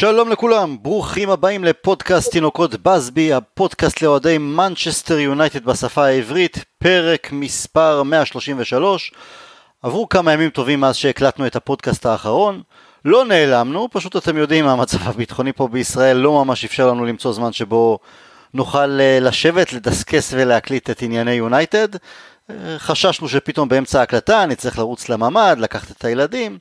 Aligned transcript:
שלום 0.00 0.28
לכולם, 0.28 0.76
ברוכים 0.82 1.30
הבאים 1.30 1.64
לפודקאסט 1.64 2.32
תינוקות 2.32 2.74
באזבי, 2.82 3.32
הפודקאסט 3.32 4.02
לאוהדי 4.02 4.38
מנצ'סטר 4.38 5.18
יונייטד 5.18 5.64
בשפה 5.64 6.04
העברית, 6.04 6.64
פרק 6.78 7.28
מספר 7.32 8.02
133. 8.02 9.12
עברו 9.82 10.08
כמה 10.08 10.32
ימים 10.32 10.50
טובים 10.50 10.80
מאז 10.80 10.96
שהקלטנו 10.96 11.46
את 11.46 11.56
הפודקאסט 11.56 12.06
האחרון, 12.06 12.62
לא 13.04 13.24
נעלמנו, 13.24 13.88
פשוט 13.92 14.16
אתם 14.16 14.36
יודעים 14.36 14.68
המצב 14.68 14.98
הביטחוני 15.02 15.52
פה 15.52 15.68
בישראל 15.68 16.16
לא 16.16 16.44
ממש 16.44 16.64
אפשר 16.64 16.88
לנו 16.88 17.04
למצוא 17.04 17.32
זמן 17.32 17.52
שבו 17.52 17.98
נוכל 18.54 19.00
אה, 19.00 19.18
לשבת, 19.20 19.72
לדסקס 19.72 20.32
ולהקליט 20.36 20.90
את 20.90 21.02
ענייני 21.02 21.32
יונייטד. 21.32 21.88
אה, 22.50 22.54
חששנו 22.78 23.28
שפתאום 23.28 23.68
באמצע 23.68 24.00
ההקלטה 24.00 24.46
נצטרך 24.46 24.78
לרוץ 24.78 25.08
לממ"ד, 25.08 25.56
לקחת 25.58 25.90
את 25.90 26.04
הילדים. 26.04 26.58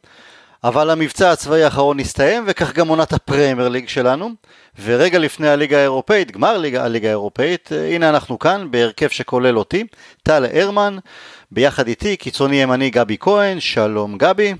אבל 0.64 0.90
המבצע 0.90 1.32
הצבאי 1.32 1.64
האחרון 1.64 2.00
הסתיים 2.00 2.44
וכך 2.48 2.74
גם 2.74 2.88
עונת 2.88 3.14
הפרמייר 3.14 3.70
ליג 3.70 3.90
שלנו 3.90 4.30
ורגע 4.84 5.20
לפני 5.20 5.50
הליגה 5.50 5.78
האירופאית, 5.78 6.32
גמר 6.32 6.58
ליגה, 6.58 6.86
הליגה 6.86 7.08
האירופאית, 7.08 7.70
אה, 7.72 7.96
הנה 7.96 8.10
אנחנו 8.10 8.40
כאן 8.40 8.68
בהרכב 8.72 9.08
שכולל 9.08 9.58
אותי, 9.58 9.84
טל 10.24 10.46
הרמן, 10.54 10.98
ביחד 11.52 11.88
איתי 11.88 12.18
קיצוני 12.18 12.62
ימני 12.62 12.90
גבי 12.90 13.18
כהן, 13.20 13.60
שלום 13.60 14.18
גבי. 14.18 14.54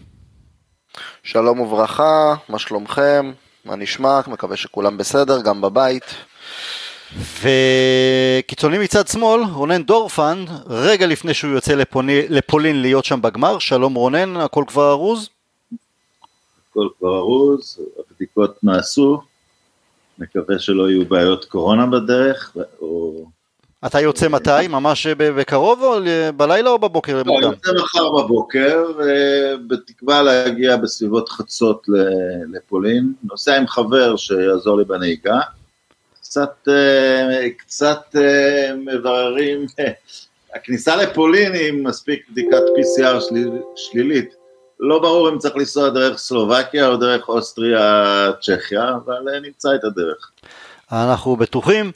שלום 1.24 1.60
וברכה, 1.60 2.36
מה 2.50 2.60
שלומכם? 2.60 3.32
מה 3.66 3.76
נשמע? 3.76 4.20
מקווה 4.28 4.58
שכולם 4.58 4.98
בסדר, 4.98 5.42
גם 5.42 5.62
בבית. 5.62 6.16
וקיצוני 7.42 8.78
מצד 8.78 9.08
שמאל, 9.08 9.42
רונן 9.54 9.84
דורפן, 9.84 10.46
רגע 10.68 11.08
לפני 11.08 11.34
שהוא 11.34 11.52
יוצא 11.52 11.74
לפוני, 11.76 12.22
לפולין 12.30 12.82
להיות 12.82 13.06
שם 13.06 13.22
בגמר, 13.22 13.60
שלום 13.60 13.94
רונן, 13.94 14.38
הכל 14.38 14.64
כבר 14.68 14.92
ארוז? 14.92 15.30
הכל 16.80 16.90
כבר 17.00 17.18
ארוז, 17.18 17.80
הבדיקות 18.00 18.64
נעשו, 18.64 19.22
מקווה 20.18 20.60
שלא 20.60 20.90
יהיו 20.90 21.06
בעיות 21.06 21.46
קורונה 21.46 21.86
בדרך, 21.86 22.58
או... 22.82 23.26
אתה 23.86 24.00
יוצא 24.00 24.28
מתי? 24.28 24.68
ממש 24.70 25.08
בקרוב 25.08 25.84
או 25.84 26.00
בלילה 26.38 26.70
או 26.70 26.80
בבוקר? 26.80 27.24
לא, 27.26 27.38
אני 27.38 27.46
יוצא 27.46 27.72
מחר 27.84 28.10
בבוקר, 28.10 28.86
בתקווה 29.68 30.22
להגיע 30.22 30.78
בסביבות 30.78 31.30
חצות 31.30 31.88
לפולין, 32.54 33.14
נוסע 33.24 33.58
עם 33.58 33.68
חבר 33.68 34.16
שיעזור 34.16 34.78
לי 34.78 34.84
בנהיגה, 34.86 35.40
קצת, 36.22 36.68
קצת 37.58 38.16
מבררים, 38.78 39.66
הכניסה 40.56 40.96
לפולין 40.96 41.54
היא 41.54 41.74
מספיק 41.74 42.30
בדיקת 42.32 42.64
PCR 42.78 43.22
שלילית, 43.76 44.39
לא 44.80 45.00
ברור 45.00 45.30
אם 45.30 45.38
צריך 45.38 45.56
לנסוע 45.56 45.90
דרך 45.90 46.18
סלובקיה 46.18 46.88
או 46.88 46.98
דרך 46.98 47.30
אוסטריה-צ'כיה, 47.30 48.90
אבל 49.06 49.34
אה, 49.34 49.40
נמצא 49.40 49.70
את 49.76 49.84
הדרך. 49.84 50.32
אנחנו 50.92 51.36
בטוחים. 51.36 51.92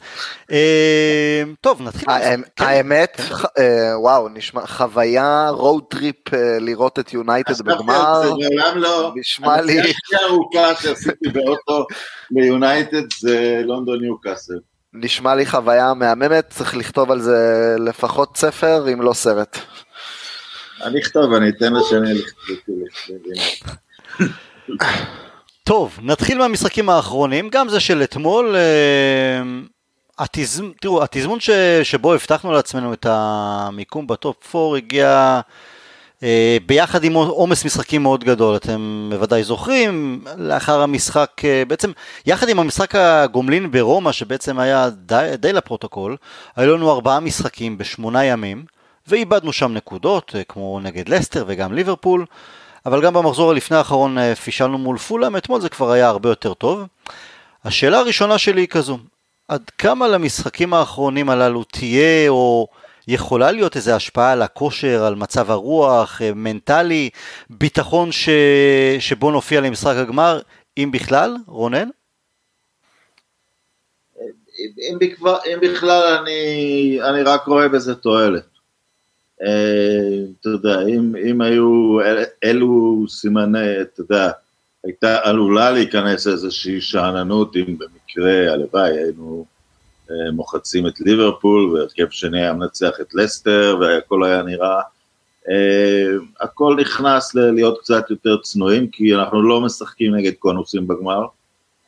אה, 0.52 1.44
טוב, 1.62 1.82
נתחיל. 1.82 2.06
כן. 2.10 2.42
האמת, 2.60 3.22
אה, 3.58 4.00
וואו, 4.00 4.30
נשמע 4.30 4.68
חוויה 4.68 5.50
road 5.50 5.84
trip 5.90 6.34
לראות 6.60 7.00
את 7.00 7.14
יונייטד 7.14 7.62
בגמר. 7.62 8.22
זה 8.24 8.30
מעולם 8.30 8.78
לא. 8.78 9.12
נשמע 9.16 9.62
לי. 9.62 9.80
הנסיעה 9.80 10.22
ארוכה 10.30 10.76
שעשיתי 10.76 11.30
באוטו 11.30 11.86
ליונייטד 12.32 13.14
זה 13.20 13.62
לונדון 13.66 14.02
ניוקאסל. 14.02 14.60
נשמע 14.94 15.36
לי 15.36 15.46
חוויה 15.46 15.94
מהממת, 15.94 16.50
צריך 16.50 16.78
לכתוב 16.78 17.12
על 17.12 17.22
זה 17.22 17.76
לפחות 17.80 18.38
ספר, 18.38 18.94
אם 18.94 19.02
לא 19.02 19.14
סרט. 19.14 19.58
אני 20.84 21.00
אכתוב, 21.00 21.34
אני 21.34 21.50
אתן 21.50 21.74
לשני 21.74 22.14
לכתוב. 22.14 22.78
טוב, 25.64 26.00
נתחיל 26.02 26.38
מהמשחקים 26.38 26.90
האחרונים, 26.90 27.50
גם 27.50 27.70
זה 27.70 27.80
של 27.80 28.04
אתמול. 28.04 28.56
אה, 28.56 30.26
תראו, 30.82 31.04
התזמון 31.04 31.40
שבו 31.84 32.14
הבטחנו 32.14 32.52
לעצמנו 32.52 32.94
את 32.94 33.06
המיקום 33.10 34.08
בטופ 34.08 34.56
4 34.56 34.78
הגיע 34.78 35.42
אה, 36.24 36.58
ביחד 36.66 37.04
עם 37.04 37.14
עומס 37.14 37.66
משחקים 37.66 38.04
מאוד 38.04 38.24
גדול, 38.24 38.56
אתם 38.56 39.08
בוודאי 39.10 39.44
זוכרים, 39.44 40.24
לאחר 40.38 40.82
המשחק, 40.82 41.32
אה, 41.44 41.64
בעצם 41.68 41.92
יחד 42.26 42.50
עם 42.50 42.60
המשחק 42.60 42.96
הגומלין 42.96 43.72
ברומא, 43.72 44.12
שבעצם 44.12 44.60
היה 44.60 44.90
די, 44.90 45.32
די 45.38 45.54
לפרוטוקול, 45.54 46.18
היו 46.56 46.78
לנו 46.78 46.92
ארבעה 46.92 47.20
משחקים 47.20 47.78
בשמונה 47.78 48.26
ימים. 48.26 48.66
ואיבדנו 49.08 49.54
שם 49.54 49.74
נקודות, 49.74 50.32
אה, 50.36 50.44
כמו 50.44 50.80
נגד 50.84 51.10
לסטר 51.10 51.46
וגם 51.48 51.74
ליברפול, 51.74 52.26
אבל 52.86 53.02
גם 53.02 53.14
במחזור 53.14 53.52
הלפני 53.52 53.78
האחרון 53.78 54.18
אה, 54.18 54.36
פישלנו 54.36 54.78
מול 54.78 54.98
פולאם, 54.98 55.38
אתמול 55.38 55.62
זה 55.62 55.70
כבר 55.70 55.92
היה 55.92 56.08
הרבה 56.08 56.30
יותר 56.30 56.54
טוב. 56.54 56.84
השאלה 57.64 58.00
הראשונה 58.00 58.38
שלי 58.38 58.62
היא 58.62 58.68
כזו, 58.68 58.98
עד 59.48 59.70
כמה 59.78 60.08
למשחקים 60.08 60.74
האחרונים 60.74 61.30
הללו 61.30 61.64
תהיה 61.64 62.30
או 62.30 62.68
יכולה 63.08 63.52
להיות 63.52 63.76
איזו 63.76 63.92
השפעה 63.92 64.32
על 64.32 64.42
הכושר, 64.42 65.04
על 65.04 65.16
מצב 65.16 65.52
הרוח, 65.52 66.22
אה, 66.22 66.34
מנטלי, 66.34 67.10
ביטחון 67.50 68.12
ש... 68.12 68.30
שבו 69.00 69.32
נופיע 69.32 69.62
למשחק 69.62 69.96
הגמר, 69.96 70.40
אם 70.78 70.90
בכלל, 70.92 71.36
רונן? 71.48 71.90
אם, 74.60 74.98
בכלל, 75.00 75.36
אם 75.46 75.60
בכלל 75.62 76.18
אני, 76.22 77.00
אני 77.10 77.24
רק 77.24 77.46
רואה 77.46 77.70
בזה 77.70 77.96
תועלת. 77.96 78.53
אה, 79.42 80.20
אתה 80.42 80.50
יודע, 80.50 80.82
אם, 80.82 81.16
אם 81.16 81.42
היו 81.42 81.98
אלו 82.44 83.06
סימני, 83.10 83.82
אתה 83.82 84.02
יודע, 84.02 84.32
הייתה 84.84 85.18
עלולה 85.24 85.72
להיכנס 85.72 86.28
איזושהי 86.28 86.82
שאננות 86.82 87.56
אם 87.56 87.78
במקרה, 87.78 88.54
הלוואי, 88.54 88.98
היינו 88.98 89.46
אה, 90.12 90.32
מוחצים 90.32 90.88
את 90.88 91.00
ליברפול 91.00 91.72
והרכב 91.72 92.10
שני 92.10 92.42
היה 92.42 92.54
מנצח 92.54 93.02
את 93.02 93.14
לסטר 93.14 93.78
והכל 93.82 94.24
היה 94.24 94.42
נראה, 94.42 94.82
אה, 95.50 96.18
הכל 96.42 96.78
נכנס 96.80 97.36
להיות 97.36 97.80
קצת 97.80 98.10
יותר 98.10 98.38
צנועים 98.38 98.88
כי 98.88 99.16
אנחנו 99.16 99.42
לא 99.42 99.62
משחקים 99.62 100.16
נגד 100.16 100.34
קונוסים 100.40 100.88
בגמר, 100.88 101.26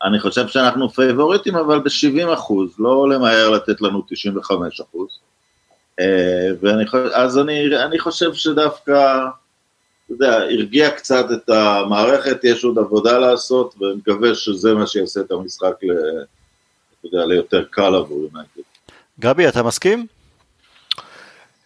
אני 0.03 0.19
חושב 0.19 0.47
שאנחנו 0.47 0.89
פייבוריטים 0.89 1.55
אבל 1.55 1.79
ב-70 1.79 2.33
אחוז, 2.33 2.75
לא 2.79 3.09
למהר 3.09 3.49
לתת 3.49 3.81
לנו 3.81 4.01
95 4.09 4.81
אחוז. 4.81 5.19
אה, 5.99 6.49
ואני 6.61 6.87
חושב, 6.87 7.09
אז 7.13 7.37
אני, 7.37 7.77
אני 7.85 7.99
חושב 7.99 8.33
שדווקא, 8.33 9.17
אתה 10.05 10.13
יודע, 10.13 10.37
הרגיע 10.37 10.91
קצת 10.91 11.25
את 11.31 11.49
המערכת, 11.49 12.43
יש 12.43 12.63
עוד 12.63 12.77
עבודה 12.79 13.17
לעשות, 13.17 13.75
ואני 13.79 13.93
מקווה 13.93 14.35
שזה 14.35 14.73
מה 14.73 14.87
שיעשה 14.87 15.21
את 15.21 15.31
המשחק, 15.31 15.73
ל, 15.83 15.91
אתה 16.99 17.07
יודע, 17.07 17.25
ליותר 17.25 17.63
קל 17.71 17.95
עבור 17.95 18.23
יונייטד. 18.23 18.61
גבי, 19.19 19.47
אתה 19.47 19.63
מסכים? 19.63 20.05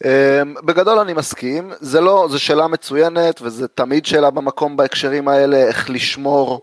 אה, 0.05 0.41
בגדול 0.65 0.99
אני 0.99 1.13
מסכים, 1.13 1.71
זה 1.79 2.01
לא, 2.01 2.27
זו 2.31 2.39
שאלה 2.39 2.67
מצוינת 2.67 3.41
וזה 3.41 3.67
תמיד 3.67 4.05
שאלה 4.05 4.29
במקום 4.29 4.77
בהקשרים 4.77 5.27
האלה, 5.27 5.57
איך 5.57 5.89
לשמור 5.89 6.61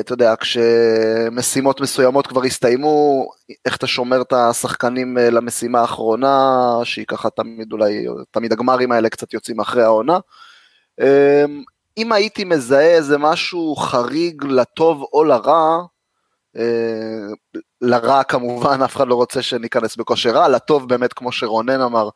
אתה 0.00 0.12
יודע, 0.12 0.34
כשמשימות 0.36 1.80
מסוימות 1.80 2.26
כבר 2.26 2.44
הסתיימו, 2.44 3.26
איך 3.66 3.76
אתה 3.76 3.86
שומר 3.86 4.20
את 4.20 4.32
השחקנים 4.32 5.18
אה, 5.18 5.30
למשימה 5.30 5.80
האחרונה, 5.80 6.58
שהיא 6.84 7.04
ככה 7.08 7.30
תמיד 7.30 7.72
אולי, 7.72 8.06
תמיד 8.30 8.52
הגמרים 8.52 8.92
האלה 8.92 9.08
קצת 9.08 9.34
יוצאים 9.34 9.60
אחרי 9.60 9.82
העונה. 9.82 10.18
אה, 11.00 11.44
אם 11.98 12.12
הייתי 12.12 12.44
מזהה 12.44 12.94
איזה 12.94 13.18
משהו 13.18 13.76
חריג 13.76 14.44
לטוב 14.44 15.04
או 15.12 15.24
לרע, 15.24 15.78
לרע 17.80 18.22
כמובן, 18.22 18.82
אף 18.84 18.96
אחד 18.96 19.08
לא 19.08 19.14
רוצה 19.14 19.42
שניכנס 19.42 19.96
בכושר 19.96 20.30
רע, 20.30 20.48
לטוב 20.48 20.88
באמת, 20.88 21.12
כמו 21.12 21.32
שרונן 21.32 21.80
אמר, 21.80 22.08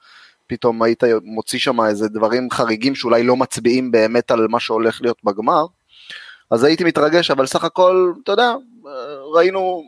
פתאום 0.46 0.82
היית 0.82 1.02
מוציא 1.22 1.58
שם 1.58 1.80
איזה 1.80 2.08
דברים 2.08 2.50
חריגים 2.50 2.94
שאולי 2.94 3.22
לא 3.22 3.36
מצביעים 3.36 3.90
באמת 3.90 4.30
על 4.30 4.46
מה 4.48 4.60
שהולך 4.60 5.02
להיות 5.02 5.18
בגמר. 5.24 5.66
אז 6.52 6.64
הייתי 6.64 6.84
מתרגש, 6.84 7.30
אבל 7.30 7.46
סך 7.46 7.64
הכל, 7.64 8.12
אתה 8.22 8.32
יודע, 8.32 8.54
ראינו, 9.34 9.82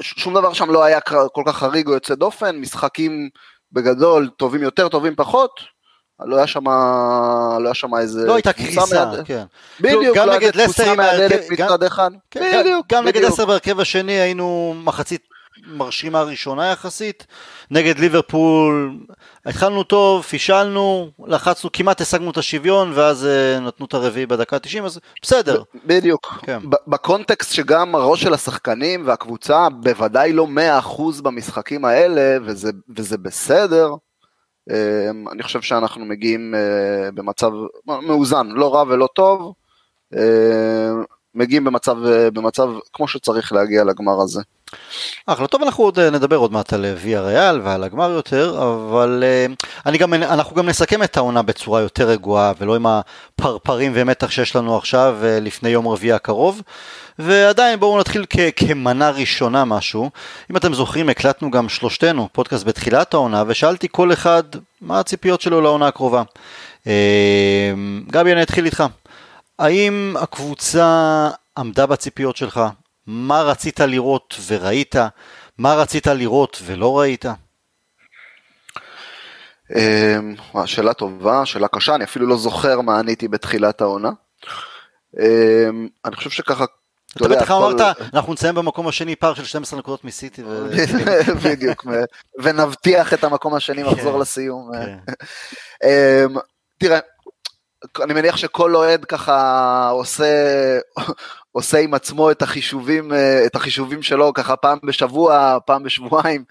שום 0.00 0.34
דבר 0.34 0.52
שם 0.52 0.70
לא 0.70 0.84
היה 0.84 1.00
כל 1.32 1.42
כך 1.46 1.56
חריג 1.56 1.88
או 1.88 1.92
יוצא 1.92 2.14
דופן, 2.14 2.56
משחקים 2.56 3.28
בגדול 3.72 4.30
טובים 4.36 4.62
יותר, 4.62 4.88
טובים 4.88 5.16
פחות, 5.16 5.50
לא 6.20 6.36
היה 6.36 6.46
שם, 6.46 6.68
לא 7.60 7.64
היה 7.64 7.74
שם 7.74 7.94
איזה... 7.94 8.26
לא 8.26 8.34
הייתה 8.34 8.52
קריסה, 8.52 9.10
כן. 9.24 9.44
בדיוק, 9.80 10.16
לא 10.16 10.32
הייתה 10.32 10.64
קבוצה 10.64 10.94
מהדלת 10.94 11.50
מצד 11.50 11.82
אחד. 11.82 12.10
כן, 12.30 12.60
בדיוק. 12.60 12.86
גם 12.92 13.04
נגד 13.04 13.24
עשר 13.24 13.46
בהרכב 13.46 13.80
השני 13.80 14.12
היינו 14.12 14.74
מחצית 14.84 15.22
מרשימה 15.66 16.22
ראשונה 16.22 16.70
יחסית. 16.70 17.26
נגד 17.70 17.98
ליברפול 17.98 18.98
התחלנו 19.46 19.82
טוב, 19.82 20.22
פישלנו, 20.22 21.10
לחצנו, 21.26 21.70
כמעט 21.72 22.00
השגנו 22.00 22.30
את 22.30 22.36
השוויון 22.36 22.92
ואז 22.94 23.26
uh, 23.26 23.60
נתנו 23.60 23.86
את 23.86 23.94
הרביעי 23.94 24.26
בדקה 24.26 24.58
90, 24.58 24.84
אז 24.84 25.00
בסדר. 25.22 25.62
בדיוק. 25.84 26.26
כן. 26.42 26.58
בקונטקסט 26.86 27.52
שגם 27.52 27.94
הראש 27.94 28.22
של 28.22 28.34
השחקנים 28.34 29.06
והקבוצה 29.06 29.68
בוודאי 29.70 30.32
לא 30.32 30.46
100% 30.82 31.22
במשחקים 31.22 31.84
האלה, 31.84 32.38
וזה, 32.44 32.70
וזה 32.96 33.18
בסדר. 33.18 33.94
Um, 34.70 35.32
אני 35.32 35.42
חושב 35.42 35.62
שאנחנו 35.62 36.04
מגיעים 36.04 36.54
uh, 36.54 37.14
במצב 37.14 37.50
מאוזן, 37.86 38.46
לא 38.46 38.74
רע 38.74 38.82
ולא 38.88 39.08
טוב. 39.14 39.52
מגיעים 41.36 41.64
במצב, 41.64 41.96
אה, 42.06 42.30
במצב 42.30 42.68
כמו 42.92 43.08
שצריך 43.08 43.52
להגיע 43.52 43.84
לגמר 43.84 44.20
הזה. 44.22 44.40
אחלה, 45.26 45.46
טוב, 45.46 45.62
אנחנו 45.62 45.84
עוד 45.84 45.98
אה, 45.98 46.10
נדבר 46.10 46.36
עוד 46.36 46.52
מעט 46.52 46.72
על 46.72 46.86
ויה 46.98 47.20
ריאל 47.20 47.60
ועל 47.64 47.84
הגמר 47.84 48.10
יותר, 48.10 48.58
אבל 48.62 49.24
אני 49.86 49.98
גם, 49.98 50.14
אנחנו 50.14 50.56
גם 50.56 50.68
נסכם 50.68 51.02
את 51.02 51.16
העונה 51.16 51.42
בצורה 51.42 51.80
יותר 51.80 52.08
רגועה, 52.08 52.52
ולא 52.58 52.76
עם 52.76 52.86
הפרפרים 52.86 53.92
ומתח 53.94 54.30
שיש 54.30 54.56
לנו 54.56 54.76
עכשיו 54.76 55.16
לפני 55.22 55.68
יום 55.68 55.88
רביעי 55.88 56.12
הקרוב. 56.12 56.62
ועדיין 57.18 57.80
בואו 57.80 57.98
נתחיל 58.00 58.24
כ- 58.30 58.38
כמנה 58.56 59.10
ראשונה 59.10 59.64
משהו. 59.64 60.10
אם 60.50 60.56
אתם 60.56 60.74
זוכרים, 60.74 61.08
הקלטנו 61.08 61.50
גם 61.50 61.68
שלושתנו 61.68 62.28
פודקאסט 62.32 62.64
בתחילת 62.64 63.14
העונה, 63.14 63.44
ושאלתי 63.46 63.88
כל 63.90 64.12
אחד 64.12 64.42
מה 64.80 65.00
הציפיות 65.00 65.40
שלו 65.40 65.60
לעונה 65.60 65.88
הקרובה. 65.88 66.22
גבי, 68.10 68.32
אני 68.32 68.42
אתחיל 68.42 68.64
איתך. 68.64 68.84
האם 69.58 70.14
הקבוצה 70.20 71.30
עמדה 71.58 71.86
בציפיות 71.86 72.36
שלך? 72.36 72.60
מה 73.06 73.42
רצית 73.42 73.80
לראות 73.80 74.34
וראית? 74.46 74.94
מה 75.58 75.74
רצית 75.74 76.06
לראות 76.06 76.58
ולא 76.64 76.98
ראית? 76.98 77.24
אמ, 79.76 80.34
שאלה 80.66 80.94
טובה, 80.94 81.46
שאלה 81.46 81.68
קשה, 81.68 81.94
אני 81.94 82.04
אפילו 82.04 82.26
לא 82.26 82.36
זוכר 82.36 82.80
מה 82.80 82.98
עניתי 82.98 83.28
בתחילת 83.28 83.80
העונה. 83.80 84.10
אמ, 85.20 85.88
אני 86.04 86.16
חושב 86.16 86.30
שככה... 86.30 86.64
אתה 87.16 87.28
בטח 87.28 87.50
אמרת, 87.50 87.80
אנחנו 88.14 88.32
נסיים 88.32 88.54
במקום 88.54 88.88
השני 88.88 89.16
פער 89.16 89.34
של 89.34 89.44
12 89.44 89.78
נקודות 89.78 90.04
מסיטי. 90.04 90.42
בדיוק, 91.44 91.86
ונבטיח 92.38 93.14
את 93.14 93.24
המקום 93.24 93.54
השני, 93.54 93.84
כן. 93.84 94.18
לסיום. 94.20 94.70
כן. 94.74 94.98
אמ, 95.84 96.36
תראה, 96.78 96.98
אני 98.02 98.14
מניח 98.14 98.36
שכל 98.36 98.76
אוהד 98.76 99.04
ככה 99.04 99.88
עושה, 99.88 100.78
עושה 101.52 101.78
עם 101.78 101.94
עצמו 101.94 102.30
את 102.30 102.42
החישובים, 102.42 103.12
את 103.46 103.56
החישובים 103.56 104.02
שלו 104.02 104.32
ככה 104.34 104.56
פעם 104.56 104.78
בשבוע, 104.82 105.58
פעם 105.66 105.82
בשבועיים, 105.82 106.44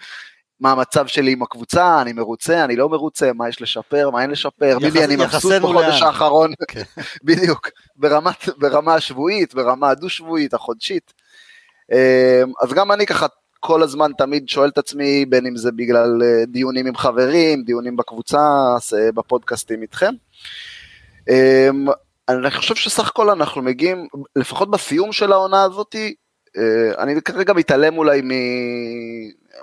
מה 0.60 0.72
המצב 0.72 1.08
שלי 1.08 1.32
עם 1.32 1.44
הקבוצה, 1.44 2.02
אני 2.02 2.14
מרוצה, 2.14 2.64
אני 2.64 2.76
לא 2.76 2.90
מרוצה, 2.90 3.34
מה 3.34 3.50
יש 3.50 3.62
לשפר, 3.62 4.10
מה 4.10 4.22
אין 4.22 4.32
לשפר, 4.32 4.80
ביבי 4.80 5.04
אני 5.04 5.16
מבסוט 5.16 5.54
בחודש 5.62 6.02
האחרון, 6.02 6.54
כן. 6.68 6.84
בדיוק, 7.24 7.70
ברמת, 7.96 8.50
ברמה 8.58 8.96
השבועית, 8.96 9.54
ברמה 9.54 9.90
הדו-שבועית, 9.90 10.54
החודשית. 10.54 11.14
אמ, 11.92 12.52
אז 12.62 12.74
גם 12.74 12.92
אני 12.92 13.06
ככה 13.06 13.28
כל 13.60 13.84
הזמן 13.84 14.12
תמיד 14.18 14.50
שואל 14.50 14.70
את 14.70 14.78
עצמי, 14.78 15.26
בין 15.26 15.46
אם 15.46 15.58
זה 15.58 15.72
בגלל 15.72 16.22
אה, 16.24 16.46
דיונים 16.48 16.88
עם 16.88 16.96
חברים, 16.96 17.64
דיונים 17.64 17.96
בקבוצה, 17.96 18.40
בפודקאסטים 19.16 19.82
איתכם. 19.82 20.14
אמ, 21.30 21.86
אני 22.30 22.52
חושב 22.52 22.76
שסך 22.76 23.08
הכל 23.08 23.30
אנחנו 23.30 23.62
מגיעים, 23.62 24.08
לפחות 24.36 24.72
בסיום 24.72 25.12
של 25.12 25.32
העונה 25.32 25.64
הזאתי, 25.64 26.16
אה, 26.58 27.04
אני 27.04 27.22
כרגע 27.22 27.54
מתעלם 27.54 27.98
אולי 27.98 28.22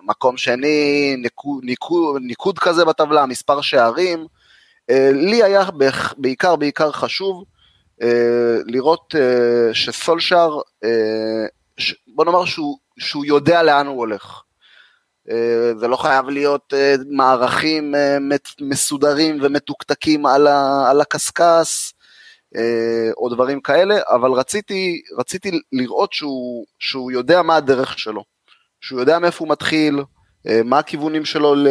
ממקום 0.03 0.37
שני, 0.37 1.17
ניקוד, 1.19 1.65
ניקוד, 1.65 2.23
ניקוד 2.25 2.59
כזה 2.59 2.85
בטבלה, 2.85 3.27
מספר 3.27 3.61
שערים. 3.61 4.27
אה, 4.91 5.11
לי 5.13 5.43
היה 5.43 5.65
בעיקר 6.17 6.57
בעיקר 6.57 6.93
חשוב 6.93 7.45
אה, 8.03 8.57
לראות 8.67 9.15
שסולשאר, 9.73 10.61
בוא 12.07 12.25
נאמר 12.25 12.45
שהוא, 12.45 12.79
שהוא 12.99 13.25
יודע 13.25 13.63
לאן 13.63 13.87
הוא 13.87 13.99
הולך. 13.99 14.43
זה 15.77 15.89
לא 15.89 15.97
חייב 15.97 16.29
להיות 16.29 16.73
מערכים 17.11 17.95
מסודרים 18.61 19.39
ומתוקתקים 19.43 20.27
על 20.27 21.01
הקשקש, 21.01 21.93
אה, 22.57 23.11
או 23.17 23.29
דברים 23.29 23.61
כאלה, 23.61 24.01
אבל 24.07 24.31
רציתי, 24.31 25.03
רציתי 25.19 25.61
לראות 25.73 26.13
שהוא, 26.13 26.65
שהוא 26.79 27.13
יודע 27.13 27.43
מה 27.43 27.57
הדרך 27.57 27.99
שלו, 27.99 28.25
שהוא 28.81 29.01
יודע 29.01 29.19
מאיפה 29.19 29.45
הוא 29.45 29.53
מתחיל, 29.53 30.03
אה, 30.49 30.61
מה 30.65 30.79
הכיוונים 30.79 31.25
שלו, 31.25 31.55
ל... 31.55 31.69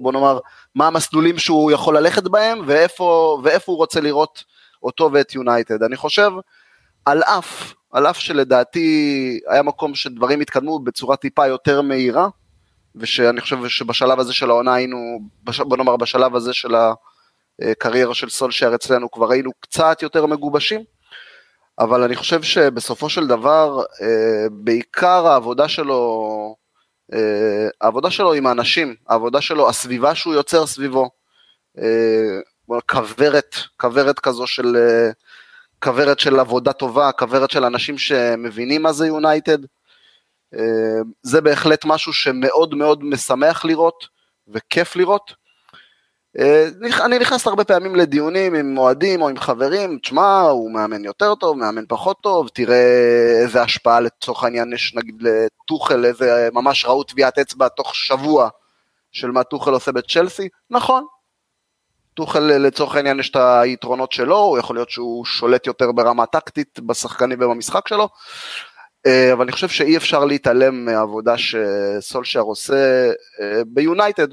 בוא 0.00 0.12
נאמר, 0.12 0.38
מה 0.74 0.86
המסלולים 0.86 1.38
שהוא 1.38 1.72
יכול 1.72 1.96
ללכת 1.98 2.22
בהם, 2.22 2.58
ואיפה, 2.66 3.40
ואיפה 3.44 3.72
הוא 3.72 3.78
רוצה 3.78 4.00
לראות 4.00 4.44
אותו 4.82 5.10
ואת 5.12 5.34
יונייטד. 5.34 5.82
אני 5.82 5.96
חושב, 5.96 6.30
על 7.04 7.22
אף, 7.22 7.72
על 7.92 8.06
אף 8.06 8.18
שלדעתי 8.18 9.40
היה 9.48 9.62
מקום 9.62 9.94
שדברים 9.94 10.40
התקדמו 10.40 10.78
בצורה 10.78 11.16
טיפה 11.16 11.46
יותר 11.46 11.82
מהירה, 11.82 12.28
ושאני 12.96 13.40
חושב 13.40 13.68
שבשלב 13.68 14.20
הזה 14.20 14.32
של 14.32 14.50
העונה 14.50 14.74
היינו, 14.74 15.18
בוא 15.42 15.76
נאמר 15.76 15.96
בשלב 15.96 16.36
הזה 16.36 16.52
של 16.52 16.74
ה... 16.74 16.92
קריירה 17.78 18.14
של 18.14 18.28
סולשייר 18.28 18.74
אצלנו 18.74 19.10
כבר 19.10 19.32
היינו 19.32 19.50
קצת 19.60 20.02
יותר 20.02 20.26
מגובשים, 20.26 20.84
אבל 21.78 22.02
אני 22.02 22.16
חושב 22.16 22.42
שבסופו 22.42 23.10
של 23.10 23.26
דבר, 23.26 23.82
אה, 24.02 24.46
בעיקר 24.50 25.26
העבודה 25.26 25.68
שלו, 25.68 26.54
אה, 27.12 27.68
העבודה 27.80 28.10
שלו 28.10 28.32
עם 28.32 28.46
האנשים, 28.46 28.94
העבודה 29.08 29.40
שלו, 29.40 29.68
הסביבה 29.68 30.14
שהוא 30.14 30.34
יוצר 30.34 30.66
סביבו, 30.66 31.10
אה, 31.78 32.80
כוורת, 32.90 33.56
כוורת 33.80 34.18
כזו 34.18 34.46
של, 34.46 34.76
כוורת 35.82 36.20
של 36.20 36.40
עבודה 36.40 36.72
טובה, 36.72 37.12
כוורת 37.12 37.50
של 37.50 37.64
אנשים 37.64 37.98
שמבינים 37.98 38.82
מה 38.82 38.92
זה 38.92 39.06
יונייטד, 39.06 39.58
זה 41.22 41.40
בהחלט 41.40 41.84
משהו 41.84 42.12
שמאוד 42.12 42.74
מאוד 42.74 43.04
משמח 43.04 43.64
לראות 43.64 44.08
וכיף 44.48 44.96
לראות. 44.96 45.34
אה, 46.38 46.68
אני 47.04 47.18
נכנס 47.18 47.46
הרבה 47.46 47.64
פעמים 47.64 47.96
לדיונים 47.96 48.54
עם 48.54 48.78
אוהדים 48.78 49.22
או 49.22 49.28
עם 49.28 49.38
חברים, 49.38 49.98
תשמע, 49.98 50.40
הוא 50.40 50.72
מאמן 50.72 51.04
יותר 51.04 51.34
טוב, 51.34 51.56
מאמן 51.56 51.84
פחות 51.88 52.16
טוב, 52.22 52.48
תראה 52.48 53.40
איזה 53.42 53.62
השפעה 53.62 54.00
לצורך 54.00 54.44
העניין 54.44 54.72
יש 54.72 54.94
נגיד 54.94 55.22
לטוחל, 55.22 56.04
איזה 56.04 56.48
ממש 56.52 56.84
ראו 56.84 57.02
טביעת 57.02 57.38
אצבע 57.38 57.68
תוך 57.68 57.94
שבוע 57.94 58.48
של 59.12 59.30
מה 59.30 59.44
טוחל 59.44 59.72
עושה 59.72 59.92
בצ'לסי, 59.92 60.48
נכון. 60.70 61.04
טוחל 62.18 62.40
לצורך 62.40 62.96
העניין 62.96 63.20
יש 63.20 63.30
את 63.30 63.36
היתרונות 63.36 64.12
שלו, 64.12 64.36
הוא 64.36 64.58
יכול 64.58 64.76
להיות 64.76 64.90
שהוא 64.90 65.24
שולט 65.24 65.66
יותר 65.66 65.92
ברמה 65.92 66.26
טקטית 66.26 66.80
בשחקנים 66.80 67.38
ובמשחק 67.40 67.88
שלו, 67.88 68.08
אה, 69.06 69.32
אבל 69.32 69.42
אני 69.42 69.52
חושב 69.52 69.68
שאי 69.68 69.96
אפשר 69.96 70.24
להתעלם 70.24 70.84
מהעבודה 70.84 71.34
שסולשר 71.38 72.40
עושה 72.40 73.10
אה, 73.40 73.62
ביונייטד. 73.66 74.28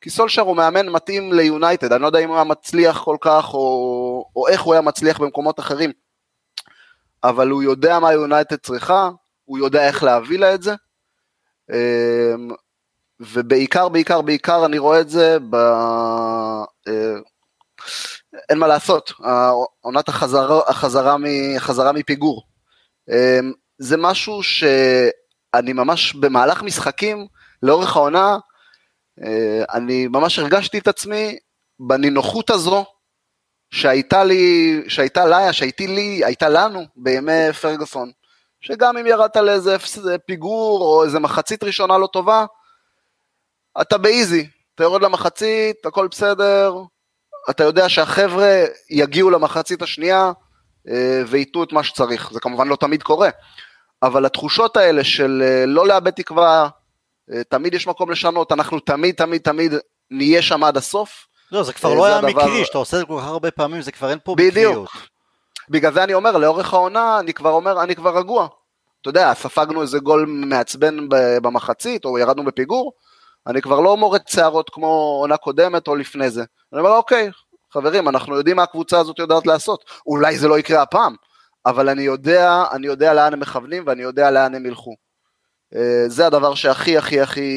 כי 0.00 0.10
סולשר 0.10 0.42
הוא 0.42 0.56
מאמן 0.56 0.88
מתאים 0.88 1.32
ליונייטד, 1.32 1.92
אני 1.92 2.02
לא 2.02 2.06
יודע 2.06 2.18
אם 2.18 2.28
הוא 2.28 2.36
היה 2.36 2.44
מצליח 2.44 3.04
כל 3.04 3.16
כך, 3.20 3.54
או, 3.54 4.24
או 4.36 4.48
איך 4.48 4.62
הוא 4.62 4.74
היה 4.74 4.80
מצליח 4.80 5.20
במקומות 5.20 5.60
אחרים, 5.60 5.92
אבל 7.24 7.48
הוא 7.48 7.62
יודע 7.62 7.98
מה 7.98 8.12
יונייטד 8.12 8.56
צריכה, 8.56 9.10
הוא 9.44 9.58
יודע 9.58 9.86
איך 9.86 10.02
להביא 10.02 10.38
לה 10.38 10.54
את 10.54 10.62
זה, 10.62 10.74
אמ, 11.72 12.48
ובעיקר, 13.20 13.88
בעיקר, 13.88 14.20
בעיקר 14.20 14.66
אני 14.66 14.78
רואה 14.78 15.00
את 15.00 15.08
זה 15.08 15.38
ב... 15.50 15.56
אה, 18.50 18.54
אין 18.54 18.58
מה 18.58 18.66
לעשות, 18.66 19.12
עונת 19.80 20.08
החזרה, 20.08 20.60
החזרה, 20.68 21.16
החזרה 21.56 21.92
מפיגור. 21.92 22.42
אמ, 23.10 23.52
זה 23.78 23.96
משהו 23.96 24.42
שאני 24.42 25.72
ממש 25.72 26.14
במהלך 26.14 26.62
משחקים, 26.62 27.26
לאורך 27.62 27.96
העונה, 27.96 28.38
אה, 29.24 29.64
אני 29.72 30.06
ממש 30.06 30.38
הרגשתי 30.38 30.78
את 30.78 30.88
עצמי 30.88 31.38
בנינוחות 31.80 32.50
הזו 32.50 32.84
שהייתה 33.70 34.24
לי, 34.24 34.76
שהייתה 34.88 35.24
לה, 35.24 35.52
שהייתי 35.52 35.86
לי, 35.86 36.24
הייתה 36.24 36.48
לנו 36.48 36.84
בימי 36.96 37.52
פרגוסון. 37.60 38.10
שגם 38.60 38.96
אם 38.96 39.06
ירדת 39.06 39.36
לאיזה 39.36 39.76
פיגור 40.26 40.80
או 40.82 41.04
איזה 41.04 41.18
מחצית 41.18 41.64
ראשונה 41.64 41.98
לא 41.98 42.06
טובה, 42.06 42.46
אתה 43.80 43.98
באיזי, 43.98 44.46
אתה 44.74 44.84
יורד 44.84 45.02
למחצית, 45.02 45.86
הכל 45.86 46.08
בסדר, 46.08 46.74
אתה 47.50 47.64
יודע 47.64 47.88
שהחבר'ה 47.88 48.64
יגיעו 48.90 49.30
למחצית 49.30 49.82
השנייה 49.82 50.32
אה, 50.88 51.22
וייתנו 51.26 51.64
את 51.64 51.72
מה 51.72 51.82
שצריך. 51.82 52.30
זה 52.32 52.40
כמובן 52.40 52.68
לא 52.68 52.76
תמיד 52.76 53.02
קורה, 53.02 53.28
אבל 54.02 54.26
התחושות 54.26 54.76
האלה 54.76 55.04
של 55.04 55.42
אה, 55.44 55.66
לא 55.66 55.86
לאבד 55.86 56.10
תקווה, 56.10 56.68
אה, 57.32 57.44
תמיד 57.48 57.74
יש 57.74 57.86
מקום 57.86 58.10
לשנות, 58.10 58.52
אנחנו 58.52 58.80
תמיד 58.80 59.14
תמיד 59.14 59.42
תמיד 59.42 59.74
נהיה 60.10 60.42
שם 60.42 60.64
עד 60.64 60.76
הסוף. 60.76 61.26
לא, 61.52 61.62
זה 61.62 61.72
כבר 61.72 61.94
לא 61.94 62.04
היה 62.04 62.18
הדבר... 62.18 62.30
מקרי, 62.30 62.64
שאתה 62.64 62.78
עושה 62.78 62.96
את 62.96 63.00
זה 63.00 63.06
כל 63.06 63.20
כך 63.20 63.26
הרבה 63.26 63.50
פעמים, 63.50 63.82
זה 63.82 63.92
כבר 63.92 64.10
אין 64.10 64.18
פה 64.24 64.34
בדיוק. 64.34 64.54
מקריות. 64.54 64.88
בגלל 65.68 65.92
זה 65.92 66.04
אני 66.04 66.14
אומר, 66.14 66.36
לאורך 66.36 66.74
העונה, 66.74 67.20
אני 67.20 67.34
כבר 67.34 67.50
אומר, 67.50 67.82
אני 67.82 67.96
כבר 67.96 68.18
רגוע. 68.18 68.48
אתה 69.00 69.08
יודע, 69.08 69.34
ספגנו 69.34 69.82
איזה 69.82 69.98
גול 69.98 70.26
מעצבן 70.28 70.96
במחצית, 71.42 72.04
או 72.04 72.18
ירדנו 72.18 72.44
בפיגור, 72.44 72.92
אני 73.46 73.62
כבר 73.62 73.80
לא 73.80 73.96
מורד 73.96 74.28
שערות 74.28 74.70
כמו 74.70 75.18
עונה 75.20 75.36
קודמת 75.36 75.88
או 75.88 75.96
לפני 75.96 76.30
זה. 76.30 76.44
אני 76.72 76.80
אומר, 76.80 76.90
אוקיי, 76.90 77.30
חברים, 77.72 78.08
אנחנו 78.08 78.36
יודעים 78.36 78.56
מה 78.56 78.62
הקבוצה 78.62 78.98
הזאת 78.98 79.18
יודעת 79.18 79.46
לעשות. 79.46 79.84
אולי 80.06 80.38
זה 80.38 80.48
לא 80.48 80.58
יקרה 80.58 80.82
הפעם, 80.82 81.14
אבל 81.66 81.88
אני 81.88 82.02
יודע, 82.02 82.64
אני 82.72 82.86
יודע 82.86 83.14
לאן 83.14 83.32
הם 83.32 83.40
מכוונים 83.40 83.82
ואני 83.86 84.02
יודע 84.02 84.30
לאן 84.30 84.54
הם 84.54 84.66
ילכו. 84.66 84.96
אה, 85.74 86.04
זה 86.08 86.26
הדבר 86.26 86.54
שהכי 86.54 86.98
הכי 86.98 87.20
הכי, 87.20 87.50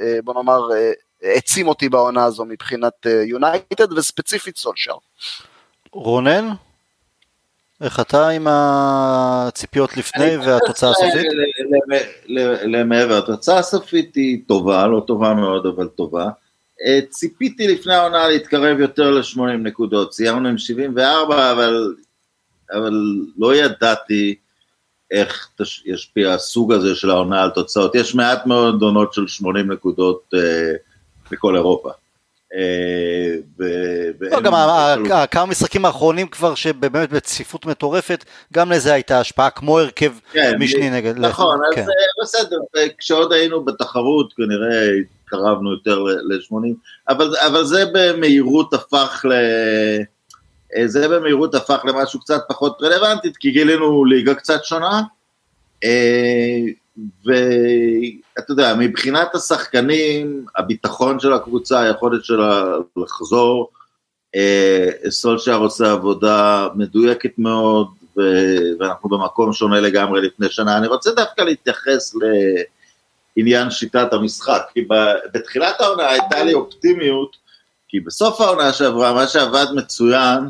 אה, 0.00 0.18
בוא 0.24 0.34
נאמר, 0.34 0.72
אה, 0.72 0.92
העצים 1.22 1.68
אותי 1.68 1.88
בעונה 1.88 2.24
הזו 2.24 2.44
מבחינת 2.44 3.06
יונייטד 3.06 3.92
וספציפית 3.92 4.56
סולשר. 4.56 4.96
רונן? 5.92 6.48
איך 7.82 8.00
אתה 8.00 8.28
עם 8.28 8.46
הציפיות 8.50 9.96
לפני 9.96 10.36
והתוצאה 10.36 10.90
הסופית? 10.90 11.26
למעבר, 12.64 13.18
התוצאה 13.18 13.58
הסופית 13.58 14.14
היא 14.14 14.42
טובה, 14.46 14.86
לא 14.86 15.04
טובה 15.06 15.34
מאוד, 15.34 15.66
אבל 15.66 15.88
טובה. 15.88 16.28
אה, 16.86 17.00
ציפיתי 17.10 17.68
לפני 17.68 17.94
העונה 17.94 18.28
להתקרב 18.28 18.80
יותר 18.80 19.10
ל-80 19.10 19.40
נקודות, 19.40 20.12
סיימנו 20.12 20.48
עם 20.48 20.58
74, 20.58 21.52
אבל, 21.52 21.94
אבל 22.72 22.92
לא 23.38 23.54
ידעתי 23.54 24.34
איך 25.10 25.48
ישפיע 25.84 26.32
הסוג 26.32 26.72
הזה 26.72 26.94
של 26.94 27.10
העונה 27.10 27.42
על 27.42 27.50
תוצאות. 27.50 27.94
יש 27.94 28.14
מעט 28.14 28.46
מאוד 28.46 28.82
עונות 28.82 29.12
של 29.12 29.28
80 29.28 29.72
נקודות 29.72 30.34
אה, 30.34 30.72
בכל 31.30 31.56
אירופה. 31.56 31.90
אה, 32.54 33.34
לא, 34.20 34.40
גם 34.40 34.52
כמה 35.30 35.46
משחקים 35.46 35.84
האחרונים 35.84 36.28
כבר 36.28 36.54
שבאמת 36.54 37.10
בצפיפות 37.10 37.66
מטורפת, 37.66 38.24
גם 38.52 38.72
לזה 38.72 38.92
הייתה 38.92 39.20
השפעה 39.20 39.50
כמו 39.50 39.78
הרכב 39.78 40.12
כן, 40.32 40.52
משני 40.58 40.90
נגד. 40.90 41.18
נכון, 41.18 41.58
אז 41.68 41.74
כן. 41.74 41.86
בסדר, 42.22 42.56
כשעוד 42.98 43.32
היינו 43.32 43.64
בתחרות 43.64 44.32
כנראה 44.32 44.90
התקרבנו 45.24 45.72
יותר 45.72 45.98
ל-80, 46.02 47.14
אבל 47.46 47.64
זה 47.64 47.84
במהירות 47.92 48.74
הפך 48.74 49.24
ל... 49.28 49.32
זה 50.86 51.08
במהירות 51.08 51.54
הפך 51.54 51.82
למשהו 51.84 52.20
קצת 52.20 52.40
פחות 52.48 52.82
רלוונטית, 52.82 53.36
כי 53.36 53.50
גילינו 53.50 54.04
ליגה 54.04 54.34
קצת 54.34 54.64
שונה, 54.64 55.02
אה, 55.84 56.58
ואתה 56.96 58.52
יודע, 58.52 58.74
מבחינת 58.78 59.34
השחקנים, 59.34 60.46
הביטחון 60.56 61.20
של 61.20 61.32
הקבוצה, 61.32 61.80
היכולת 61.80 62.24
שלה 62.24 62.64
לחזור, 62.96 63.70
אה, 64.34 64.88
סולשייר 65.08 65.56
עושה 65.56 65.92
עבודה 65.92 66.68
מדויקת 66.74 67.38
מאוד, 67.38 67.86
ואנחנו 68.80 69.08
במקום 69.08 69.52
שונה 69.52 69.80
לגמרי 69.80 70.20
לפני 70.20 70.48
שנה. 70.48 70.76
אני 70.76 70.86
רוצה 70.86 71.10
דווקא 71.10 71.42
להתייחס 71.42 72.14
לעניין 73.36 73.70
שיטת 73.70 74.12
המשחק, 74.12 74.62
כי 74.74 74.88
בתחילת 75.34 75.80
העונה 75.80 76.08
הייתה 76.08 76.44
לי 76.44 76.54
אופטימיות, 76.54 77.36
כי 77.88 78.00
בסוף 78.00 78.40
העונה 78.40 78.72
שעברה, 78.72 79.12
מה 79.12 79.26
שעבד 79.26 79.66
מצוין, 79.74 80.48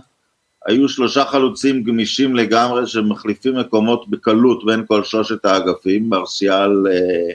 היו 0.67 0.89
שלושה 0.89 1.25
חלוצים 1.25 1.83
גמישים 1.83 2.37
לגמרי 2.37 2.87
שמחליפים 2.87 3.59
מקומות 3.59 4.09
בקלות 4.09 4.67
בין 4.67 4.85
כל 4.87 5.05
שלושת 5.05 5.45
האגפים, 5.45 6.09
מרסיאל, 6.09 6.87
אה, 6.87 7.33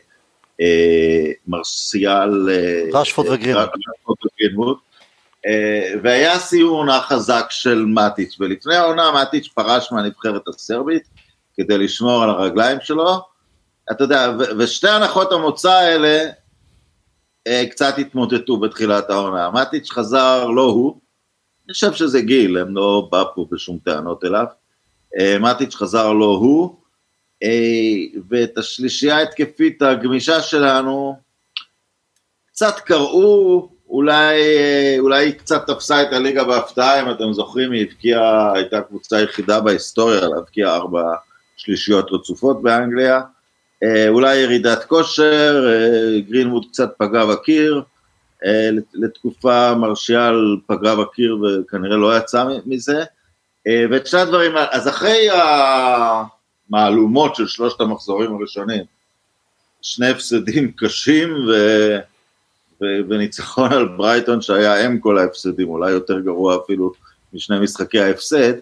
אה, 0.62 1.32
מרסיאל, 1.48 2.50
אה, 2.50 3.00
רשפורד 4.02 4.18
וגרינווד. 4.26 4.78
אה, 5.48 5.94
והיה 6.04 6.40
סיום 6.40 6.74
עונה 6.74 7.02
חזק 7.02 7.46
של 7.50 7.86
מאטיץ', 7.86 8.38
ולפני 8.40 8.76
העונה 8.76 9.12
מאטיץ' 9.12 9.48
פרש 9.48 9.92
מהנבחרת 9.92 10.48
הסרבית 10.48 11.04
כדי 11.58 11.78
לשמור 11.78 12.24
על 12.24 12.30
הרגליים 12.30 12.78
שלו, 12.82 13.22
אתה 13.92 14.04
יודע, 14.04 14.34
ושתי 14.58 14.90
הנחות 14.90 15.32
המוצא 15.32 15.72
האלה 15.72 16.30
אה, 17.48 17.64
קצת 17.72 17.98
התמוטטו 17.98 18.58
בתחילת 18.58 19.10
העונה, 19.10 19.52
מאטיץ' 19.52 19.92
חזר, 19.92 20.46
לא 20.46 20.62
הוא, 20.62 21.00
אני 21.68 21.74
חושב 21.74 21.94
שזה 21.94 22.22
גיל, 22.22 22.58
הם 22.58 22.76
לא 22.76 23.08
בא 23.12 23.24
פה 23.36 23.46
בשום 23.52 23.78
טענות 23.84 24.26
אליו. 24.26 24.46
אה, 25.20 25.40
מטיץ' 25.40 25.76
חזר 25.76 26.14
לא 26.14 26.26
הוא, 26.26 26.76
אה, 27.44 28.20
ואת 28.30 28.58
השלישייה 28.58 29.18
ההתקפית 29.18 29.82
הגמישה 29.82 30.42
שלנו, 30.42 31.20
קצת 32.52 32.80
קראו, 32.80 33.70
אולי, 33.90 34.36
אה, 34.42 34.96
אולי 35.00 35.26
היא 35.26 35.34
קצת 35.34 35.68
תפסה 35.68 36.02
את 36.02 36.14
הליגה 36.14 36.44
בהפתעה, 36.44 37.02
אם 37.02 37.12
אתם 37.12 37.34
זוכרים, 37.34 37.72
היא 37.72 37.86
הבקיעה, 37.88 38.54
הייתה 38.54 38.82
קבוצה 38.82 39.22
יחידה 39.22 39.60
בהיסטוריה 39.60 40.28
להבקיע 40.28 40.76
ארבע 40.76 41.04
שלישיות 41.58 42.12
רצופות 42.12 42.62
באנגליה. 42.62 43.22
אולי 44.08 44.36
ירידת 44.38 44.84
כושר, 44.84 45.66
גרינווד 46.28 46.66
קצת 46.72 46.90
פגע 46.98 47.26
בקיר, 47.26 47.82
לתקופה 48.94 49.76
מרשיאל 49.76 50.58
פגרה 50.68 50.96
בקיר 50.96 51.38
וכנראה 51.38 51.98
לא 51.98 52.18
יצא 52.18 52.46
מזה. 52.66 53.04
אה, 53.68 53.86
ואת 53.92 54.08
שני 54.08 54.20
הדברים, 54.20 54.52
אז 54.72 54.88
אחרי 54.88 55.28
המהלומות 56.70 57.36
של 57.36 57.48
שלושת 57.48 57.82
המחזורים 57.82 58.36
הראשונים, 58.36 58.84
שני 59.82 60.10
הפסדים 60.10 60.72
קשים 60.80 61.34
ו... 61.48 61.52
ו... 62.82 62.86
וניצחון 63.10 63.74
על 63.74 63.88
ברייטון 63.88 64.42
שהיה 64.42 64.86
אם 64.86 65.00
כל 65.00 65.18
ההפסדים, 65.18 65.70
אולי 65.70 65.92
יותר 65.92 66.20
גרוע 66.20 66.58
אפילו 66.64 66.92
משני 67.34 67.60
משחקי 67.60 68.00
ההפסד, 68.00 68.54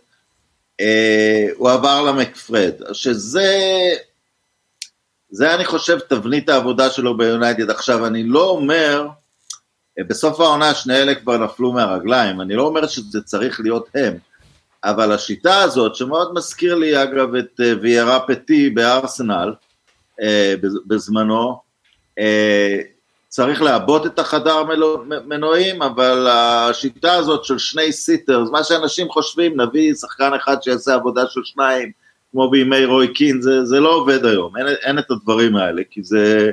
אה, 0.80 1.48
הוא 1.56 1.72
עבר 1.72 2.02
למקפרד, 2.02 2.74
שזה, 2.94 3.50
זה 5.30 5.56
אני 5.56 5.66
חושב 5.66 6.00
תבנית 6.00 6.50
העבודה 6.50 6.90
שלו 6.90 7.18
ביונייטד. 7.18 7.70
עכשיו 7.70 8.06
אני 8.06 8.24
לא 8.24 8.50
אומר, 8.50 9.08
בסוף 10.00 10.40
העונה 10.40 10.74
שני 10.74 10.96
אלה 10.96 11.16
כבר 11.16 11.38
נפלו 11.38 11.72
מהרגליים, 11.72 12.42
אני 12.42 12.56
לא 12.56 12.64
אומר 12.64 12.88
שזה 12.88 13.22
צריך 13.22 13.60
להיות 13.60 13.90
הם, 13.96 14.14
אבל 14.84 15.12
השיטה 15.12 15.62
הזאת, 15.62 15.96
שמאוד 15.96 16.34
מזכיר 16.34 16.76
לי 16.76 17.04
אגב 17.04 17.36
את 17.36 17.62
אה, 17.64 17.74
ויירה 17.82 18.20
פטי 18.20 18.70
בארסנל 18.70 19.54
אה, 20.22 20.54
בזמנו, 20.88 21.60
אה, 22.20 22.78
צריך 23.28 23.62
לעבות 23.62 24.06
את 24.06 24.20
החדר 24.20 24.64
מנועים, 25.26 25.82
אבל 25.82 26.28
השיטה 26.30 27.14
הזאת 27.14 27.46
של 27.46 27.58
שני 27.58 27.92
סיטרס, 27.92 28.50
מה 28.50 28.64
שאנשים 28.64 29.10
חושבים, 29.10 29.62
נביא 29.62 29.94
שחקן 29.94 30.34
אחד 30.34 30.64
שיעשה 30.64 30.94
עבודה 30.94 31.22
של 31.30 31.42
שניים, 31.44 31.92
כמו 32.32 32.50
בימי 32.50 32.86
רוי 32.86 33.14
קין, 33.14 33.42
זה, 33.42 33.66
זה 33.66 33.80
לא 33.80 33.96
עובד 33.96 34.26
היום, 34.26 34.58
אין, 34.58 34.68
אין 34.68 35.00
את 35.00 35.12
הדברים 35.12 35.56
האלה, 35.56 35.82
כי 35.92 36.04
זה... 36.04 36.52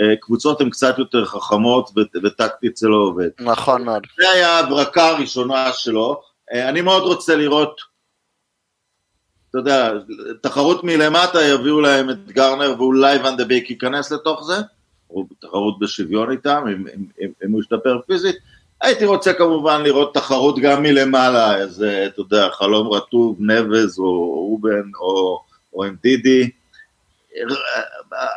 אה, 0.00 0.16
קבוצות 0.16 0.60
הן 0.60 0.70
קצת 0.70 0.98
יותר 0.98 1.24
חכמות 1.24 1.90
וטקטית 2.24 2.76
זה 2.76 2.88
לא 2.88 2.96
עובד. 2.96 3.28
נכון 3.40 3.84
מאוד. 3.84 4.02
זה 4.18 4.30
היה 4.30 4.58
הברקה 4.58 5.08
הראשונה 5.08 5.72
שלו, 5.72 6.20
אה, 6.52 6.68
אני 6.68 6.80
מאוד 6.80 7.02
רוצה 7.02 7.36
לראות, 7.36 7.80
אתה 9.50 9.58
יודע, 9.58 9.92
תחרות 10.40 10.84
מלמטה 10.84 11.42
יביאו 11.42 11.80
להם 11.80 12.10
את 12.10 12.32
גארנר 12.32 12.74
ואולי 12.78 13.18
ואן 13.18 13.36
דה 13.36 13.44
ביק 13.44 13.70
ייכנס 13.70 14.12
לתוך 14.12 14.44
זה, 14.44 14.56
או 15.10 15.26
תחרות 15.40 15.78
בשוויון 15.78 16.30
איתם, 16.30 16.64
אם, 16.66 16.86
אם, 16.94 17.04
אם, 17.20 17.28
אם 17.44 17.52
הוא 17.52 17.60
ישתפר 17.60 18.00
פיזית. 18.06 18.36
הייתי 18.82 19.04
רוצה 19.04 19.32
כמובן 19.32 19.82
לראות 19.82 20.14
תחרות 20.14 20.58
גם 20.58 20.82
מלמעלה, 20.82 21.56
איזה, 21.56 22.06
אתה 22.06 22.20
יודע, 22.20 22.48
חלום 22.52 22.88
רטוב, 22.88 23.36
נבס 23.40 23.98
או 23.98 24.34
רובן 24.34 24.90
או, 25.00 25.40
או 25.74 25.84
אנדידי. 25.84 26.50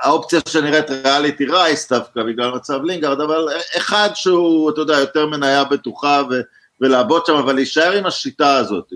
האופציה 0.02 0.40
שנראית 0.48 0.92
ריאלית 0.92 1.40
היא 1.40 1.48
רייס 1.52 1.92
דווקא 1.92 2.24
בגלל 2.24 2.52
מצב 2.52 2.84
לינגארד, 2.84 3.22
אבל 3.22 3.48
אחד 3.78 4.10
שהוא, 4.14 4.70
אתה 4.70 4.82
יודע, 4.82 4.98
יותר 5.00 5.26
מניה 5.26 5.64
בטוחה 5.64 6.24
ו, 6.30 6.34
ולעבוד 6.82 7.26
שם, 7.26 7.34
אבל 7.34 7.56
להישאר 7.56 7.92
עם 7.92 8.06
השיטה 8.06 8.56
הזאת. 8.56 8.94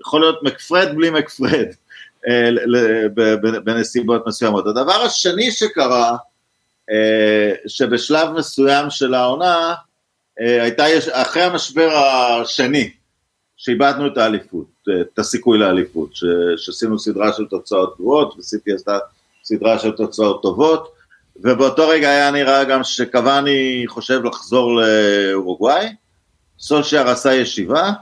יכול 0.00 0.20
להיות 0.20 0.42
מקפרד 0.42 0.88
בלי 0.96 1.10
מקפרד 1.10 1.66
אה, 2.28 2.50
בנסיבות 3.64 4.26
מסוימות. 4.26 4.66
הדבר 4.66 5.02
השני 5.02 5.50
שקרה, 5.50 6.16
אה, 6.90 7.52
שבשלב 7.66 8.28
מסוים 8.30 8.90
של 8.90 9.14
העונה, 9.14 9.74
אה, 10.40 10.62
הייתה, 10.62 10.84
אחרי 11.12 11.42
המשבר 11.42 11.96
השני, 11.96 12.90
שאיבדנו 13.56 14.06
את 14.06 14.18
האליפות, 14.18 14.66
את 15.00 15.18
הסיכוי 15.18 15.58
לאליפות, 15.58 16.10
שעשינו 16.56 16.98
סדרה 16.98 17.32
של 17.32 17.46
תוצאות 17.46 17.96
גרועות, 17.96 18.34
וסיטי 18.38 18.72
עשתה 18.72 18.98
סדרה 19.48 19.78
של 19.78 19.90
תוצאות 19.90 20.42
טובות, 20.42 20.92
ובאותו 21.36 21.88
רגע 21.88 22.10
היה 22.10 22.30
נראה 22.30 22.64
גם 22.64 22.84
שקוואני 22.84 23.84
חושב 23.86 24.24
לחזור 24.24 24.80
לאורוגוואי, 24.80 25.86
סולשייר 26.58 27.08
עשה 27.08 27.34
ישיבה, 27.34 27.92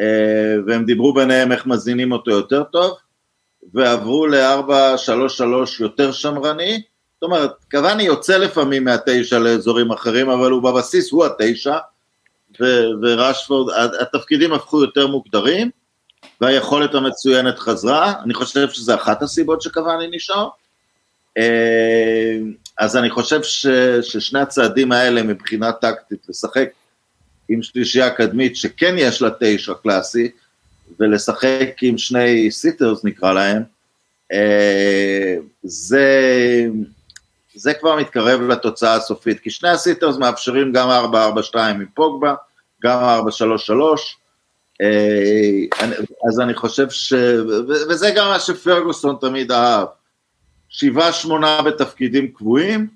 אה, 0.00 0.54
והם 0.66 0.84
דיברו 0.84 1.14
ביניהם 1.14 1.52
איך 1.52 1.66
מזינים 1.66 2.12
אותו 2.12 2.30
יותר 2.30 2.62
טוב, 2.62 2.96
ועברו 3.74 4.26
ל-4-3-3 4.26 5.42
יותר 5.80 6.12
שמרני, 6.12 6.82
זאת 7.14 7.22
אומרת, 7.22 7.50
קוואני 7.70 8.02
יוצא 8.02 8.36
לפעמים 8.36 8.84
מהתשע 8.84 9.38
לאזורים 9.38 9.90
אחרים, 9.90 10.30
אבל 10.30 10.50
הוא 10.50 10.62
בבסיס, 10.62 11.12
הוא 11.12 11.24
התשע, 11.24 11.76
ורשפורד, 13.02 13.74
התפקידים 14.00 14.52
הפכו 14.52 14.80
יותר 14.80 15.06
מוגדרים, 15.06 15.70
והיכולת 16.40 16.94
המצוינת 16.94 17.58
חזרה, 17.58 18.12
אני 18.24 18.34
חושב 18.34 18.70
שזה 18.70 18.94
אחת 18.94 19.22
הסיבות 19.22 19.62
שקוואני 19.62 20.06
נשאר. 20.10 20.48
אה, 21.38 22.38
אז 22.78 22.96
אני 22.96 23.10
חושב 23.10 23.42
ש, 23.42 23.66
ששני 24.02 24.40
הצעדים 24.40 24.92
האלה 24.92 25.22
מבחינה 25.22 25.72
טקטית, 25.72 26.26
לשחק 26.28 26.68
עם 27.48 27.62
שלישייה 27.62 28.10
קדמית 28.10 28.56
שכן 28.56 28.94
יש 28.98 29.22
לה 29.22 29.30
תשע 29.40 29.74
קלאסי, 29.82 30.30
ולשחק 31.00 31.70
עם 31.82 31.98
שני 31.98 32.50
סיטרס 32.50 33.04
נקרא 33.04 33.32
להם, 33.32 33.62
אה, 34.32 35.36
זה, 35.62 36.66
זה 37.54 37.74
כבר 37.74 37.96
מתקרב 37.96 38.40
לתוצאה 38.40 38.94
הסופית, 38.94 39.40
כי 39.40 39.50
שני 39.50 39.68
הסיטרס 39.68 40.16
מאפשרים 40.16 40.72
גם 40.72 40.88
4-4-2 41.54 41.58
עם 41.58 41.86
פוגבה, 41.94 42.34
גם 42.82 43.00
4-3-3, 43.00 43.72
אז 46.28 46.40
אני 46.40 46.54
חושב 46.54 46.90
ש... 46.90 47.12
וזה 47.88 48.10
גם 48.10 48.28
מה 48.28 48.40
שפרגוסון 48.40 49.16
תמיד 49.20 49.52
אהב. 49.52 49.88
שבעה 50.68 51.12
שמונה 51.12 51.62
בתפקידים 51.62 52.28
קבועים, 52.28 52.88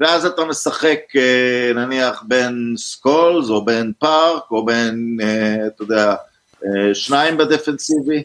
ואז 0.00 0.26
אתה 0.26 0.44
משחק 0.44 1.00
נניח 1.74 2.22
בין 2.28 2.74
סקולס 2.76 3.50
או 3.50 3.64
בין 3.64 3.92
פארק 3.98 4.42
או 4.50 4.64
בין, 4.64 5.18
אתה 5.66 5.82
יודע, 5.82 6.14
שניים 6.94 7.36
בדפנסיבי. 7.36 8.24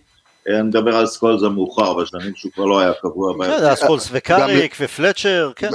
אני 0.49 0.61
מדבר 0.61 0.95
על 0.95 1.07
סקולס 1.07 1.43
המאוחר 1.43 1.93
בשנים 1.93 2.35
שהוא 2.35 2.51
כבר 2.51 2.65
לא 2.65 2.79
היה 2.79 2.93
קבוע. 3.01 3.45
כן, 3.45 3.59
זה 3.59 3.65
היה 3.65 3.75
סקולס 3.75 4.09
וקאריק 4.11 4.75
ופלצ'ר, 4.79 5.51
כן. 5.55 5.69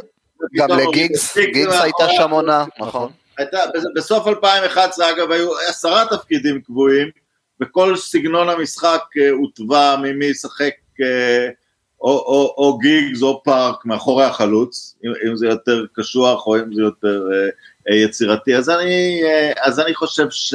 גם 0.55 0.69
לגיגס, 0.71 1.39
גיגס 1.39 1.81
הייתה 1.81 2.09
שם 2.17 2.31
עונה, 2.31 2.65
נכון. 2.81 3.11
בסוף 3.94 4.26
2011 4.26 5.11
אגב 5.11 5.30
היו 5.30 5.59
עשרה 5.68 6.04
תפקידים 6.11 6.61
קבועים, 6.61 7.11
וכל 7.61 7.97
סגנון 7.97 8.49
המשחק 8.49 9.02
הוטבע 9.30 9.97
ממי 10.02 10.26
ישחק 10.26 10.75
או 12.00 12.78
גיגס 12.80 13.23
או 13.23 13.42
פארק 13.42 13.85
מאחורי 13.85 14.25
החלוץ, 14.25 14.94
אם 15.04 15.37
זה 15.37 15.47
יותר 15.47 15.85
קשוח 15.92 16.47
או 16.47 16.56
אם 16.56 16.75
זה 16.75 16.82
יותר 16.82 17.28
יצירתי, 17.90 18.56
אז 19.64 19.80
אני 19.80 19.94
חושב 19.94 20.30
ש... 20.30 20.54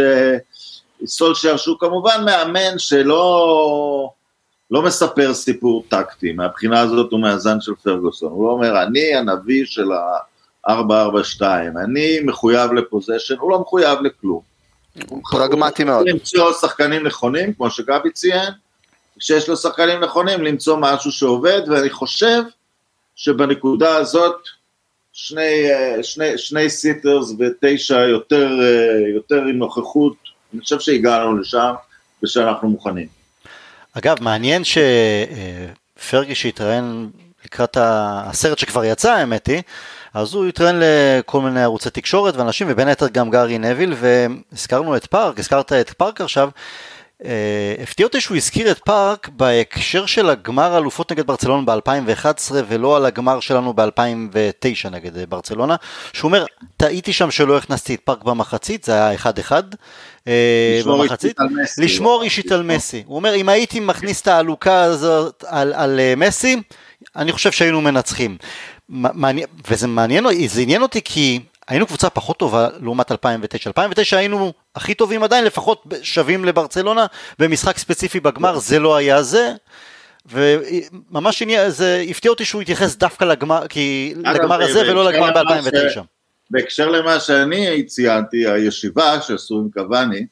סולשר 1.05 1.57
שהוא 1.57 1.77
כמובן 1.79 2.25
מאמן 2.25 2.77
שלא 2.79 4.09
לא 4.71 4.81
מספר 4.81 5.33
סיפור 5.33 5.85
טקטי, 5.87 6.31
מהבחינה 6.31 6.79
הזאת 6.79 7.11
הוא 7.11 7.19
מאזן 7.19 7.61
של 7.61 7.75
פרגוסון, 7.83 8.31
הוא 8.31 8.47
לא 8.47 8.51
אומר 8.51 8.83
אני 8.83 9.15
הנביא 9.15 9.65
של 9.65 9.91
ה-442, 10.67 11.43
אני 11.83 12.19
מחויב 12.25 12.73
לפוזיישן, 12.73 13.35
הוא 13.39 13.51
לא 13.51 13.59
מחויב 13.59 13.99
לכלום. 14.01 14.41
פרגמטי 15.31 15.83
מאוד. 15.83 16.09
למצוא 16.09 16.53
שחקנים 16.53 17.07
נכונים, 17.07 17.53
כמו 17.53 17.71
שגבי 17.71 18.11
ציין, 18.11 18.53
כשיש 19.19 19.49
לו 19.49 19.57
שחקנים 19.57 19.99
נכונים 19.99 20.43
למצוא 20.43 20.77
משהו 20.79 21.11
שעובד, 21.11 21.61
ואני 21.67 21.89
חושב 21.89 22.41
שבנקודה 23.15 23.95
הזאת 23.95 24.35
שני, 25.13 25.67
שני, 26.01 26.37
שני 26.37 26.69
sitters 26.69 27.33
ותשע 27.39 27.99
יותר, 27.99 28.49
יותר 29.15 29.35
עם 29.35 29.57
נוכחות 29.57 30.15
אני 30.53 30.61
חושב 30.61 30.79
שהגענו 30.79 31.37
לשם 31.37 31.73
ושאנחנו 32.23 32.69
מוכנים. 32.69 33.07
אגב, 33.93 34.17
מעניין 34.21 34.63
שפרגי 34.63 36.35
שהתראיין 36.35 37.09
לקראת 37.45 37.77
הסרט 37.79 38.57
שכבר 38.57 38.85
יצא, 38.85 39.13
האמת 39.13 39.47
היא, 39.47 39.61
אז 40.15 40.33
הוא 40.33 40.45
התראיין 40.45 40.75
לכל 40.79 41.41
מיני 41.41 41.63
ערוצי 41.63 41.89
תקשורת 41.89 42.35
ואנשים, 42.35 42.67
ובין 42.69 42.87
היתר 42.87 43.07
גם 43.07 43.29
גארי 43.29 43.57
נוויל, 43.57 43.93
והזכרנו 43.97 44.95
את 44.95 45.05
פארק, 45.05 45.39
הזכרת 45.39 45.73
את 45.73 45.89
פארק 45.89 46.21
עכשיו, 46.21 46.49
אה, 47.25 47.75
הפתיע 47.83 48.05
אותי 48.05 48.21
שהוא 48.21 48.37
הזכיר 48.37 48.71
את 48.71 48.79
פארק 48.79 49.29
בהקשר 49.29 50.05
של 50.05 50.29
הגמר 50.29 50.77
אלופות 50.77 51.11
נגד 51.11 51.27
ברצלונה 51.27 51.75
ב-2011 51.75 52.51
ולא 52.67 52.97
על 52.97 53.05
הגמר 53.05 53.39
שלנו 53.39 53.73
ב-2009 53.73 54.89
נגד 54.91 55.29
ברצלונה, 55.29 55.75
שהוא 56.13 56.29
אומר, 56.29 56.45
טעיתי 56.77 57.13
שם 57.13 57.31
שלא 57.31 57.57
הכנסתי 57.57 57.95
את 57.95 57.99
פארק 58.03 58.23
במחצית, 58.23 58.83
זה 58.83 59.07
היה 59.07 59.17
1-1 59.17 59.51
אה, 60.27 60.81
במחצית, 60.85 61.37
לשמור 61.77 62.23
אישית 62.23 62.51
על 62.51 62.63
מסי. 62.63 63.03
הוא 63.05 63.15
אומר, 63.15 63.35
אם 63.35 63.49
הייתי 63.49 63.79
מכניס 63.79 64.21
את 64.21 64.27
העלוקה 64.27 64.81
הזאת 64.81 65.43
על, 65.47 65.73
על 65.73 65.99
אה, 65.99 66.13
מסי, 66.17 66.61
אני 67.15 67.31
חושב 67.31 67.51
שהיינו 67.51 67.81
מנצחים. 67.81 68.37
וזה 69.67 69.87
מעניין, 69.87 70.25
זה 70.47 70.61
עניין 70.61 70.81
אותי 70.81 71.01
כי 71.01 71.39
היינו 71.67 71.87
קבוצה 71.87 72.09
פחות 72.09 72.37
טובה 72.37 72.67
לעומת 72.81 73.11
2009. 73.11 73.69
2009 73.69 74.17
היינו 74.17 74.53
הכי 74.75 74.93
טובים 74.93 75.23
עדיין, 75.23 75.45
לפחות 75.45 75.83
שווים 76.01 76.45
לברצלונה, 76.45 77.05
במשחק 77.39 77.77
ספציפי 77.77 78.19
בגמר 78.19 78.59
זה 78.59 78.79
לא 78.79 78.95
היה 78.95 79.23
זה. 79.23 79.53
וממש 80.25 81.43
זה 81.67 82.03
הפתיע 82.09 82.31
אותי 82.31 82.45
שהוא 82.45 82.61
התייחס 82.61 82.95
דווקא 82.95 83.25
לגמר, 83.25 83.67
כי 83.67 84.13
לגמר 84.17 84.61
הזה 84.61 84.81
ולא 84.81 85.11
לגמר 85.11 85.31
ב-2009. 85.31 86.01
בהקשר 86.51 86.89
למה 86.89 87.19
שאני 87.19 87.83
ציינתי, 87.83 88.47
הישיבה 88.47 89.21
שעשו 89.21 89.55
עם 89.55 89.69
קוואני, 89.73 90.25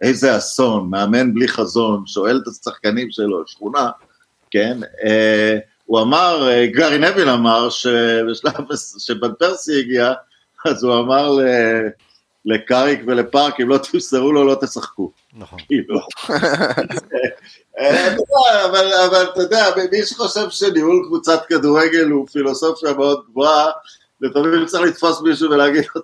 איזה 0.00 0.36
אסון, 0.36 0.90
מאמן 0.90 1.34
בלי 1.34 1.48
חזון, 1.48 2.02
שואל 2.06 2.40
את 2.42 2.48
השחקנים 2.48 3.10
שלו, 3.10 3.42
שכונה, 3.46 3.90
כן, 4.50 4.78
אה, 5.04 5.58
הוא 5.90 6.00
אמר, 6.00 6.48
אה, 6.48 6.66
גארי 6.66 6.98
נביל 6.98 7.28
אמר 7.28 7.70
שבשלב, 7.70 8.52
שבן 8.98 9.32
פרסי 9.38 9.80
הגיע, 9.80 10.12
אז 10.66 10.84
הוא 10.84 10.94
אמר 10.94 11.38
לקאריק 12.44 13.00
ולפארק, 13.06 13.60
אם 13.60 13.68
לא 13.68 13.78
תמסרו 13.78 14.32
לו, 14.32 14.44
לא 14.44 14.56
תשחקו. 14.60 15.12
נכון. 15.32 15.58
כאילו. 15.68 16.00
אה, 17.78 18.14
אבל 19.06 19.26
אתה 19.32 19.42
יודע, 19.42 19.66
מי 19.92 20.02
שחושב 20.06 20.50
שניהול 20.50 21.04
קבוצת 21.06 21.46
כדורגל 21.48 22.08
הוא 22.08 22.26
פילוסופיה 22.28 22.92
מאוד 22.92 23.22
גבוהה, 23.30 23.70
לפעמים 24.20 24.66
צריך 24.66 24.82
לתפוס 24.82 25.20
מישהו 25.22 25.50
ולהגיד 25.50 25.84
לו, 25.94 26.02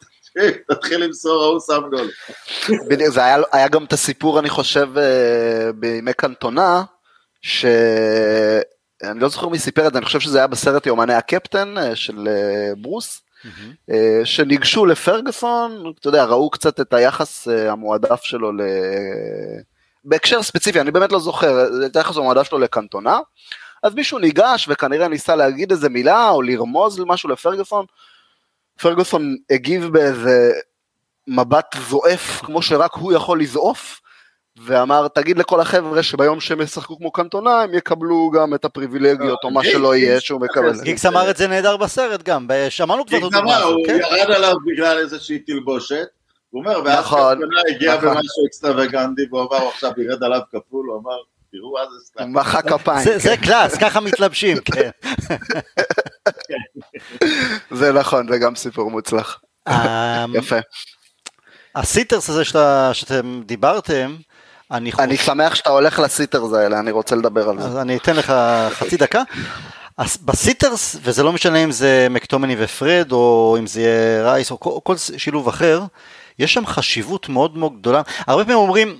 תתחיל 0.68 1.04
למסור, 1.04 1.42
ההוא 1.42 1.60
שם 1.66 1.82
גול. 1.90 2.10
בדיוק, 2.88 3.14
זה 3.14 3.24
היה, 3.24 3.38
היה 3.52 3.68
גם 3.68 3.84
את 3.84 3.92
הסיפור, 3.92 4.38
אני 4.38 4.50
חושב, 4.50 4.88
אה, 4.98 5.70
בימי 5.74 6.12
קנטונה, 6.12 6.82
שאני 9.02 9.20
לא 9.20 9.28
זוכר 9.28 9.48
מי 9.48 9.58
סיפר 9.58 9.86
את 9.86 9.92
זה, 9.92 9.98
אני 9.98 10.06
חושב 10.06 10.20
שזה 10.20 10.38
היה 10.38 10.46
בסרט 10.46 10.86
יומני 10.86 11.14
הקפטן 11.14 11.78
אה, 11.78 11.96
של 11.96 12.28
ברוס, 12.78 13.22
mm-hmm. 13.44 13.92
שניגשו 14.24 14.86
לפרגוסון, 14.86 15.92
אתה 16.00 16.08
יודע, 16.08 16.24
ראו 16.24 16.50
קצת 16.50 16.80
את 16.80 16.92
היחס 16.92 17.48
המועדף 17.48 18.22
שלו 18.22 18.52
ל... 18.52 18.60
בהקשר 20.04 20.42
ספציפי, 20.42 20.80
אני 20.80 20.90
באמת 20.90 21.12
לא 21.12 21.20
זוכר, 21.20 21.66
את 21.86 21.96
היחס 21.96 22.16
המועדף 22.16 22.42
שלו 22.42 22.58
לקנטונה, 22.58 23.18
אז 23.82 23.94
מישהו 23.94 24.18
ניגש 24.18 24.66
וכנראה 24.68 25.08
ניסה 25.08 25.36
להגיד 25.36 25.70
איזה 25.70 25.88
מילה 25.88 26.30
או 26.30 26.42
לרמוז 26.42 27.00
משהו 27.06 27.28
לפרגוסון, 27.28 27.86
פרגוסון 28.80 29.36
הגיב 29.50 29.86
באיזה 29.86 30.52
מבט 31.26 31.76
זועף 31.88 32.40
כמו 32.44 32.62
שרק 32.62 32.94
הוא 32.94 33.12
יכול 33.12 33.40
לזעוף, 33.40 34.00
ואמר 34.64 35.08
תגיד 35.08 35.38
לכל 35.38 35.60
החבר'ה 35.60 36.02
שביום 36.02 36.40
שהם 36.40 36.60
ישחקו 36.60 36.98
כמו 36.98 37.10
קנטונה 37.10 37.62
הם 37.62 37.74
יקבלו 37.74 38.30
גם 38.34 38.54
את 38.54 38.64
הפריבילגיות 38.64 39.44
או 39.44 39.50
מה 39.50 39.64
שלא 39.64 39.96
יהיה 39.96 40.20
שהוא 40.20 40.40
מקבל. 40.40 40.80
גיגס 40.82 41.06
אמר 41.06 41.30
את 41.30 41.36
זה 41.36 41.46
נהדר 41.46 41.76
בסרט 41.76 42.22
גם, 42.22 42.46
שמענו 42.68 43.06
כבר 43.06 43.18
את 43.18 43.22
הדוגמה 43.22 43.56
הזאת, 43.56 43.78
כן? 43.86 43.92
הוא 43.92 44.16
ירד 44.16 44.30
עליו 44.30 44.54
בגלל 44.66 44.98
איזושהי 44.98 45.38
תלבושת, 45.38 46.06
הוא 46.50 46.62
אומר, 46.62 46.80
ואז 46.84 47.04
קנטונה 47.04 47.36
נכון, 47.38 47.38
הגיע 47.74 47.96
נכון. 47.96 48.08
במשהו 48.08 48.46
אקסטרווגנטי 48.46 49.22
והוא 49.30 49.40
אמר 49.40 49.68
עכשיו 49.68 49.90
ירד 49.98 50.22
עליו 50.24 50.40
כפול, 50.52 50.86
הוא 50.90 51.00
אמר 51.00 51.16
תראו 51.52 51.78
אז 51.78 51.88
זה 51.88 52.06
סתם. 52.06 52.32
מחא 52.32 52.62
כפיים. 52.62 53.18
זה 53.18 53.36
class, 53.36 53.78
ככה 53.78 54.00
מתלבשים, 54.00 54.56
כן. 54.64 54.90
זה 57.78 57.92
נכון, 57.92 58.28
זה 58.32 58.38
גם 58.38 58.54
סיפור 58.54 58.90
מוצלח. 58.90 59.40
אמ, 59.68 59.74
יפה. 60.34 60.56
ה 61.74 61.81
sitters 61.81 62.30
הזה 62.30 62.44
שאתם 62.92 63.42
דיברתם, 63.46 64.16
אני, 64.70 64.92
חושב... 64.92 65.02
אני 65.02 65.16
שמח 65.16 65.54
שאתה 65.54 65.70
הולך 65.70 65.98
ל 65.98 66.05
sitters 66.05 66.52
האלה, 66.52 66.80
אני 66.80 66.90
רוצה 66.90 67.16
לדבר 67.16 67.48
על 67.48 67.62
זה. 67.62 67.68
אז 67.68 67.76
אני 67.76 67.96
אתן 67.96 68.16
לך 68.16 68.32
חצי 68.70 68.96
דקה. 68.96 69.22
אז 69.98 70.16
בסיטרס, 70.24 70.96
וזה 71.02 71.22
לא 71.22 71.32
משנה 71.32 71.64
אם 71.64 71.70
זה 71.70 72.06
מקטומני 72.10 72.56
ופרד, 72.58 73.12
או 73.12 73.56
אם 73.58 73.66
זה 73.66 73.80
יהיה 73.80 74.22
רייס, 74.24 74.50
או 74.50 74.60
כל, 74.60 74.70
כל 74.82 74.96
שילוב 75.16 75.48
אחר, 75.48 75.82
יש 76.38 76.54
שם 76.54 76.66
חשיבות 76.66 77.28
מאוד 77.28 77.56
מאוד 77.56 77.78
גדולה. 77.78 78.02
הרבה 78.26 78.44
פעמים 78.44 78.58
אומרים, 78.58 78.98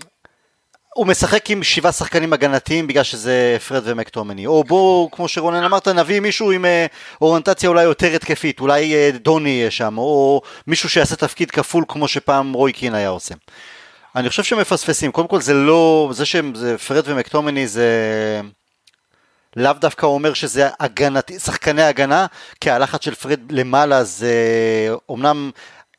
הוא 0.95 1.07
משחק 1.07 1.51
עם 1.51 1.63
שבעה 1.63 1.93
שחקנים 1.93 2.33
הגנתיים 2.33 2.87
בגלל 2.87 3.03
שזה 3.03 3.57
פרד 3.69 3.83
ומקטומני, 3.85 4.47
או 4.47 4.65
בוא, 4.65 5.09
כמו 5.13 5.29
שרונן 5.29 5.65
אמרת, 5.65 5.89
נביא 5.89 6.21
מישהו 6.21 6.51
עם 6.51 6.65
אה, 6.65 6.87
אוריינטציה 7.21 7.69
אולי 7.69 7.83
יותר 7.83 8.15
התקפית, 8.15 8.61
אולי 8.61 8.95
אה, 8.95 9.11
דוני 9.15 9.51
יהיה 9.51 9.71
שם, 9.71 9.99
או 9.99 10.43
מישהו 10.67 10.89
שיעשה 10.89 11.17
תפקיד 11.17 11.51
כפול 11.51 11.85
כמו 11.89 12.09
שפעם 12.09 12.53
רוי 12.53 12.73
קין 12.73 12.95
היה 12.95 13.09
עושה. 13.09 13.35
אני 14.17 14.29
חושב 14.29 14.43
שמפספסים, 14.45 15.13
קודם 15.13 15.29
כל 15.29 15.41
זה 15.41 15.55
לא, 15.55 16.11
זה 16.13 16.27
שהם, 16.27 16.55
זה 16.55 16.79
פרד 16.79 17.03
ומקטומני 17.07 17.69
זה 17.69 17.91
לאו 19.57 19.73
דווקא 19.73 20.07
אומר 20.07 20.35
שזה 20.35 20.69
הגנתי, 20.81 21.39
שחקני 21.39 21.83
הגנה, 21.83 22.27
כי 22.61 22.71
הלחץ 22.71 23.05
של 23.05 23.15
פרד 23.15 23.41
למעלה 23.53 24.05
זה 24.05 24.35
אומנם 25.09 25.51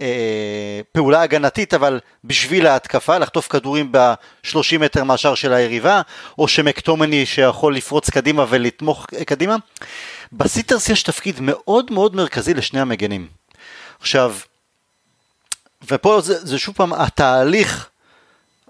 אה, 0.02 0.82
פעולה 0.92 1.22
הגנתית, 1.22 1.74
אבל 1.74 2.00
בשביל 2.24 2.68
ההתקפה, 2.68 3.18
לחטוף 3.18 3.48
כדורים 3.48 3.92
ב-30 3.92 4.78
מטר 4.80 5.04
מהשאר 5.04 5.36
של 5.36 5.54
היריבה, 5.54 6.02
או 6.38 6.48
שמקטומני 6.48 7.26
שיכול 7.26 7.76
לפרוץ 7.76 8.10
קדימה 8.10 8.46
ולתמוך 8.50 9.06
קדימה. 9.26 9.56
בסיטרס 10.32 10.90
יש 10.90 11.04
תפקיד 11.04 11.36
מאוד 11.42 11.92
מאוד 11.92 12.16
מרכזי 12.16 12.54
לשני 12.54 12.80
המגנים. 12.80 13.28
עכשיו, 14.00 14.36
ופה 15.88 16.22
זה, 16.22 16.46
זה 16.46 16.60
שוב 16.60 16.76
פעם 16.76 16.94
התהליך, 16.94 17.90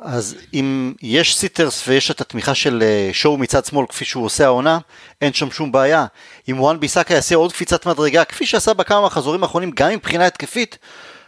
אז 0.02 0.36
אם 0.54 0.94
יש 1.02 1.38
sitters 1.38 1.88
ויש 1.88 2.12
את 2.12 2.22
התמיכה 2.22 2.56
של 2.56 2.84
אה, 2.84 3.10
שואו 3.14 3.38
מצד 3.38 3.66
שמאל 3.66 3.86
כפי 3.90 4.06
שהוא 4.06 4.26
עושה 4.26 4.46
העונה, 4.46 4.80
אין 5.22 5.34
שם 5.34 5.52
שום 5.52 5.72
בעיה. 5.72 6.06
אם 6.50 6.60
וואן 6.60 6.80
ביסאקה 6.80 7.14
יעשה 7.14 7.36
עוד 7.36 7.54
קפיצת 7.54 7.86
מדרגה, 7.86 8.26
כפי 8.26 8.46
שעשה 8.46 8.74
בכמה 8.74 9.06
מחזורים 9.06 9.44
האחרונים, 9.44 9.72
גם 9.72 9.92
מבחינה 9.92 10.26
התקפית, 10.26 10.78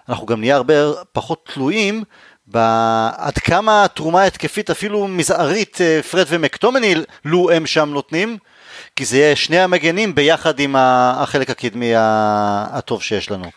אנחנו 0.09 0.25
גם 0.25 0.39
נהיה 0.39 0.55
הרבה 0.55 0.73
פחות 1.11 1.49
תלויים 1.53 2.03
עד 2.53 3.37
כמה 3.37 3.83
התרומה 3.83 4.21
ההתקפית 4.21 4.69
אפילו 4.69 5.07
מזערית 5.07 5.81
אה, 5.81 6.03
פרד 6.03 6.25
ומקטומיני 6.29 6.95
לו 7.25 7.51
הם 7.51 7.65
שם 7.65 7.89
נותנים, 7.89 8.37
כי 8.95 9.05
זה 9.05 9.17
יהיה 9.17 9.35
שני 9.35 9.59
המגנים 9.59 10.15
ביחד 10.15 10.59
עם 10.59 10.75
החלק 10.77 11.49
הקדמי 11.49 11.91
הטוב 11.95 13.03
שיש 13.03 13.31
לנו. 13.31 13.51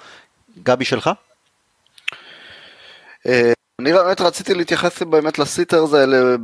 גבי 0.63 0.85
שלך? 0.85 1.11
אה, 3.81 3.85
אני 3.85 3.93
באמת 3.93 4.21
רציתי 4.21 4.55
להתייחס 4.55 5.03
באמת 5.03 5.39
לסיטרס 5.39 5.95
האלה, 5.95 6.37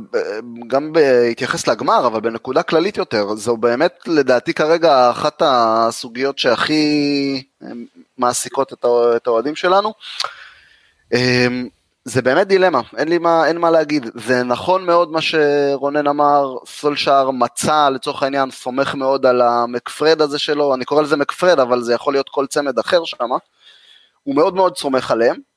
גם 0.67 0.93
בהתייחס 0.93 1.67
לגמר, 1.67 2.07
אבל 2.07 2.21
בנקודה 2.21 2.63
כללית 2.63 2.97
יותר. 2.97 3.35
זו 3.35 3.57
באמת 3.57 3.93
לדעתי 4.07 4.53
כרגע 4.53 5.11
אחת 5.11 5.41
הסוגיות 5.45 6.39
שהכי 6.39 7.43
מעסיקות 8.17 8.73
את 9.15 9.27
האוהדים 9.27 9.55
שלנו. 9.55 9.93
אמ, 11.13 11.67
זה 12.05 12.21
באמת 12.21 12.47
דילמה, 12.47 12.81
אין 12.97 13.07
לי 13.07 13.17
מה, 13.17 13.47
אין 13.47 13.57
מה 13.57 13.71
להגיד. 13.71 14.09
זה 14.15 14.43
נכון 14.43 14.85
מאוד 14.85 15.11
מה 15.11 15.21
שרונן 15.21 16.07
אמר, 16.07 16.55
סולשאר 16.65 17.31
מצא 17.31 17.89
לצורך 17.89 18.23
העניין, 18.23 18.51
סומך 18.51 18.95
מאוד 18.95 19.25
על 19.25 19.41
המקפרד 19.41 20.21
הזה 20.21 20.39
שלו, 20.39 20.75
אני 20.75 20.85
קורא 20.85 21.01
לזה 21.01 21.17
מקפרד, 21.17 21.59
אבל 21.59 21.81
זה 21.83 21.93
יכול 21.93 22.13
להיות 22.13 22.29
כל 22.29 22.47
צמד 22.47 22.79
אחר 22.79 23.05
שם. 23.05 23.29
הוא 24.23 24.35
מאוד 24.35 24.55
מאוד 24.55 24.77
סומך 24.77 25.11
עליהם. 25.11 25.48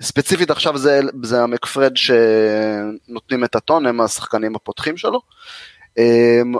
ספציפית 0.00 0.50
עכשיו 0.50 0.78
זה, 0.78 1.00
זה 1.22 1.42
המקפרד 1.42 1.92
שנותנים 1.96 3.44
את 3.44 3.54
הטון, 3.54 3.86
הם 3.86 4.00
השחקנים 4.00 4.56
הפותחים 4.56 4.96
שלו. 4.96 5.20
אמ, 5.98 6.54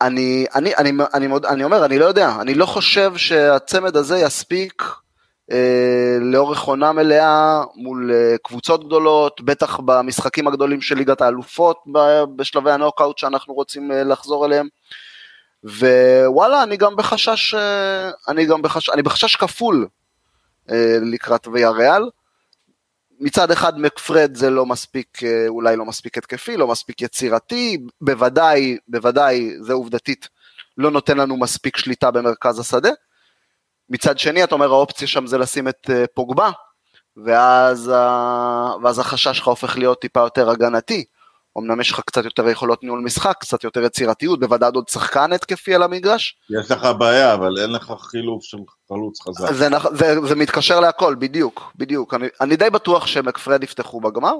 אני, 0.00 0.46
אני, 0.54 0.76
אני, 0.76 0.92
אני, 1.14 1.28
אני 1.48 1.64
אומר, 1.64 1.84
אני 1.84 1.98
לא 1.98 2.04
יודע, 2.04 2.36
אני 2.40 2.54
לא 2.54 2.66
חושב 2.66 3.16
שהצמד 3.16 3.96
הזה 3.96 4.18
יספיק 4.18 4.82
אה, 5.52 6.18
לאורך 6.20 6.62
עונה 6.62 6.92
מלאה 6.92 7.62
מול 7.74 8.12
אה, 8.12 8.36
קבוצות 8.42 8.86
גדולות, 8.86 9.40
בטח 9.40 9.80
במשחקים 9.80 10.48
הגדולים 10.48 10.80
של 10.80 10.96
ליגת 10.96 11.20
האלופות 11.20 11.84
בשלבי 12.36 12.70
הנוקאוט 12.70 13.18
שאנחנו 13.18 13.54
רוצים 13.54 13.92
אה, 13.92 14.04
לחזור 14.04 14.46
אליהם. 14.46 14.68
ווואלה, 15.64 16.62
אני 16.62 16.76
גם 16.76 16.96
בחשש, 16.96 17.54
אני 18.28 18.46
גם 18.46 18.62
בחשש, 18.62 18.90
אני 18.90 19.02
בחשש 19.02 19.36
כפול 19.36 19.86
לקראת 21.02 21.48
ויה 21.52 21.70
ריאל. 21.70 22.02
מצד 23.22 23.50
אחד 23.50 23.78
מקפרד 23.78 24.34
זה 24.34 24.50
לא 24.50 24.66
מספיק, 24.66 25.18
אולי 25.48 25.76
לא 25.76 25.84
מספיק 25.84 26.18
התקפי, 26.18 26.56
לא 26.56 26.68
מספיק 26.68 27.02
יצירתי, 27.02 27.78
בוודאי, 28.00 28.76
בוודאי, 28.88 29.50
זה 29.60 29.72
עובדתית, 29.72 30.28
לא 30.78 30.90
נותן 30.90 31.16
לנו 31.16 31.36
מספיק 31.36 31.76
שליטה 31.76 32.10
במרכז 32.10 32.58
השדה. 32.58 32.90
מצד 33.88 34.18
שני, 34.18 34.44
אתה 34.44 34.54
אומר, 34.54 34.70
האופציה 34.70 35.08
שם 35.08 35.26
זה 35.26 35.38
לשים 35.38 35.68
את 35.68 35.90
אה, 35.90 36.04
פוגבה, 36.14 36.50
ואז, 37.16 37.92
ואז 38.82 38.98
החשש 38.98 39.36
שלך 39.36 39.48
הופך 39.48 39.78
להיות 39.78 40.00
טיפה 40.00 40.20
יותר 40.20 40.50
הגנתי. 40.50 41.04
אמנם 41.58 41.80
יש 41.80 41.90
לך 41.90 42.00
קצת 42.00 42.24
יותר 42.24 42.48
יכולות 42.48 42.82
ניהול 42.82 43.00
משחק, 43.00 43.36
קצת 43.40 43.64
יותר 43.64 43.82
יצירתיות, 43.82 44.40
בוודאי 44.40 44.70
עוד 44.74 44.88
שחקן 44.88 45.32
התקפי 45.32 45.74
על 45.74 45.82
המגרש. 45.82 46.38
יש 46.60 46.70
לך 46.70 46.86
בעיה, 46.98 47.34
אבל 47.34 47.58
אין 47.62 47.72
לך 47.72 47.92
חילוף 47.98 48.44
של 48.44 48.58
חלוץ 48.92 49.20
חזק. 49.20 49.52
זה, 49.52 49.68
זה, 49.92 50.20
זה 50.26 50.34
מתקשר 50.34 50.80
להכל, 50.80 51.14
בדיוק, 51.14 51.72
בדיוק. 51.76 52.14
אני, 52.14 52.26
אני 52.40 52.56
די 52.56 52.70
בטוח 52.70 53.06
שמקפרד 53.06 53.62
יפתחו 53.62 54.00
בגמר, 54.00 54.34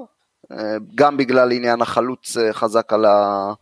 אה, 0.51 0.57
גם 0.95 1.17
בגלל 1.17 1.51
עניין 1.51 1.81
החלוץ 1.81 2.37
אה, 2.37 2.53
חזק 2.53 2.93
על, 2.93 3.05
ה, 3.05 3.53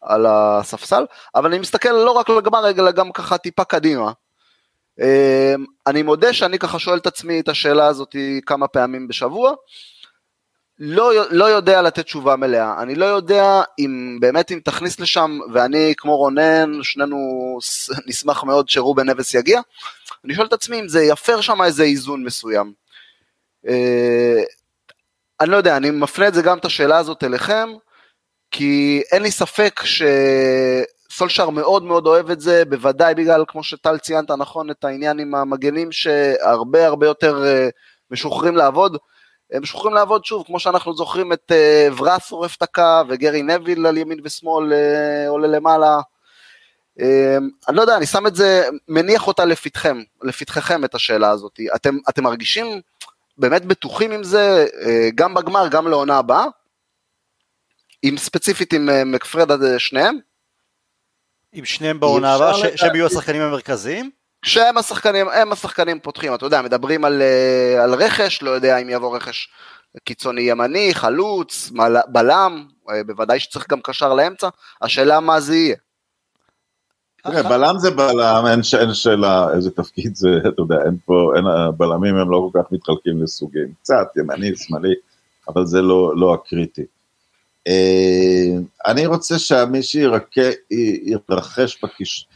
על 0.00 0.26
הספסל, 0.28 1.06
אבל 1.34 1.50
אני 1.50 1.58
מסתכל 1.58 1.92
לא 1.92 2.10
רק 2.10 2.30
על 2.30 2.38
הגמר, 2.38 2.70
אלא 2.70 2.90
גם 2.90 3.12
ככה 3.12 3.38
טיפה 3.38 3.64
קדימה. 3.64 4.12
אמ, 5.00 5.64
אני 5.86 6.02
מודה 6.02 6.32
שאני 6.32 6.58
ככה 6.58 6.78
שואל 6.78 6.98
את 6.98 7.06
עצמי 7.06 7.40
את 7.40 7.48
השאלה 7.48 7.86
הזאת 7.86 8.16
כמה 8.46 8.68
פעמים 8.68 9.08
בשבוע. 9.08 9.52
לא, 10.78 11.12
לא 11.30 11.44
יודע 11.44 11.82
לתת 11.82 12.04
תשובה 12.04 12.36
מלאה, 12.36 12.82
אני 12.82 12.94
לא 12.94 13.04
יודע 13.04 13.62
אם 13.78 14.18
באמת 14.20 14.52
אם 14.52 14.60
תכניס 14.64 15.00
לשם, 15.00 15.38
ואני 15.52 15.94
כמו 15.96 16.16
רונן, 16.16 16.82
שנינו 16.82 17.16
נשמח 18.06 18.44
מאוד 18.44 18.68
שרובן 18.68 19.10
נבס 19.10 19.34
יגיע, 19.34 19.60
אני 20.24 20.34
שואל 20.34 20.46
את 20.46 20.52
עצמי 20.52 20.80
אם 20.80 20.88
זה 20.88 21.02
יפר 21.02 21.40
שם 21.40 21.62
איזה 21.62 21.82
איזון 21.82 22.24
מסוים. 22.24 22.72
אה, 23.68 24.42
אני 25.40 25.50
לא 25.50 25.56
יודע, 25.56 25.76
אני 25.76 25.90
מפנה 25.90 26.28
את 26.28 26.34
זה 26.34 26.42
גם 26.42 26.58
את 26.58 26.64
השאלה 26.64 26.98
הזאת 26.98 27.24
אליכם, 27.24 27.68
כי 28.50 29.02
אין 29.12 29.22
לי 29.22 29.30
ספק 29.30 29.80
ש... 29.84 30.02
סולשר 31.10 31.50
מאוד 31.50 31.82
מאוד 31.82 32.06
אוהב 32.06 32.30
את 32.30 32.40
זה, 32.40 32.64
בוודאי 32.64 33.14
בגלל, 33.14 33.44
כמו 33.48 33.62
שטל 33.62 33.98
ציינת 33.98 34.30
נכון, 34.30 34.70
את 34.70 34.84
העניין 34.84 35.18
עם 35.18 35.34
המגנים 35.34 35.92
שהרבה 35.92 36.86
הרבה 36.86 37.06
יותר 37.06 37.44
אה, 37.44 37.68
משוחררים 38.10 38.56
לעבוד. 38.56 38.96
הם 39.54 39.62
משוחררים 39.62 39.94
לעבוד 39.94 40.24
שוב, 40.24 40.44
כמו 40.46 40.60
שאנחנו 40.60 40.94
זוכרים 40.94 41.32
את 41.32 41.52
אה, 41.52 41.88
ורס 41.96 42.30
עורף 42.30 42.56
את 42.56 42.62
הקו, 42.62 43.00
וגרי 43.08 43.42
נביל 43.42 43.86
על 43.86 43.96
ימין 43.96 44.18
ושמאל 44.24 44.72
אה, 44.72 45.28
עולה 45.28 45.48
למעלה. 45.48 46.00
אני 47.68 47.76
לא 47.76 47.80
יודע, 47.80 47.96
אני 47.96 48.06
שם 48.06 48.26
את 48.26 48.36
זה, 48.36 48.68
מניח 48.88 49.26
אותה 49.26 49.44
לפתחכם, 49.44 50.02
לפתחכם 50.22 50.84
את 50.84 50.94
השאלה 50.94 51.30
הזאת. 51.30 51.60
אתם, 51.74 51.98
אתם 52.08 52.24
מרגישים 52.24 52.80
באמת 53.38 53.64
בטוחים 53.64 54.12
עם 54.12 54.24
זה, 54.24 54.66
גם 55.14 55.34
בגמר, 55.34 55.68
גם 55.68 55.88
לעונה 55.88 56.18
הבאה? 56.18 56.46
עם 58.02 58.16
ספציפית 58.16 58.72
עם 58.72 59.12
מקפרד 59.12 59.78
שניהם? 59.78 60.18
עם 61.52 61.64
שניהם 61.64 62.00
בעונה 62.00 62.34
הבאה, 62.34 62.54
שהם 62.76 62.94
יהיו 62.94 63.06
השחקנים 63.06 63.42
המרכזיים? 63.42 64.10
שהם 64.44 64.78
השחקנים, 64.78 65.26
הם 65.28 65.52
השחקנים 65.52 66.00
פותחים, 66.00 66.34
אתה 66.34 66.46
יודע, 66.46 66.62
מדברים 66.62 67.04
על, 67.04 67.22
אה, 67.22 67.84
על 67.84 67.94
רכש, 67.94 68.42
לא 68.42 68.50
יודע 68.50 68.76
אם 68.76 68.90
יבוא 68.90 69.16
רכש 69.16 69.48
קיצוני 70.04 70.42
ימני, 70.42 70.94
חלוץ, 70.94 71.72
בלם, 72.08 72.66
אה, 72.90 73.04
בוודאי 73.04 73.40
שצריך 73.40 73.70
גם 73.70 73.80
קשר 73.82 74.14
לאמצע, 74.14 74.48
השאלה 74.82 75.20
מה 75.20 75.40
זה 75.40 75.56
יהיה. 75.56 75.76
תראה, 77.22 77.42
בלם 77.42 77.78
זה 77.78 77.90
בלם, 77.90 78.44
אין, 78.46 78.60
אין 78.80 78.94
שאלה 78.94 79.46
איזה 79.54 79.70
תפקיד 79.70 80.16
זה, 80.16 80.28
אתה 80.48 80.62
יודע, 80.62 80.76
אין 80.84 80.96
פה, 81.04 81.32
אין, 81.36 81.46
הבלמים 81.46 82.16
הם 82.16 82.30
לא 82.30 82.50
כל 82.52 82.62
כך 82.62 82.72
מתחלקים 82.72 83.22
לסוגים, 83.22 83.72
קצת 83.82 84.06
ימני, 84.16 84.56
שמאלי, 84.56 84.94
אבל 85.48 85.66
זה 85.66 85.82
לא, 85.82 86.12
לא 86.16 86.34
הקריטי. 86.34 86.84
אה, 87.66 88.50
אני 88.86 89.06
רוצה 89.06 89.38
שמי 89.38 89.82
שירחש 89.82 91.78
בקיש... 91.84 92.26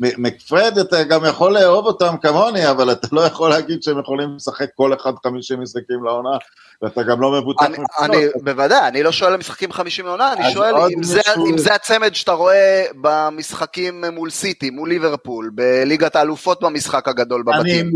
מקפרד 0.00 0.78
אתה 0.78 1.04
גם 1.04 1.24
יכול 1.24 1.52
לאהוב 1.52 1.86
אותם 1.86 2.14
כמוני, 2.22 2.70
אבל 2.70 2.92
אתה 2.92 3.08
לא 3.12 3.20
יכול 3.20 3.50
להגיד 3.50 3.82
שהם 3.82 3.98
יכולים 3.98 4.36
לשחק 4.36 4.66
כל 4.74 4.94
אחד 4.94 5.12
50 5.24 5.60
משחקים 5.60 6.04
לעונה, 6.04 6.36
ואתה 6.82 7.02
גם 7.02 7.20
לא 7.20 7.40
מבוטח 7.40 7.64
אני, 7.64 7.76
אני, 8.00 8.26
בוודאי, 8.42 8.88
אני 8.88 9.02
לא 9.02 9.12
שואל 9.12 9.32
על 9.32 9.38
משחקים 9.38 9.72
50 9.72 10.06
לעונה, 10.06 10.32
אני 10.32 10.52
שואל 10.52 10.74
אם 10.96 11.02
זה, 11.02 11.20
אם 11.50 11.58
זה 11.58 11.74
הצמד 11.74 12.14
שאתה 12.14 12.32
רואה 12.32 12.84
במשחקים 13.00 14.04
מול 14.12 14.30
סיטי, 14.30 14.70
מול 14.70 14.88
ליברפול, 14.88 15.50
בליגת 15.54 16.16
האלופות 16.16 16.62
במשחק 16.62 17.08
הגדול 17.08 17.42
בבתים, 17.42 17.90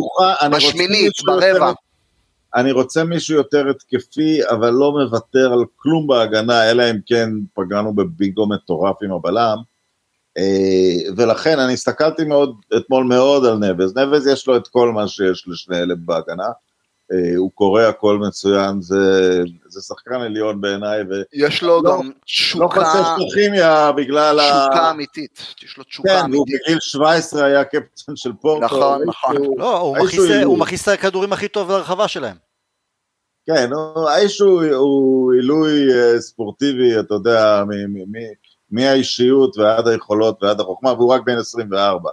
בשמינית, 0.50 1.12
ברבע. 1.26 1.72
אני 2.54 2.72
רוצה 2.72 3.04
מישהו 3.04 3.36
יותר 3.36 3.64
התקפי, 3.70 4.40
אבל 4.50 4.70
לא 4.70 4.92
מוותר 4.92 5.52
על 5.52 5.64
כלום 5.76 6.06
בהגנה, 6.06 6.70
אלא 6.70 6.90
אם 6.90 6.96
כן 7.06 7.30
פגענו 7.54 7.94
בבינגו 7.94 8.48
מטורף 8.48 8.96
עם 9.02 9.12
הבלם. 9.12 9.56
אה, 10.38 11.10
ולכן 11.16 11.58
אני 11.58 11.72
הסתכלתי 11.72 12.24
מאוד, 12.24 12.56
אתמול 12.76 13.04
מאוד 13.04 13.44
על 13.44 13.58
נבז. 13.58 13.96
נבז 13.96 14.26
יש 14.26 14.46
לו 14.46 14.56
את 14.56 14.68
כל 14.68 14.92
מה 14.92 15.08
שיש 15.08 15.44
לשני 15.48 15.78
אלה 15.78 15.94
בהגנה. 15.98 16.48
אה, 17.12 17.36
הוא 17.36 17.50
קורא 17.54 17.82
הכל 17.82 18.18
מצוין, 18.18 18.80
זה, 18.80 19.42
זה 19.68 19.80
שחקן 19.80 20.14
עליון 20.14 20.60
בעיניי. 20.60 21.02
ו... 21.02 21.22
יש 21.32 21.62
לו 21.62 21.82
לא, 21.82 21.90
גם 21.90 22.10
תשוקה, 22.24 22.64
לא 22.64 22.68
חסר 22.68 23.16
כימיה 23.34 23.92
בגלל 23.92 24.40
תשוקה 24.40 24.54
ה... 24.54 24.68
תשוקה 24.68 24.90
אמיתית, 24.90 25.54
יש 25.62 25.78
לו 25.78 25.84
תשוקה 25.84 26.08
כן, 26.08 26.24
אמיתית. 26.24 26.32
כן, 26.32 26.38
הוא 26.38 26.46
בגיל 26.66 26.78
17 26.80 27.44
היה 27.44 27.64
קפטן 27.64 28.16
של 28.16 28.32
פורטו. 28.40 28.64
נכון, 28.64 29.02
נכון. 29.06 29.36
לא, 29.58 29.94
הוא 30.44 30.58
מכניס 30.58 30.88
את 30.88 30.94
הכדורים 30.94 31.32
הכי 31.32 31.48
טוב 31.48 31.70
לרחבה 31.70 32.08
שלהם. 32.08 32.36
כן, 33.46 33.70
האיש 34.08 34.40
הוא, 34.40 34.64
הוא 34.64 35.32
עילוי 35.32 35.92
אה, 35.92 36.20
ספורטיבי, 36.20 37.00
אתה 37.00 37.14
יודע, 37.14 37.64
מהאישיות 38.70 39.58
ועד 39.58 39.88
היכולות 39.88 40.42
ועד 40.42 40.60
החוכמה, 40.60 40.92
והוא 40.92 41.14
רק 41.14 41.22
בן 41.24 41.38
24. 41.38 42.10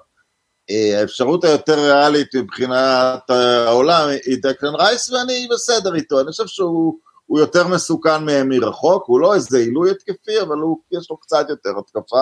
אה, 0.69 0.99
האפשרות 0.99 1.43
היותר 1.43 1.79
ריאלית 1.79 2.35
מבחינת 2.35 3.29
העולם 3.29 4.09
היא 4.25 4.37
דקלן 4.41 4.75
רייס, 4.75 5.09
ואני 5.09 5.47
בסדר 5.51 5.95
איתו, 5.95 6.21
אני 6.21 6.31
חושב 6.31 6.47
שהוא 6.47 6.97
יותר 7.37 7.67
מסוכן 7.67 8.49
מרחוק, 8.49 9.03
הוא 9.07 9.19
לא 9.19 9.35
איזה 9.35 9.57
עילוי 9.57 9.91
התקפי, 9.91 10.41
אבל 10.41 10.57
הוא, 10.57 10.77
יש 10.91 11.09
לו 11.09 11.17
קצת 11.17 11.45
יותר 11.49 11.69
התקפה. 11.79 12.21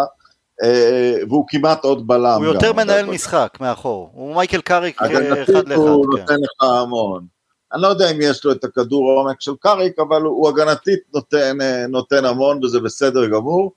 אה, 0.63 1.15
והוא 1.29 1.45
כמעט 1.47 1.83
עוד 1.83 2.07
בלם. 2.07 2.43
הוא 2.43 2.45
יותר 2.45 2.73
מנהל 2.73 3.05
משחק 3.05 3.57
מאחור, 3.61 4.09
הוא 4.13 4.35
מייקל 4.35 4.61
קאריק 4.61 5.01
אחד 5.01 5.11
לאחד. 5.11 5.71
הוא 5.71 6.05
כן. 6.05 6.21
נותן 6.21 6.33
לך 6.33 6.69
המון. 6.69 7.25
אני 7.73 7.81
לא 7.81 7.87
יודע 7.87 8.11
אם 8.11 8.17
יש 8.21 8.45
לו 8.45 8.51
את 8.51 8.63
הכדור 8.63 9.11
העומק 9.11 9.41
של 9.41 9.51
קאריק, 9.59 9.99
אבל 9.99 10.21
הוא 10.21 10.49
הגנתית 10.49 10.99
נותן, 11.13 11.61
אה, 11.61 11.87
נותן 11.87 12.25
המון 12.25 12.63
וזה 12.63 12.79
בסדר 12.79 13.27
גמור. 13.27 13.71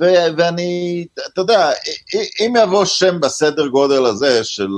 ו- 0.00 0.36
ואני, 0.36 1.06
אתה 1.32 1.40
יודע, 1.40 1.70
אם 2.40 2.54
יבוא 2.62 2.84
שם 2.84 3.20
בסדר 3.20 3.66
גודל 3.66 4.04
הזה 4.04 4.44
של 4.44 4.68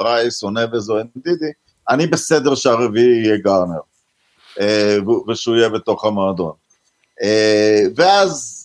רייס 0.00 0.42
או 0.42 0.50
נבז 0.50 0.90
או 0.90 0.96
אנדידי, 1.00 1.50
אני 1.90 2.06
בסדר 2.06 2.54
שהרביעי 2.54 3.22
יהיה 3.24 3.36
גארנר. 3.36 3.80
אה, 4.60 4.96
ושהוא 5.28 5.56
יהיה 5.56 5.68
בתוך 5.68 6.04
המועדון. 6.04 6.52
אה, 7.22 7.82
ואז 7.96 8.62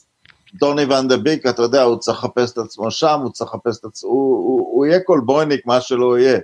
דוני 0.53 0.85
ואן 0.85 1.07
דה 1.07 1.17
ביק, 1.17 1.45
אתה 1.45 1.61
יודע, 1.61 1.81
הוא 1.81 1.97
צריך 1.97 2.17
לחפש 2.17 2.51
את 2.51 2.57
עצמו 2.57 2.91
שם, 2.91 3.19
הוא 3.23 3.31
צריך 3.31 3.53
לחפש 3.53 3.79
את 3.79 3.85
עצמו, 3.85 4.09
הוא, 4.09 4.35
הוא, 4.35 4.59
הוא 4.59 4.85
יהיה 4.85 4.99
כולבויניק, 4.99 5.65
מה 5.65 5.81
שלא 5.81 6.19
יהיה, 6.19 6.39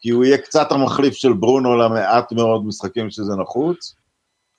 כי 0.00 0.10
הוא 0.10 0.24
יהיה 0.24 0.38
קצת 0.38 0.72
המחליף 0.72 1.14
של 1.14 1.32
ברונו 1.32 1.76
למעט 1.76 2.32
מאוד 2.32 2.66
משחקים 2.66 3.10
שזה 3.10 3.32
נחוץ. 3.36 3.94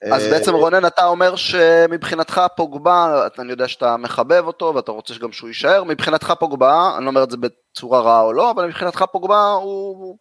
אז 0.02 0.22
אה, 0.22 0.30
בעצם 0.30 0.54
רונן, 0.54 0.86
אתה 0.86 1.06
אומר 1.06 1.36
שמבחינתך 1.36 2.40
פוגבה, 2.56 3.26
אני 3.38 3.50
יודע 3.50 3.68
שאתה 3.68 3.96
מחבב 3.96 4.44
אותו 4.46 4.72
ואתה 4.74 4.92
רוצה 4.92 5.14
שגם 5.14 5.32
שהוא 5.32 5.48
יישאר, 5.48 5.84
מבחינתך 5.84 6.32
פוגבה, 6.40 6.94
אני 6.96 7.04
לא 7.04 7.10
אומר 7.10 7.22
את 7.22 7.30
זה 7.30 7.36
בצורה 7.36 8.00
רעה 8.00 8.20
או 8.20 8.32
לא, 8.32 8.50
אבל 8.50 8.66
מבחינתך 8.66 9.04
פוגבה 9.12 9.52
הוא, 9.52 10.16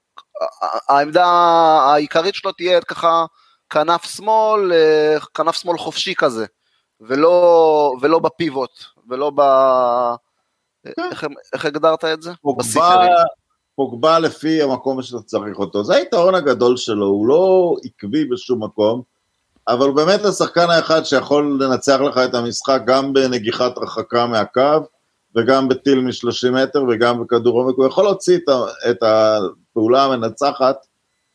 העמדה 0.89 1.25
העיקרית 1.25 2.35
שלו 2.35 2.51
תהיה 2.51 2.81
ככה 2.81 3.25
כנף 3.69 4.15
שמאל, 4.15 4.73
אה, 4.73 5.17
כנף 5.33 5.55
שמאל 5.55 5.77
חופשי 5.77 6.15
כזה, 6.15 6.45
ולא, 7.01 7.93
ולא 8.01 8.19
בפיבוט, 8.19 8.83
ולא 9.09 9.31
ב... 9.35 9.41
איך, 11.11 11.25
איך 11.53 11.65
הגדרת 11.65 12.05
את 12.05 12.21
זה? 12.21 12.31
פוגבה. 12.41 13.07
פוגבה 13.75 14.19
לפי 14.19 14.61
המקום 14.61 15.01
שאתה 15.01 15.21
צריך 15.21 15.57
אותו, 15.57 15.83
זה 15.83 15.95
היתרון 15.95 16.35
הגדול 16.35 16.77
שלו, 16.77 17.05
הוא 17.05 17.27
לא 17.27 17.75
עקבי 17.83 18.25
בשום 18.25 18.63
מקום, 18.63 19.01
אבל 19.67 19.87
הוא 19.87 19.95
באמת 19.95 20.25
השחקן 20.25 20.69
האחד 20.69 21.03
שיכול 21.03 21.57
לנצח 21.59 21.99
לך 22.01 22.17
את 22.17 22.35
המשחק 22.35 22.81
גם 22.85 23.13
בנגיחת 23.13 23.77
רחקה 23.77 24.25
מהקו, 24.25 24.79
וגם 25.35 25.67
בטיל 25.67 25.99
מ-30 25.99 26.51
מטר 26.51 26.83
וגם 26.89 27.23
בכדור 27.23 27.61
עומק, 27.61 27.75
הוא 27.77 27.87
יכול 27.87 28.03
להוציא 28.03 28.39
את, 28.89 29.03
הפעולה 29.03 30.03
המנצחת 30.03 30.75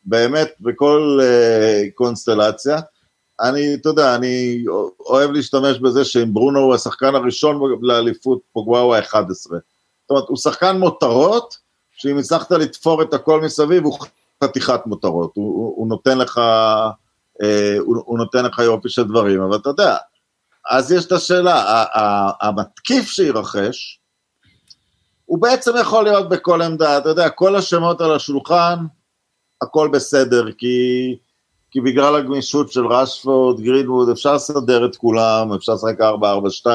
באמת 0.03 0.53
בכל 0.59 1.19
uh, 1.21 1.91
קונסטלציה. 1.95 2.79
אני, 3.41 3.73
אתה 3.73 3.89
יודע, 3.89 4.15
אני 4.15 4.65
אוהב 4.99 5.31
להשתמש 5.31 5.79
בזה 5.79 6.05
שאם 6.05 6.33
ברונו 6.33 6.59
הוא 6.59 6.75
השחקן 6.75 7.15
הראשון 7.15 7.59
לאליפות, 7.81 8.39
פוגבה 8.53 8.79
הוא 8.79 8.95
ה-11. 8.95 9.19
זאת 9.29 10.09
אומרת, 10.09 10.23
הוא 10.27 10.37
שחקן 10.37 10.77
מותרות, 10.77 11.57
שאם 11.91 12.17
הצלחת 12.17 12.51
לתפור 12.51 13.01
את 13.01 13.13
הכל 13.13 13.41
מסביב, 13.41 13.85
הוא 13.85 13.97
חתיכת 14.43 14.81
מותרות. 14.85 15.31
הוא, 15.35 15.45
הוא, 15.45 15.73
הוא 15.77 15.87
נותן 15.87 16.17
לך, 16.17 16.41
הוא, 17.79 18.03
הוא 18.05 18.17
נותן 18.17 18.45
לך 18.45 18.59
יופי 18.59 18.89
של 18.89 19.03
דברים, 19.03 19.41
אבל 19.41 19.55
אתה 19.55 19.69
יודע, 19.69 19.97
אז 20.69 20.91
יש 20.91 21.05
את 21.05 21.11
השאלה, 21.11 21.83
המתקיף 22.41 23.07
שירחש, 23.07 23.99
הוא 25.25 25.41
בעצם 25.41 25.71
יכול 25.81 26.03
להיות 26.03 26.29
בכל 26.29 26.61
עמדה, 26.61 26.97
אתה 26.97 27.09
יודע, 27.09 27.29
כל 27.29 27.55
השמות 27.55 28.01
על 28.01 28.15
השולחן, 28.15 28.75
הכל 29.61 29.89
בסדר, 29.93 30.51
כי, 30.51 30.77
כי 31.71 31.81
בגלל 31.81 32.15
הגמישות 32.15 32.71
של 32.71 32.87
רשפורד, 32.87 33.61
גרינווד, 33.61 34.09
אפשר 34.09 34.33
לסדר 34.33 34.85
את 34.85 34.95
כולם, 34.95 35.53
אפשר 35.53 35.73
לשחק 35.73 36.01
4-4-2, 36.65 36.67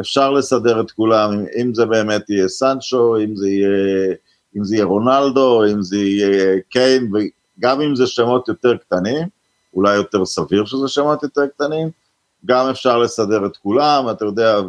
אפשר 0.00 0.30
לסדר 0.30 0.80
את 0.80 0.90
כולם, 0.90 1.32
אם, 1.32 1.44
אם 1.60 1.74
זה 1.74 1.86
באמת 1.86 2.30
יהיה 2.30 2.48
סנצ'ו, 2.48 3.16
אם 3.16 3.36
זה 3.36 3.48
יהיה, 3.48 4.14
אם 4.56 4.64
זה 4.64 4.74
יהיה 4.74 4.84
רונלדו, 4.84 5.64
אם 5.64 5.82
זה 5.82 5.96
יהיה 5.96 6.60
קיין, 6.70 7.12
וגם 7.12 7.80
אם 7.80 7.96
זה 7.96 8.06
שמות 8.06 8.48
יותר 8.48 8.76
קטנים, 8.76 9.28
אולי 9.74 9.94
יותר 9.94 10.24
סביר 10.24 10.64
שזה 10.64 10.88
שמות 10.88 11.22
יותר 11.22 11.46
קטנים, 11.46 11.90
גם 12.46 12.68
אפשר 12.70 12.98
לסדר 12.98 13.46
את 13.46 13.56
כולם, 13.56 14.06
אתה 14.10 14.24
יודע, 14.24 14.60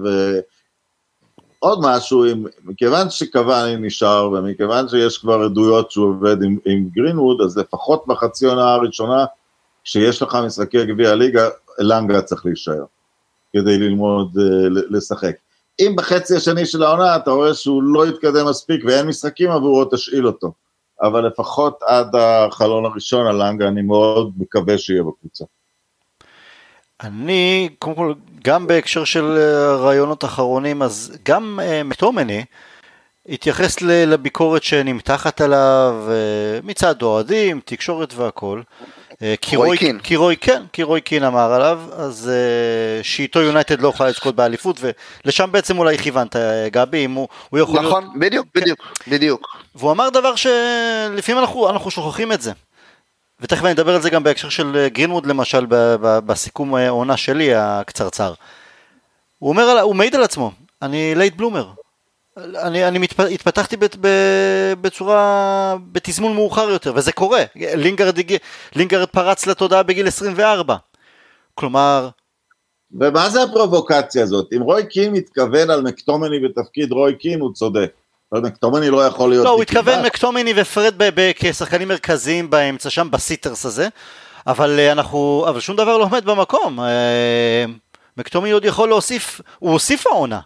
ועוד 1.62 1.80
משהו, 1.82 2.26
אם, 2.26 2.46
מכיוון 2.64 3.10
שקוואני 3.10 3.76
נשאר, 3.88 4.32
ומכיוון 4.32 4.90
שיש 4.90 5.18
כבר 5.18 5.42
עדויות 5.42 5.92
שהוא 5.92 6.10
עובד 6.10 6.44
עם, 6.44 6.58
עם 6.66 6.90
גרינווד, 6.94 7.42
אז 7.42 7.58
לפחות 7.58 8.04
בחצי 8.08 8.46
עונה 8.46 8.74
הראשונה, 8.74 9.26
כשיש 9.84 10.22
לך 10.22 10.38
משחקי 10.46 10.86
גביע 10.86 11.10
הליגה, 11.10 11.50
לנגה 11.80 12.22
צריך 12.22 12.46
להישאר, 12.46 12.84
כדי 13.54 13.78
ללמוד 13.78 14.38
uh, 14.38 14.42
לשחק. 14.90 15.36
אם 15.80 15.94
בחצי 15.98 16.36
השני 16.36 16.66
של 16.66 16.84
העונה 16.84 17.16
אתה 17.16 17.32
רואה 17.32 17.54
שהוא 17.54 17.84
לא 17.84 18.08
יתקדם 18.08 18.48
מספיק 18.48 18.82
ואין 18.86 19.08
משחקים 19.08 19.52
עבורו, 19.52 19.86
תשאיל 19.86 20.28
אותו. 20.28 20.52
אבל 21.06 21.28
לפחות 21.28 21.80
עד 21.88 22.16
החלון 22.16 22.86
הראשון, 22.86 23.28
הלנגה, 23.28 23.68
אני 23.68 23.82
מאוד 23.82 24.32
מקווה 24.38 24.78
שיהיה 24.78 25.04
בקבוצה. 25.04 25.46
אני, 27.04 27.70
קודם 27.80 27.96
כל, 27.96 28.14
גם 28.44 28.68
בהקשר 28.68 29.04
של 29.04 29.38
אה, 29.38 29.76
רעיונות 29.76 30.26
אחרונים, 30.26 30.82
אז 30.82 31.18
גם 31.24 31.60
uh, 31.60 31.84
מטומני 31.84 32.46
התייחס 33.30 33.82
לביקורת 33.82 34.64
שנמתחת 34.64 35.42
עליו 35.42 36.08
uh, 36.08 36.66
מצד 36.66 37.02
אוהדים, 37.02 37.60
תקשורת 37.66 38.14
והכל. 38.14 38.62
אה, 39.22 39.36
כי 39.42 39.56
רוי 39.56 39.68
רוי 39.68 39.78
קין. 39.78 40.00
כי 40.00 40.16
רוי 40.16 40.38
כן, 40.38 40.64
כי 40.74 40.84
רוי 40.84 41.02
קין 41.02 41.24
אמר 41.24 41.54
עליו, 41.54 41.82
אז 41.92 42.32
uh, 42.32 43.04
שאיתו 43.04 43.42
יונייטד 43.42 43.82
לא 43.82 43.88
יכולה 43.88 44.10
לזכות 44.10 44.36
באליפות, 44.36 44.80
ולשם 45.26 45.52
בעצם 45.52 45.78
אולי 45.78 45.98
כיוונת, 45.98 46.36
אה, 46.36 46.70
גבי, 46.70 47.06
אם 47.06 47.12
הוא, 47.12 47.28
הוא 47.50 47.60
יכול 47.60 47.80
להיות... 47.80 47.86
נכון, 47.86 48.20
בדיוק, 48.20 48.48
בדיוק, 48.56 48.80
בדיוק. 49.08 49.58
והוא 49.76 49.92
אמר 49.92 50.10
דבר 50.10 50.36
שלפעמים 50.36 51.42
אנחנו, 51.42 51.70
אנחנו 51.70 51.92
שוכחים 51.92 52.32
את 52.32 52.42
זה. 52.42 52.52
ותכף 53.40 53.64
אני 53.64 53.72
אדבר 53.72 53.96
על 53.96 54.02
זה 54.02 54.10
גם 54.10 54.24
בהקשר 54.24 54.50
של 54.50 54.78
אה, 54.78 54.90
גרינווד 54.90 55.26
למשל, 55.26 55.66
בסיכום 56.00 56.76
אה, 56.76 56.86
העונה 56.86 57.18
שלי 57.18 57.56
הקצרצר. 57.56 58.34
הוא 59.40 59.50
אומר, 59.50 59.82
הוא 59.82 59.96
מעיד 59.96 60.16
על 60.16 60.24
עצמו, 60.24 60.52
אני 60.82 61.16
late 61.16 61.36
bloomer. 61.36 61.72
אני, 62.38 62.88
אני 62.88 63.00
מתפ... 63.00 63.20
התפתחתי 63.20 63.78
בת... 63.78 63.96
בצורה, 64.82 65.76
בתזמון 65.92 66.34
מאוחר 66.36 66.70
יותר, 66.70 66.94
וזה 66.96 67.12
קורה. 67.12 67.44
לינגרד, 67.56 68.20
הגיע- 68.20 68.38
לינגרד 68.76 69.08
פרץ 69.08 69.48
לתודעה 69.48 69.84
בגיל 69.84 70.08
24. 70.08 70.76
כלומר, 71.54 72.10
ומה 73.00 73.30
זה 73.30 73.44
הפרובוקציה 73.44 74.24
הזאת? 74.24 74.50
אם 74.56 74.62
רוי 74.62 74.86
קין 74.86 75.14
מתכוון 75.14 75.70
על 75.70 75.82
מקטומני 75.82 76.40
בתפקיד 76.40 76.92
רוי 76.92 77.16
קין, 77.16 77.40
הוא 77.40 77.54
צודק. 77.54 77.92
אבל 78.34 78.42
מקטומני 78.42 78.90
לא 78.90 79.06
יכול 79.06 79.30
להיות... 79.30 79.46
לא, 79.46 79.50
הוא. 79.50 79.62
התכוון 79.62 80.06
מקטומיני 80.06 80.54
ופרד 80.56 80.94
כשחקנים 81.36 81.88
מרכזיים 81.88 82.50
באמצע 82.50 82.90
שם, 82.90 83.08
בסיטרס 83.12 83.66
הזה, 83.66 83.88
אבל 84.48 84.80
אה, 84.80 84.92
אנחנו, 84.92 85.46
אבל 85.50 85.60
שום 85.60 85.76
דבר 85.76 85.98
לא 85.98 86.04
עומד 86.04 86.26
במקום. 86.26 86.80
אה, 86.80 87.66
מקטומיני 88.18 88.54
עוד 88.54 88.66
יכול 88.66 88.90
להוסיף, 88.90 89.42
הוא 89.60 89.72
הוסיף 89.72 90.08
העונה. 90.08 90.40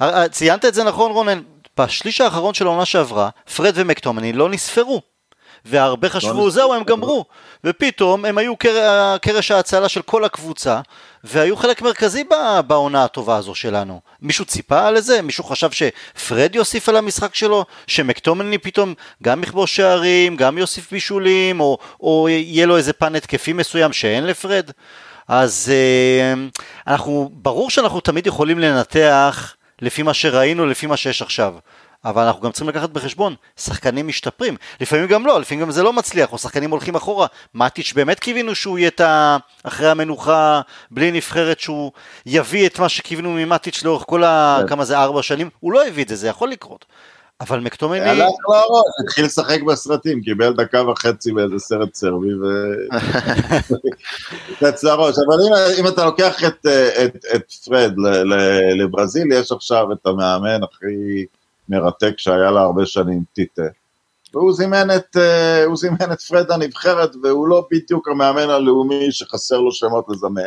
אה, 0.00 0.22
אה, 0.22 0.28
ציינת 0.28 0.64
את 0.64 0.74
זה 0.74 0.84
נכון 0.84 1.12
רונן, 1.12 1.40
בשליש 1.78 2.20
האחרון 2.20 2.54
של 2.54 2.66
העונה 2.66 2.84
שעברה, 2.84 3.28
פרד 3.56 3.72
ומקטומני 3.76 4.32
לא 4.32 4.48
נספרו. 4.48 5.02
והרבה 5.64 6.08
חשבו, 6.08 6.30
נספרו. 6.30 6.50
זהו, 6.50 6.74
הם 6.74 6.84
גמרו. 6.84 7.24
ופתאום 7.64 8.24
הם 8.24 8.38
היו 8.38 8.56
קר- 8.56 9.16
קרש 9.22 9.50
ההצלה 9.50 9.88
של 9.88 10.02
כל 10.02 10.24
הקבוצה, 10.24 10.80
והיו 11.24 11.56
חלק 11.56 11.82
מרכזי 11.82 12.24
בעונה 12.66 13.04
הטובה 13.04 13.36
הזו 13.36 13.54
שלנו. 13.54 14.00
מישהו 14.22 14.44
ציפה 14.44 14.90
לזה? 14.90 15.22
מישהו 15.22 15.44
חשב 15.44 15.70
שפרד 15.70 16.54
יוסיף 16.54 16.88
על 16.88 16.96
המשחק 16.96 17.34
שלו? 17.34 17.64
שמקטומני 17.86 18.58
פתאום 18.58 18.94
גם 19.22 19.42
יכבוש 19.42 19.76
שערים, 19.76 20.36
גם 20.36 20.58
יוסיף 20.58 20.90
בישולים, 20.92 21.60
או, 21.60 21.78
או 22.00 22.28
יהיה 22.28 22.66
לו 22.66 22.76
איזה 22.76 22.92
פן 22.92 23.14
התקפי 23.14 23.52
מסוים 23.52 23.92
שאין 23.92 24.26
לפרד? 24.26 24.70
אז 25.28 25.72
אה, 25.72 26.34
אנחנו, 26.86 27.30
ברור 27.32 27.70
שאנחנו 27.70 28.00
תמיד 28.00 28.26
יכולים 28.26 28.58
לנתח 28.58 29.54
לפי 29.82 30.02
מה 30.02 30.14
שראינו, 30.14 30.66
לפי 30.66 30.86
מה 30.86 30.96
שיש 30.96 31.22
עכשיו. 31.22 31.54
אבל 32.04 32.22
אנחנו 32.22 32.42
גם 32.42 32.52
צריכים 32.52 32.68
לקחת 32.68 32.90
בחשבון, 32.90 33.34
שחקנים 33.56 34.08
משתפרים, 34.08 34.56
לפעמים 34.80 35.06
גם 35.06 35.26
לא, 35.26 35.40
לפעמים 35.40 35.64
גם 35.64 35.70
זה 35.70 35.82
לא 35.82 35.92
מצליח, 35.92 36.32
או 36.32 36.38
שחקנים 36.38 36.70
הולכים 36.70 36.94
אחורה. 36.94 37.26
מטיץ' 37.54 37.92
באמת 37.92 38.20
קיווינו 38.20 38.54
שהוא 38.54 38.78
יהיה 38.78 38.88
את 38.88 39.00
ה... 39.00 39.36
אחרי 39.62 39.90
המנוחה, 39.90 40.60
בלי 40.90 41.10
נבחרת, 41.10 41.60
שהוא 41.60 41.92
יביא 42.26 42.66
את 42.66 42.78
מה 42.78 42.88
שקיווינו 42.88 43.30
ממטיץ' 43.30 43.82
לאורך 43.82 44.04
כל 44.06 44.24
ה... 44.24 44.58
כן. 44.60 44.68
כמה 44.68 44.84
זה, 44.84 44.98
ארבע 44.98 45.22
שנים, 45.22 45.50
הוא 45.60 45.72
לא 45.72 45.86
הביא 45.86 46.04
את 46.04 46.08
זה, 46.08 46.16
זה 46.16 46.28
יכול 46.28 46.50
לקרות. 46.50 46.84
אבל 47.40 47.60
מקטומני... 47.60 48.00
הלך 48.00 48.32
לו 48.48 48.54
הראש, 48.54 48.84
התחיל 49.04 49.24
לשחק 49.24 49.62
בסרטים, 49.62 50.20
קיבל 50.22 50.52
דקה 50.52 50.88
וחצי 50.88 51.32
באיזה 51.32 51.58
סרט 51.58 51.94
סרבי, 51.94 52.34
ו... 52.34 52.44
קץ 54.60 54.84
לראש. 54.84 55.14
אבל 55.26 55.36
אם, 55.46 55.80
אם 55.80 55.88
אתה 55.88 56.04
לוקח 56.04 56.44
את, 56.44 56.66
אה, 56.66 57.04
את, 57.04 57.24
את 57.34 57.52
פרד 57.52 57.94
ל, 57.98 58.08
ל, 58.08 58.34
לברזיל, 58.82 59.32
יש 59.32 59.52
עכשיו 59.52 59.92
את 59.92 60.06
המאמן 60.06 60.62
הכי 60.62 61.26
מרתק 61.68 62.14
שהיה 62.16 62.50
לה 62.50 62.60
הרבה 62.60 62.86
שנים, 62.86 63.22
טיטה. 63.32 63.62
והוא 64.34 64.52
זימן 64.52 64.88
את, 64.96 65.16
אה, 65.16 65.64
הוא 65.64 65.76
זימן 65.76 66.12
את 66.12 66.20
פרד 66.20 66.52
לנבחרת, 66.52 67.10
והוא 67.22 67.48
לא 67.48 67.66
בדיוק 67.70 68.08
המאמן 68.08 68.50
הלאומי 68.50 69.12
שחסר 69.12 69.60
לו 69.60 69.72
שמות 69.72 70.06
לזמן. 70.08 70.42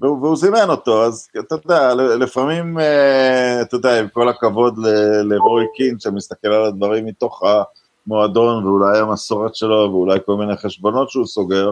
והוא, 0.00 0.22
והוא 0.22 0.36
זימן 0.36 0.68
אותו, 0.68 1.04
אז 1.04 1.28
אתה 1.38 1.54
יודע, 1.54 1.94
לפעמים, 1.94 2.78
אה, 2.78 3.62
אתה 3.62 3.76
יודע, 3.76 4.00
עם 4.00 4.08
כל 4.08 4.28
הכבוד 4.28 4.78
לרוי 5.24 5.64
קין, 5.76 5.98
שמסתכל 5.98 6.48
על 6.48 6.64
הדברים 6.64 7.06
מתוך 7.06 7.42
המועדון, 8.06 8.66
ואולי 8.66 8.98
המסורת 8.98 9.56
שלו, 9.56 9.88
ואולי 9.92 10.18
כל 10.26 10.36
מיני 10.36 10.56
חשבונות 10.56 11.10
שהוא 11.10 11.26
סוגר, 11.26 11.70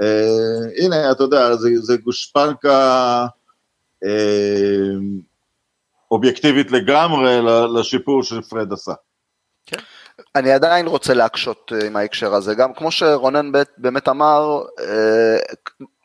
אה, 0.00 0.84
הנה, 0.84 1.10
אתה 1.10 1.22
יודע, 1.22 1.56
זה, 1.56 1.68
זה 1.74 1.96
גושפנקה 1.96 3.26
אה, 4.04 4.94
אובייקטיבית 6.10 6.70
לגמרי 6.70 7.38
לשיפור 7.74 8.22
שפרד 8.22 8.72
עשה. 8.72 8.92
אני 10.34 10.52
עדיין 10.52 10.86
רוצה 10.86 11.14
להקשות 11.14 11.72
אה, 11.74 11.86
עם 11.86 11.96
ההקשר 11.96 12.34
הזה, 12.34 12.54
גם 12.54 12.74
כמו 12.74 12.90
שרונן 12.90 13.52
באמת 13.78 14.08
אמר, 14.08 14.62
אה, 14.80 15.36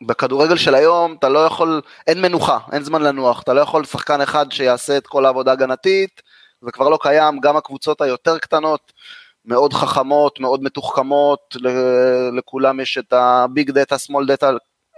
בכדורגל 0.06 0.56
של 0.56 0.74
היום 0.74 1.16
אתה 1.18 1.28
לא 1.28 1.38
יכול, 1.38 1.80
אין 2.06 2.22
מנוחה, 2.22 2.58
אין 2.72 2.84
זמן 2.84 3.02
לנוח, 3.02 3.42
אתה 3.42 3.54
לא 3.54 3.60
יכול 3.60 3.84
שחקן 3.84 4.20
אחד 4.20 4.52
שיעשה 4.52 4.96
את 4.96 5.06
כל 5.06 5.24
העבודה 5.24 5.52
הגנתית, 5.52 6.22
זה 6.62 6.70
כבר 6.70 6.88
לא 6.88 6.98
קיים, 7.02 7.40
גם 7.40 7.56
הקבוצות 7.56 8.00
היותר 8.00 8.38
קטנות, 8.38 8.92
מאוד 9.44 9.72
חכמות, 9.72 10.40
מאוד 10.40 10.62
מתוחכמות, 10.62 11.56
לכולם 12.36 12.80
יש 12.80 12.98
את 12.98 13.12
ה 13.12 13.26
big 13.26 13.70
data, 13.70 13.98
small 13.98 14.26
data, 14.26 14.50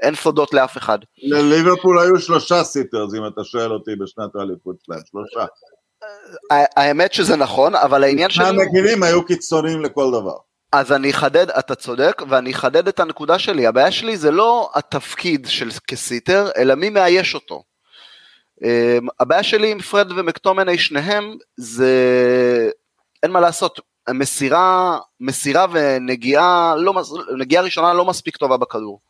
אין 0.03 0.15
סודות 0.15 0.55
לאף 0.55 0.77
אחד. 0.79 0.99
לליברפול 1.23 1.99
היו 1.99 2.19
שלושה 2.19 2.65
sitters, 2.65 3.15
אם 3.15 3.27
אתה 3.27 3.45
שואל 3.45 3.73
אותי 3.73 3.91
בשנת 3.97 4.37
האליפות 4.37 4.77
שלהם, 4.87 5.01
שלושה. 5.11 5.47
האמת 6.51 7.13
שזה 7.13 7.37
נכון, 7.37 7.75
אבל 7.75 8.05
העניין 8.05 8.31
שלי... 8.31 8.45
המגינים 8.45 9.03
היו 9.03 9.25
קיצוניים 9.25 9.83
לכל 9.83 10.11
דבר. 10.11 10.37
אז 10.73 10.93
אני 10.93 11.11
אחדד, 11.11 11.51
אתה 11.51 11.75
צודק, 11.75 12.23
ואני 12.29 12.53
אחדד 12.53 12.89
את 12.89 13.01
הנקודה 13.01 13.39
שלי. 13.39 13.67
הבעיה 13.67 13.91
שלי 13.91 14.17
זה 14.17 14.31
לא 14.31 14.71
התפקיד 14.75 15.47
של 15.51 15.69
כ 15.87 16.01
sitter, 16.01 16.51
אלא 16.57 16.75
מי 16.75 16.91
מאייש 16.91 17.35
אותו. 17.35 17.63
אמ, 18.65 19.07
הבעיה 19.21 19.43
שלי 19.43 19.71
עם 19.71 19.81
פרד 19.81 20.13
ומקטומני 20.13 20.79
שניהם, 20.79 21.37
זה... 21.57 21.91
אין 23.23 23.31
מה 23.31 23.41
לעשות, 23.41 23.81
מסירה, 24.11 24.99
מסירה 25.21 25.67
ונגיעה, 25.73 26.75
לא, 26.79 26.95
נגיעה 27.39 27.63
ראשונה 27.63 27.93
לא 27.93 28.05
מספיק 28.05 28.37
טובה 28.37 28.57
בכדור. 28.57 29.01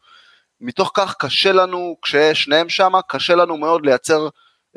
מתוך 0.61 0.91
כך 0.95 1.15
קשה 1.19 1.53
לנו, 1.53 1.97
כששניהם 2.03 2.69
שמה, 2.69 3.01
קשה 3.03 3.35
לנו 3.35 3.57
מאוד 3.57 3.87
לייצר 3.87 4.29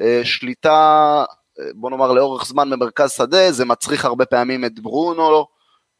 אה, 0.02 0.22
שליטה 0.24 1.26
בוא 1.74 1.90
נאמר 1.90 2.12
לאורך 2.12 2.46
זמן 2.46 2.70
במרכז 2.70 3.12
שדה, 3.12 3.52
זה 3.52 3.66
מצריך 3.66 4.06
הרבה 4.06 4.26
פעמים 4.26 4.66
את 4.66 4.80
ברונו 4.80 5.46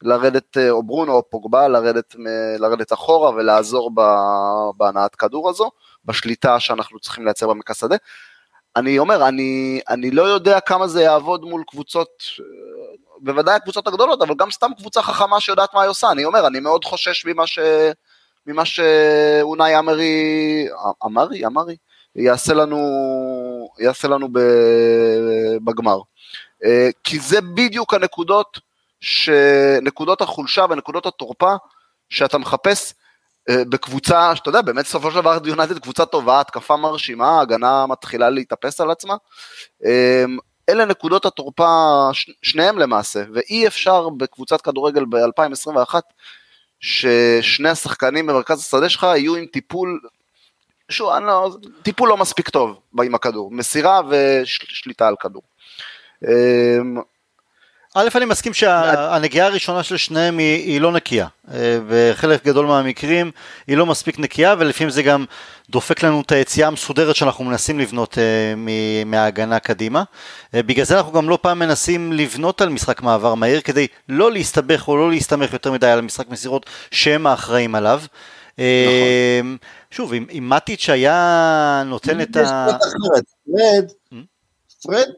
לרדת, 0.02 0.56
או 0.70 0.82
ברונו 0.82 1.12
או 1.12 1.30
פוגבה 1.30 1.68
לרדת, 1.68 2.16
לרדת 2.58 2.92
אחורה 2.92 3.30
ולעזור 3.30 3.90
בהנעת 4.76 5.14
כדור 5.14 5.50
הזו, 5.50 5.70
בשליטה 6.04 6.60
שאנחנו 6.60 6.98
צריכים 6.98 7.24
לייצר 7.24 7.48
במרכז 7.48 7.76
שדה. 7.76 7.96
אני 8.76 8.98
אומר, 8.98 9.28
אני, 9.28 9.80
אני 9.88 10.10
לא 10.10 10.22
יודע 10.22 10.60
כמה 10.60 10.88
זה 10.88 11.02
יעבוד 11.02 11.44
מול 11.44 11.64
קבוצות, 11.66 12.08
בוודאי 13.18 13.54
הקבוצות 13.54 13.86
הגדולות, 13.86 14.22
אבל 14.22 14.34
גם 14.34 14.50
סתם 14.50 14.70
קבוצה 14.78 15.02
חכמה 15.02 15.40
שיודעת 15.40 15.74
מה 15.74 15.82
היא 15.82 15.90
עושה. 15.90 16.10
אני 16.10 16.24
אומר, 16.24 16.46
אני 16.46 16.60
מאוד 16.60 16.84
חושש 16.84 17.26
ממה 17.26 17.46
ש... 17.46 17.58
ממה 18.46 18.64
שאונאי 18.64 19.78
אמרי, 19.78 20.66
אמרי? 21.04 21.46
אמרי? 21.46 21.76
יעשה 22.16 22.54
לנו, 22.54 22.78
יעשה 23.78 24.08
לנו 24.08 24.28
בגמר. 25.64 25.98
אה, 26.64 26.88
כי 27.04 27.20
זה 27.20 27.40
בדיוק 27.40 27.94
הנקודות, 27.94 28.60
ש... 29.00 29.30
נקודות 29.82 30.22
החולשה 30.22 30.64
ונקודות 30.70 31.06
התורפה 31.06 31.54
שאתה 32.10 32.38
מחפש 32.38 32.94
אה, 33.48 33.62
בקבוצה, 33.68 34.36
שאתה 34.36 34.48
יודע, 34.48 34.62
באמת 34.62 34.86
סופו 34.86 35.10
של 35.10 35.16
דבר 35.16 35.38
יונייטד 35.44 35.78
קבוצה 35.78 36.06
טובה, 36.06 36.40
התקפה 36.40 36.76
מרשימה, 36.76 37.40
הגנה 37.40 37.86
מתחילה 37.86 38.30
להתאפס 38.30 38.80
על 38.80 38.90
עצמה. 38.90 39.14
אה, 39.84 40.24
אלה 40.68 40.84
נקודות 40.84 41.26
התורפה, 41.26 42.08
שניהם 42.42 42.78
למעשה, 42.78 43.24
ואי 43.34 43.66
אפשר 43.66 44.08
בקבוצת 44.08 44.60
כדורגל 44.60 45.04
ב-2021, 45.04 45.94
ששני 46.80 47.68
השחקנים 47.68 48.26
במרכז 48.26 48.60
השדה 48.60 48.88
שלך 48.88 49.02
יהיו 49.02 49.34
עם 49.34 49.46
טיפול 49.46 50.00
שוב, 50.88 51.12
לא, 51.12 51.56
טיפול 51.82 52.08
לא 52.08 52.16
מספיק 52.16 52.48
טוב 52.48 52.80
עם 53.04 53.14
הכדור, 53.14 53.50
מסירה 53.50 54.00
ושליטה 54.08 55.08
על 55.08 55.14
כדור. 55.20 55.42
אמ, 56.24 57.00
א', 57.98 58.08
אני 58.14 58.24
מסכים 58.24 58.54
שהנגיעה 58.54 59.46
הראשונה 59.46 59.82
של 59.82 59.96
שניהם 59.96 60.38
היא, 60.38 60.64
היא 60.64 60.80
לא 60.80 60.92
נקייה. 60.92 61.26
אה, 61.54 62.36
גדול 62.44 62.66
מהמקרים 62.66 63.30
היא 63.66 63.76
לא 63.76 63.86
מספיק 63.86 64.18
נקייה, 64.18 64.54
ולפעמים 64.58 64.90
זה 64.90 65.02
גם 65.02 65.24
דופק 65.70 66.02
לנו 66.02 66.20
את 66.20 66.32
היציאה 66.32 66.68
המסודרת 66.68 67.16
שאנחנו 67.16 67.44
מנסים 67.44 67.78
לבנות 67.78 68.18
אה, 68.18 68.54
מההגנה 69.06 69.58
קדימה. 69.58 70.02
אה, 70.54 70.62
בגלל 70.62 70.84
זה 70.84 70.96
אנחנו 70.96 71.12
גם 71.12 71.28
לא 71.28 71.38
פעם 71.42 71.58
מנסים 71.58 72.12
לבנות 72.12 72.60
על 72.60 72.68
משחק 72.68 73.02
מעבר 73.02 73.34
מהיר, 73.34 73.60
כדי 73.60 73.86
לא 74.08 74.32
להסתבך 74.32 74.88
או 74.88 74.96
לא 74.96 75.10
להסתמך 75.10 75.52
יותר 75.52 75.72
מדי 75.72 75.86
על 75.86 76.00
משחק 76.00 76.28
מסירות 76.28 76.66
שהם 76.90 77.26
האחראים 77.26 77.74
עליו. 77.74 78.00
נכון. 78.58 79.56
שוב, 79.90 80.12
אם, 80.12 80.26
אם 80.30 80.48
מטיץ' 80.48 80.88
היה 80.88 81.82
נותן 81.86 82.20
את 82.20 82.36
ה... 82.36 82.66
פרד? 83.46 83.84
פרד, 84.82 85.08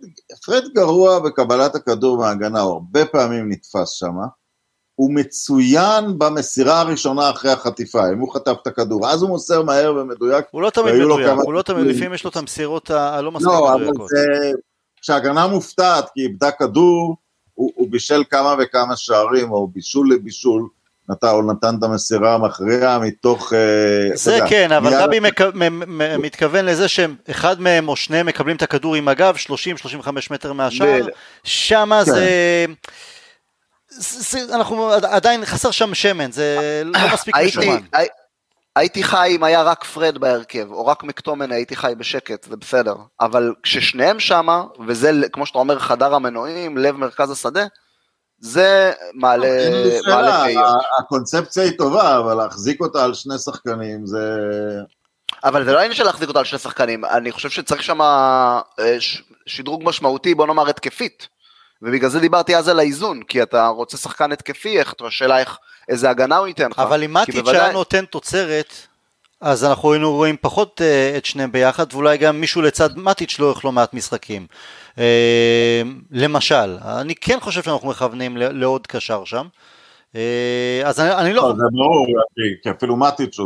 פרד 0.47 0.65
גרוע 0.75 1.19
בקבלת 1.19 1.75
הכדור 1.75 2.19
מההגנה, 2.19 2.61
הוא 2.61 2.73
הרבה 2.73 3.05
פעמים 3.05 3.49
נתפס 3.53 3.91
שם. 3.91 4.15
הוא 4.95 5.15
מצוין 5.15 6.19
במסירה 6.19 6.81
הראשונה 6.81 7.31
אחרי 7.31 7.51
החטיפה, 7.51 8.13
אם 8.13 8.19
הוא 8.19 8.35
חטף 8.35 8.55
את 8.63 8.67
הכדור, 8.67 9.09
אז 9.09 9.23
הוא 9.23 9.31
מוסר 9.31 9.63
מהר 9.63 9.95
ומדויק. 9.95 10.45
הוא 10.51 10.63
לא 10.63 10.71
תמיד 10.71 10.95
מדויק, 10.95 11.39
הוא 11.45 11.53
לא 11.53 11.63
תמיד, 11.63 11.87
לפעמים 11.87 12.15
יש 12.15 12.25
לו 12.25 12.31
את 12.31 12.37
המסירות 12.37 12.91
הלא 12.91 13.33
מספיק 13.33 13.49
לא, 13.49 13.77
מדויקות. 13.77 14.11
לא, 14.13 14.59
כשהגנה 15.01 15.47
מופתעת 15.47 16.11
כי 16.15 16.21
איבדה 16.21 16.51
כדור, 16.51 17.17
הוא, 17.55 17.73
הוא 17.75 17.91
בישל 17.91 18.23
כמה 18.31 18.55
וכמה 18.59 18.97
שערים, 18.97 19.53
או 19.53 19.69
בישול 19.69 20.13
לבישול, 20.13 20.69
נתן, 21.09 21.29
או 21.29 21.53
נתן 21.53 21.75
את 21.79 21.83
המסירה 21.83 22.35
המכריעה 22.35 22.99
מתוך... 22.99 23.53
אה, 23.53 24.17
זה 24.17 24.33
יודע, 24.33 24.49
כן, 24.49 24.73
אבל. 24.73 24.95
רבי 24.95 25.21
מק... 25.21 25.41
מתכוון 26.19 26.65
לזה 26.65 26.89
שאחד 26.89 27.61
מהם 27.61 27.89
או 27.89 27.97
שניהם 27.97 28.27
מקבלים 28.27 28.57
את 28.57 28.63
הכדור 28.63 28.95
עם 28.95 29.09
הגב 29.09 29.35
30-35 30.05 30.09
מטר 30.31 30.53
מהשער, 30.53 31.07
ב... 31.07 31.09
שמה 31.45 32.03
כן. 32.05 32.13
זה... 32.13 32.67
זה... 33.89 34.55
אנחנו 34.55 34.91
עדיין 34.91 35.45
חסר 35.45 35.71
שם 35.71 35.95
שמן, 35.95 36.33
זה 36.33 36.83
לא 36.85 37.01
מספיק 37.15 37.37
משומן. 37.37 37.79
הייתי 38.77 39.05
חי 39.05 39.33
אם 39.37 39.45
היה 39.45 39.63
רק 39.63 39.85
פרד 39.85 40.19
בהרכב, 40.19 40.73
או 40.73 40.87
רק 40.87 41.05
מקטומן 41.05 41.53
הייתי 41.53 41.77
חי 41.77 41.93
בשקט, 41.99 42.47
זה 42.51 42.57
בסדר. 42.57 42.95
אבל 43.21 43.55
כששניהם 43.63 44.21
שמה, 44.21 44.65
וזה 44.87 45.11
כמו 45.33 45.47
שאתה 45.47 45.59
אומר 45.59 45.79
חדר 45.79 46.15
המנועים, 46.15 46.79
לב 46.79 46.97
מרכז 46.97 47.31
השדה, 47.31 47.67
זה 48.41 48.93
מעלה 49.15 49.49
תהיות. 50.05 50.83
הקונספציה 50.99 51.63
היא 51.63 51.73
טובה, 51.79 52.19
אבל 52.19 52.35
להחזיק 52.35 52.81
אותה 52.81 53.05
על 53.05 53.15
שני 53.15 53.39
שחקנים 53.39 54.07
זה... 54.07 54.39
אבל 55.45 55.65
זה 55.65 55.73
לא 55.73 55.79
עניין 55.79 55.95
של 55.95 56.05
להחזיק 56.05 56.29
אותה 56.29 56.39
על 56.39 56.45
שני 56.45 56.59
שחקנים, 56.59 57.05
אני 57.05 57.33
חושב 57.33 57.51
שצריך 57.51 57.83
שם 57.83 58.01
אה, 58.01 58.65
שדרוג 59.47 59.83
משמעותי, 59.85 60.35
בוא 60.35 60.47
נאמר 60.47 60.69
התקפית. 60.69 61.29
ובגלל 61.83 62.11
זה 62.11 62.21
דיברתי 62.21 62.57
אז 62.57 62.69
על 62.69 62.79
האיזון, 62.79 63.23
כי 63.23 63.43
אתה 63.43 63.67
רוצה 63.67 63.97
שחקן 63.97 64.33
התקפי, 64.33 64.79
איך, 64.79 64.95
השאלה 65.07 65.39
איך, 65.39 65.59
איזה 65.89 66.11
הגנה 66.11 66.37
הוא 66.37 66.47
ייתן 66.47 66.71
לך. 66.71 66.79
אבל 66.79 67.03
אם 67.03 67.15
מטיץ' 67.15 67.35
בוודאי... 67.35 67.61
היה 67.61 67.73
נותן 67.73 68.05
תוצרת, 68.05 68.73
אז 69.41 69.65
אנחנו 69.65 69.93
היינו 69.93 70.13
רואים 70.13 70.37
פחות 70.41 70.81
uh, 70.81 71.17
את 71.17 71.25
שניהם 71.25 71.53
ביחד, 71.53 71.87
ואולי 71.93 72.19
גם 72.19 72.41
מישהו 72.41 72.63
לצד 72.63 72.99
מטיץ' 72.99 73.39
לא 73.39 73.49
יאכלו 73.49 73.69
לא 73.69 73.73
מעט 73.73 73.95
משחקים. 73.95 74.47
Uh, 74.99 75.01
למשל, 76.11 76.77
אני 76.83 77.15
כן 77.15 77.39
חושב 77.41 77.63
שאנחנו 77.63 77.89
מכוונים 77.89 78.37
לעוד 78.37 78.87
קשר 78.87 79.25
שם. 79.25 79.47
Uh, 80.13 80.17
אז 80.85 81.01
אני, 81.01 81.15
אני 81.15 81.33
לא... 81.33 81.43
לא 81.43 81.55
זה 81.57 81.63
ברור, 81.73 82.07
כי 82.63 82.71
אפילו 82.71 82.97
מטיץ' 82.97 83.37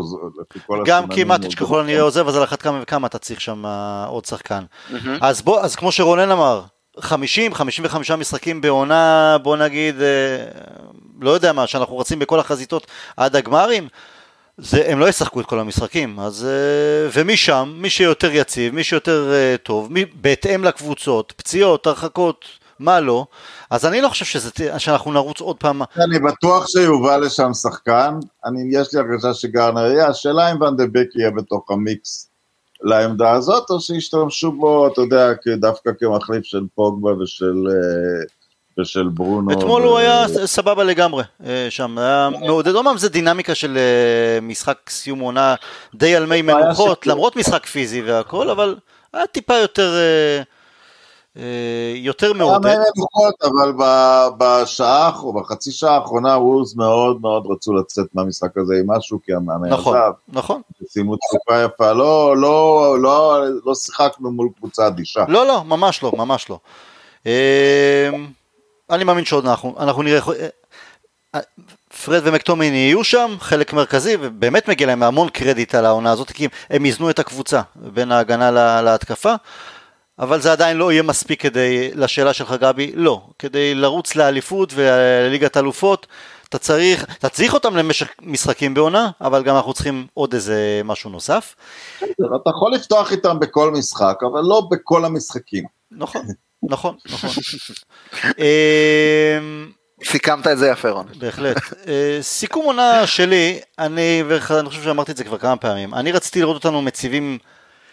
לפי 0.40 0.58
כל 0.66 0.82
גם 0.86 1.08
כי 1.08 1.24
מטיץ' 1.24 1.54
ככל 1.54 1.80
הנראה 1.80 2.02
עוזב, 2.02 2.28
אז 2.28 2.36
על 2.36 2.44
אחת 2.44 2.62
כמה 2.62 2.78
וכמה 2.82 3.06
אתה 3.06 3.18
צריך 3.18 3.40
שם 3.40 3.64
עוד 4.06 4.24
שחקן. 4.24 4.64
אז 5.20 5.42
בוא, 5.42 5.60
אז 5.60 5.76
כמו 5.76 5.92
שרונן 5.92 6.30
אמר, 6.30 6.62
50, 7.00 7.54
55 7.54 8.10
משחקים 8.10 8.60
בעונה, 8.60 9.36
בוא 9.42 9.56
נגיד, 9.56 9.94
לא 11.20 11.30
יודע 11.30 11.52
מה, 11.52 11.66
שאנחנו 11.66 11.98
רצים 11.98 12.18
בכל 12.18 12.40
החזיתות 12.40 12.86
עד 13.16 13.36
הגמרים. 13.36 13.88
זה, 14.58 14.82
הם 14.86 14.98
לא 14.98 15.08
ישחקו 15.08 15.40
את 15.40 15.46
כל 15.46 15.58
המשחקים, 15.58 16.20
אז, 16.20 16.44
אה, 16.44 17.08
ומשם, 17.14 17.72
מי 17.76 17.90
שיותר 17.90 18.30
יציב, 18.32 18.74
מי 18.74 18.84
שיותר 18.84 19.32
אה, 19.32 19.56
טוב, 19.62 19.92
מי, 19.92 20.04
בהתאם 20.20 20.64
לקבוצות, 20.64 21.32
פציעות, 21.36 21.86
הרחקות, 21.86 22.44
מה 22.78 23.00
לא, 23.00 23.26
אז 23.70 23.86
אני 23.86 24.00
לא 24.00 24.08
חושב 24.08 24.24
שזה, 24.24 24.50
שאנחנו 24.78 25.12
נרוץ 25.12 25.40
עוד 25.40 25.56
פעם. 25.56 25.82
אני 25.96 26.18
בטוח 26.18 26.66
שיובל 26.66 27.20
לשם 27.20 27.54
שחקן, 27.54 28.14
אני, 28.44 28.60
יש 28.70 28.94
לי 28.94 29.00
הרגשה 29.00 29.34
שגרנר 29.34 29.86
יהיה, 29.86 30.08
השאלה 30.08 30.52
אם 30.52 30.60
ואן 30.60 30.76
דה 30.76 30.86
בק 30.86 31.08
יהיה 31.16 31.30
בתוך 31.30 31.70
המיקס 31.70 32.30
לעמדה 32.82 33.30
הזאת, 33.30 33.70
או 33.70 33.80
שישתמשו 33.80 34.52
בו, 34.52 34.88
אתה 34.88 35.00
יודע, 35.00 35.32
דווקא 35.56 35.90
כמחליף 35.98 36.44
של 36.44 36.62
פוגבה 36.74 37.22
ושל... 37.22 37.64
אה, 37.68 38.41
ושל 38.78 39.08
ברונו. 39.08 39.52
אתמול 39.52 39.82
ו... 39.82 39.86
הוא 39.86 39.98
היה 39.98 40.28
סבבה 40.46 40.84
לגמרי 40.84 41.24
אה, 41.46 41.66
שם, 41.70 41.98
היה 41.98 42.30
מעודד, 42.40 42.74
אומנם 42.74 42.98
זה 42.98 43.08
דינמיקה 43.08 43.54
של 43.54 43.78
אה, 43.78 44.40
משחק 44.40 44.90
סיום 44.90 45.20
עונה 45.20 45.54
די 45.94 46.16
על 46.16 46.26
מי 46.26 46.42
מנוחות, 46.42 47.06
למרות 47.06 47.36
משחק 47.36 47.66
פיזי 47.66 48.02
והכל, 48.02 48.50
אבל 48.50 48.76
היה 49.12 49.26
טיפה 49.26 49.54
יותר... 49.54 49.94
אה, 51.36 51.92
יותר 51.96 52.32
מעודד. 52.32 52.66
היה 52.66 52.78
מנוחות, 52.96 53.34
אבל 53.42 53.72
בשעה, 54.38 55.18
או 55.22 55.32
בחצי 55.32 55.72
שעה 55.72 55.94
האחרונה 55.94 56.38
וולס 56.38 56.76
מאוד 56.76 57.20
מאוד 57.20 57.46
רצו 57.50 57.72
לצאת 57.72 58.06
מהמשחק 58.14 58.58
הזה 58.58 58.74
עם 58.74 58.90
משהו, 58.90 59.18
כי 59.24 59.34
המאמן 59.34 59.68
נכון, 59.68 59.96
עזב. 59.96 60.12
נכון. 60.28 60.60
סיימו 60.88 61.16
תקופה 61.16 61.62
יפה, 61.62 61.92
לא, 61.92 62.36
לא, 62.36 62.96
לא, 63.00 63.42
לא 63.64 63.74
שיחקנו 63.74 64.30
מול 64.30 64.48
קבוצה 64.58 64.86
אדישה. 64.86 65.24
לא, 65.28 65.46
לא, 65.46 65.64
ממש 65.64 66.02
לא, 66.02 66.12
ממש 66.16 66.50
לא. 66.50 66.58
אני 68.92 69.04
מאמין 69.04 69.24
שעוד 69.24 69.46
אנחנו, 69.46 69.74
אנחנו 69.78 70.02
נראה, 70.02 70.20
פרד 72.04 72.22
ומקטומיני 72.24 72.76
יהיו 72.76 73.04
שם, 73.04 73.36
חלק 73.40 73.72
מרכזי, 73.72 74.16
ובאמת 74.20 74.68
מגיע 74.68 74.86
להם 74.86 75.02
המון 75.02 75.28
קרדיט 75.28 75.74
על 75.74 75.86
העונה 75.86 76.12
הזאת, 76.12 76.30
כי 76.30 76.48
הם 76.70 76.84
איזנו 76.84 77.10
את 77.10 77.18
הקבוצה 77.18 77.60
בין 77.76 78.12
ההגנה 78.12 78.50
לה, 78.50 78.82
להתקפה, 78.82 79.34
אבל 80.18 80.40
זה 80.40 80.52
עדיין 80.52 80.76
לא 80.76 80.92
יהיה 80.92 81.02
מספיק 81.02 81.42
כדי, 81.42 81.90
לשאלה 81.94 82.32
שלך 82.32 82.52
גבי, 82.52 82.92
לא, 82.94 83.22
כדי 83.38 83.74
לרוץ 83.74 84.16
לאליפות 84.16 84.72
ולליגת 84.74 85.56
אלופות, 85.56 86.06
אתה 86.48 86.58
צריך, 86.58 87.04
אתה 87.18 87.28
צריך 87.28 87.54
אותם 87.54 87.76
למשך 87.76 88.08
משחקים 88.22 88.74
בעונה, 88.74 89.10
אבל 89.20 89.42
גם 89.42 89.56
אנחנו 89.56 89.72
צריכים 89.72 90.06
עוד 90.14 90.34
איזה 90.34 90.80
משהו 90.84 91.10
נוסף. 91.10 91.54
אתה 92.02 92.50
יכול 92.50 92.72
לפתוח 92.72 93.12
איתם 93.12 93.40
בכל 93.40 93.70
משחק, 93.70 94.16
אבל 94.32 94.40
לא 94.40 94.62
בכל 94.70 95.04
המשחקים. 95.04 95.64
נכון, 95.90 96.26
נכון, 96.62 96.96
נכון. 97.12 97.30
אמ, 98.38 99.70
סיכמת 100.04 100.46
את 100.46 100.58
זה 100.58 100.68
יפה 100.68 100.90
רון. 100.90 101.06
בהחלט. 101.18 101.56
אה, 101.88 102.18
סיכום 102.20 102.64
עונה 102.64 103.06
שלי, 103.06 103.60
אני, 103.78 104.22
ואני 104.28 104.68
חושב 104.68 104.82
שאמרתי 104.82 105.12
את 105.12 105.16
זה 105.16 105.24
כבר 105.24 105.38
כמה 105.38 105.56
פעמים, 105.56 105.94
אני 105.94 106.12
רציתי 106.12 106.40
לראות 106.40 106.54
אותנו 106.54 106.82
מציבים 106.82 107.38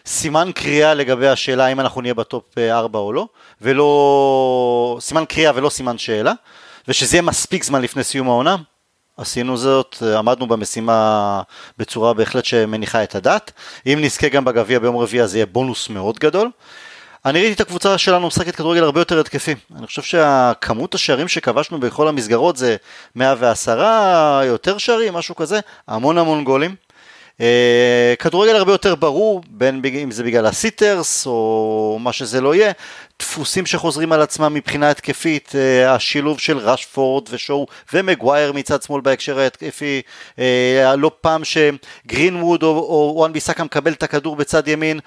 סימן 0.05 0.51
קריאה 0.55 0.93
לגבי 0.93 1.27
השאלה 1.27 1.65
האם 1.65 1.79
אנחנו 1.79 2.01
נהיה 2.01 2.13
בטופ 2.13 2.57
4 2.57 2.99
או 2.99 3.13
לא, 3.13 3.27
ולא, 3.61 4.97
סימן 5.01 5.25
קריאה 5.25 5.51
ולא 5.55 5.69
סימן 5.69 5.97
שאלה, 5.97 6.33
ושזה 6.87 7.15
יהיה 7.15 7.21
מספיק 7.21 7.63
זמן 7.63 7.81
לפני 7.81 8.03
סיום 8.03 8.27
העונה. 8.27 8.55
עשינו 9.17 9.57
זאת, 9.57 10.03
עמדנו 10.17 10.47
במשימה 10.47 11.41
בצורה 11.77 12.13
בהחלט 12.13 12.45
שמניחה 12.45 13.03
את 13.03 13.15
הדעת. 13.15 13.51
אם 13.85 13.99
נזכה 14.01 14.29
גם 14.29 14.45
בגביע 14.45 14.79
ביום 14.79 14.97
רביעי 14.97 15.23
אז 15.23 15.35
יהיה 15.35 15.45
בונוס 15.45 15.89
מאוד 15.89 16.19
גדול. 16.19 16.49
אני 17.25 17.39
ראיתי 17.39 17.53
את 17.53 17.61
הקבוצה 17.61 17.97
שלנו 17.97 18.27
משחקת 18.27 18.55
כדורגל 18.55 18.83
הרבה 18.83 19.01
יותר 19.01 19.19
התקפי. 19.19 19.55
אני 19.77 19.87
חושב 19.87 20.01
שהכמות 20.01 20.95
השערים 20.95 21.27
שכבשנו 21.27 21.79
בכל 21.79 22.07
המסגרות 22.07 22.57
זה 22.57 22.75
110, 23.15 24.41
יותר 24.45 24.77
שערים, 24.77 25.13
משהו 25.13 25.35
כזה, 25.35 25.59
המון 25.87 26.17
המון 26.17 26.43
גולים. 26.43 26.75
אה, 27.41 28.13
כדורגל 28.19 28.55
הרבה 28.55 28.71
יותר 28.71 28.95
ברור, 28.95 29.41
בין 29.49 29.81
אם 30.03 30.11
זה 30.11 30.23
בגלל 30.23 30.45
הסיטרס 30.45 31.27
או 31.27 31.97
מה 32.01 32.13
שזה 32.13 32.41
לא 32.41 32.55
יהיה, 32.55 32.71
דפוסים 33.19 33.65
שחוזרים 33.65 34.11
על 34.11 34.21
עצמם 34.21 34.53
מבחינה 34.53 34.89
התקפית, 34.89 35.51
אה, 35.55 35.93
השילוב 35.93 36.39
של 36.39 36.57
רשפורד 36.57 37.27
ושואו 37.29 37.67
ומגווייר 37.93 38.51
מצד 38.51 38.81
שמאל 38.81 39.01
בהקשר 39.01 39.39
ההתקפי, 39.39 40.01
אה, 40.39 40.95
לא 40.95 41.11
פעם 41.21 41.41
שגרינווד 41.43 42.63
או 42.63 43.13
וואן 43.15 43.33
ביסאקה 43.33 43.63
מקבל 43.63 43.91
את 43.91 44.03
הכדור 44.03 44.35
בצד 44.35 44.67
ימין, 44.67 44.99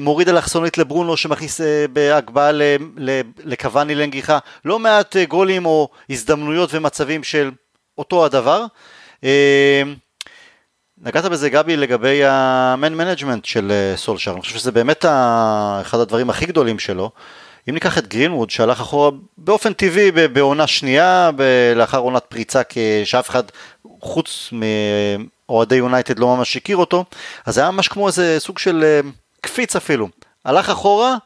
מוריד 0.00 0.28
אלכסונית 0.28 0.78
לברונו 0.78 1.16
שמכניס 1.16 1.60
בהגבהה 1.92 2.50
לקוואני 3.44 3.94
לנגיחה, 3.94 4.38
לא 4.64 4.78
מעט 4.78 5.16
גולים 5.28 5.66
או 5.66 5.88
הזדמנויות 6.10 6.74
ומצבים 6.74 7.24
של 7.24 7.50
אותו 7.98 8.24
הדבר. 8.24 8.66
נגעת 11.04 11.24
בזה 11.24 11.50
גבי 11.50 11.76
לגבי 11.76 12.20
ה 12.24 12.42
man 12.42 12.94
management 12.94 13.44
של 13.44 13.72
אה, 13.72 13.96
סולשר, 13.96 14.32
אני 14.32 14.40
חושב 14.40 14.58
שזה 14.58 14.72
באמת 14.72 15.04
אחד 15.80 15.98
הדברים 15.98 16.30
הכי 16.30 16.46
גדולים 16.46 16.78
שלו. 16.78 17.10
אם 17.68 17.74
ניקח 17.74 17.98
את 17.98 18.06
גרינווד 18.06 18.50
שהלך 18.50 18.80
אחורה 18.80 19.10
באופן 19.38 19.72
טבעי 19.72 20.10
בעונה 20.10 20.66
שנייה, 20.66 21.30
לאחר 21.76 21.98
עונת 21.98 22.24
פריצה 22.28 22.62
שאף 23.04 23.30
אחד 23.30 23.42
חוץ 24.00 24.52
מאוהדי 24.52 25.76
יונייטד 25.76 26.18
לא 26.18 26.36
ממש 26.36 26.56
הכיר 26.56 26.76
אותו, 26.76 27.04
אז 27.46 27.54
זה 27.54 27.60
היה 27.60 27.70
ממש 27.70 27.88
כמו 27.88 28.06
איזה 28.06 28.36
סוג 28.38 28.58
של 28.58 28.84
אה, 28.84 29.00
קפיץ 29.42 29.76
אפילו. 29.76 30.08
הלך 30.44 30.70
אחורה 30.70 31.16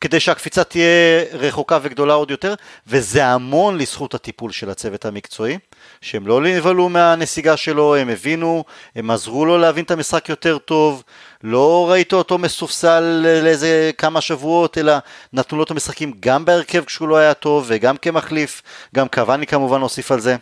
כדי 0.00 0.20
שהקפיצה 0.20 0.64
תהיה 0.64 1.24
רחוקה 1.32 1.78
וגדולה 1.82 2.14
עוד 2.14 2.30
יותר, 2.30 2.54
וזה 2.86 3.26
המון 3.26 3.78
לזכות 3.78 4.14
הטיפול 4.14 4.52
של 4.52 4.70
הצוות 4.70 5.04
המקצועי. 5.04 5.58
שהם 6.00 6.26
לא 6.26 6.40
נבהלו 6.40 6.88
מהנסיגה 6.88 7.56
שלו, 7.56 7.96
הם 7.96 8.08
הבינו, 8.08 8.64
הם 8.96 9.10
עזרו 9.10 9.44
לו 9.44 9.58
להבין 9.58 9.84
את 9.84 9.90
המשחק 9.90 10.28
יותר 10.28 10.58
טוב, 10.58 11.02
לא 11.42 11.90
ראית 11.90 12.12
אותו 12.12 12.38
מסופסל 12.38 13.00
לאיזה 13.42 13.90
כמה 13.98 14.20
שבועות, 14.20 14.78
אלא 14.78 14.92
נתנו 15.32 15.58
לו 15.58 15.64
את 15.64 15.70
המשחקים 15.70 16.12
גם 16.20 16.44
בהרכב 16.44 16.84
כשהוא 16.84 17.08
לא 17.08 17.16
היה 17.16 17.34
טוב 17.34 17.64
וגם 17.68 17.96
כמחליף, 17.96 18.62
גם 18.94 19.08
קוואני 19.08 19.46
כמובן 19.46 19.80
הוסיף 19.80 20.12
על 20.12 20.20
זה. 20.20 20.36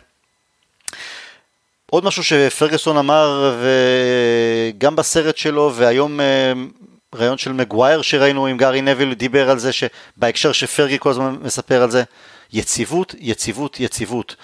עוד 1.91 2.05
משהו 2.05 2.23
שפרגוסון 2.23 2.97
אמר, 2.97 3.55
וגם 3.61 4.95
בסרט 4.95 5.37
שלו, 5.37 5.71
והיום 5.75 6.19
אה, 6.19 6.53
ראיון 7.15 7.37
של 7.37 7.53
מגווייר 7.53 8.01
שראינו 8.01 8.47
עם 8.47 8.57
גארי 8.57 8.81
נביל, 8.81 9.13
דיבר 9.13 9.49
על 9.49 9.59
זה, 9.59 9.71
שבהקשר 9.73 10.51
שפרגי 10.51 10.97
כל 10.99 11.09
הזמן 11.09 11.35
מספר 11.41 11.83
על 11.83 11.91
זה, 11.91 12.03
יציבות, 12.53 13.15
יציבות, 13.19 13.79
יציבות. 13.79 14.35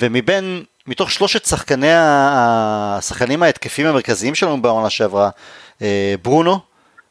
ומבין, 0.00 0.62
מתוך 0.86 1.10
שלושת 1.10 1.44
שחקני, 1.44 1.90
השחקנים 1.92 3.42
ההתקפים 3.42 3.86
המרכזיים 3.86 4.34
שלנו 4.34 4.62
בעונה 4.62 4.90
שעברה, 4.90 5.30
אה, 5.82 6.14
ברונו, 6.22 6.58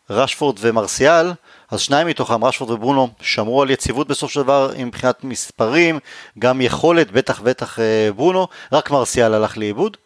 רשפורד 0.09 0.55
ומרסיאל, 0.59 1.31
אז 1.71 1.81
שניים 1.81 2.07
מתוכם, 2.07 2.43
רשפורד 2.43 2.71
וברונו, 2.71 3.09
שמרו 3.21 3.61
על 3.61 3.69
יציבות 3.71 4.07
בסופו 4.07 4.33
של 4.33 4.41
דבר 4.41 4.71
מבחינת 4.77 5.23
מספרים, 5.23 5.99
גם 6.39 6.61
יכולת, 6.61 7.11
בטח 7.11 7.41
בטח 7.41 7.79
אה, 7.79 8.09
ברונו, 8.15 8.47
רק 8.71 8.91
מרסיאל 8.91 9.33
הלך 9.33 9.57
לאיבוד. 9.57 9.97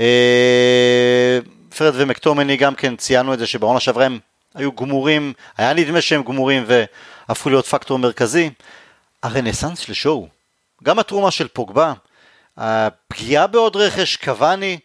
אה, 0.00 1.38
פרד 1.76 1.92
ומקטומני 1.96 2.56
גם 2.56 2.74
כן 2.74 2.96
ציינו 2.96 3.34
את 3.34 3.38
זה 3.38 3.46
שבעונה 3.46 3.80
שעברה 3.80 4.04
הם 4.04 4.18
היו 4.56 4.72
גמורים, 4.72 5.32
היה 5.56 5.72
נדמה 5.72 6.00
שהם 6.00 6.22
גמורים 6.22 6.64
והפכו 6.66 7.50
להיות 7.50 7.66
פקטור 7.66 7.98
מרכזי. 7.98 8.50
הרנסאנס 9.22 9.78
של 9.78 9.92
שואו, 9.92 10.28
גם 10.84 10.98
התרומה 10.98 11.30
של 11.30 11.48
פוגבה, 11.48 11.92
הפגיעה 12.56 13.46
בעוד 13.46 13.76
רכש, 13.76 14.16
קוואני, 14.16 14.78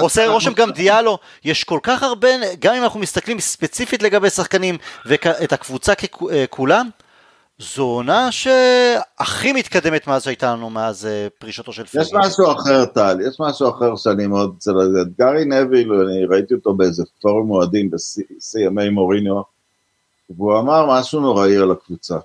עושה 0.00 0.26
רושם 0.28 0.52
גם 0.52 0.70
דיאלו, 0.70 1.18
יש 1.44 1.64
כל 1.64 1.78
כך 1.82 2.02
הרבה, 2.02 2.28
גם 2.58 2.74
אם 2.74 2.82
אנחנו 2.82 3.00
מסתכלים 3.00 3.40
ספציפית 3.40 4.02
לגבי 4.02 4.30
שחקנים 4.30 4.78
ואת 5.06 5.52
הקבוצה 5.52 5.92
אה, 6.32 6.44
כולם, 6.50 6.88
זו 7.58 7.82
עונה 7.82 8.32
שהכי 8.32 9.52
מתקדמת 9.52 10.06
מאז 10.06 10.22
שהייתה 10.22 10.52
לנו 10.52 10.70
מאז 10.70 11.06
אה, 11.06 11.28
פרישתו 11.38 11.72
של 11.72 11.84
פרגי. 11.84 12.04
יש 12.04 12.12
משהו 12.14 12.52
אחר 12.52 12.84
טל, 12.84 13.18
יש 13.28 13.40
משהו 13.40 13.70
אחר 13.70 13.96
שאני 13.96 14.26
מאוד 14.26 14.50
רוצה 14.50 14.72
לדעת. 14.72 15.06
גארי 15.18 15.44
נביל, 15.44 15.92
אני 15.92 16.24
ראיתי 16.24 16.54
אותו 16.54 16.74
באיזה 16.74 17.02
פורום 17.22 17.50
אוהדים 17.50 17.90
ב-CMA 17.90 18.90
מוריניו, 18.90 19.42
והוא 20.30 20.58
אמר 20.58 20.86
משהו 20.90 21.20
נוראי 21.20 21.56
על 21.56 21.70
הקבוצה. 21.70 22.18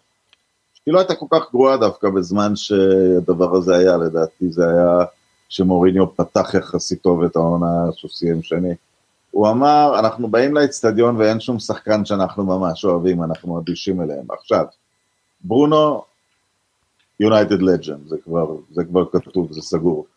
היא 0.86 0.93
לא 0.93 0.99
הייתה 0.99 1.15
כל 1.15 1.25
כך 1.32 1.51
גרועה 1.51 1.77
דווקא 1.77 2.09
בזמן 2.09 2.55
שהדבר 2.55 3.55
הזה 3.55 3.75
היה, 3.75 3.97
לדעתי 3.97 4.49
זה 4.49 4.69
היה 4.69 5.05
שמוריניו 5.49 6.15
פתח 6.15 6.53
יחסית 6.53 7.01
טוב 7.01 7.23
את 7.23 7.36
העונה 7.36 7.91
שהוא 7.95 8.11
סיים 8.11 8.43
שני. 8.43 8.73
הוא 9.32 9.49
אמר, 9.49 9.99
אנחנו 9.99 10.27
באים 10.27 10.55
לאצטדיון 10.55 11.15
ואין 11.15 11.39
שום 11.39 11.59
שחקן 11.59 12.05
שאנחנו 12.05 12.43
ממש 12.43 12.86
אוהבים, 12.86 13.23
אנחנו 13.23 13.59
אדישים 13.59 14.01
אליהם. 14.01 14.25
עכשיו, 14.39 14.65
ברונו, 15.41 16.03
יונייטד 17.19 17.61
לג'נד, 17.61 18.07
זה 18.07 18.15
זה 18.71 18.83
כבר 18.83 19.05
כתוב, 19.11 19.51
זה 19.51 19.61
סגור. 19.61 20.07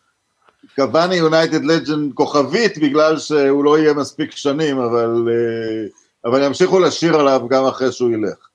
קוואני 0.75 1.15
יונייטד 1.15 1.63
לג'נד 1.63 2.13
כוכבית 2.13 2.77
בגלל 2.77 3.19
שהוא 3.19 3.63
לא 3.63 3.79
יהיה 3.79 3.93
מספיק 3.93 4.31
שנים, 4.31 4.79
אבל, 4.79 5.27
אה, 5.29 5.87
אבל 6.25 6.43
ימשיכו 6.43 6.79
לשיר 6.79 7.15
עליו 7.15 7.47
גם 7.49 7.65
אחרי 7.65 7.91
שהוא 7.91 8.11
ילך. 8.11 8.49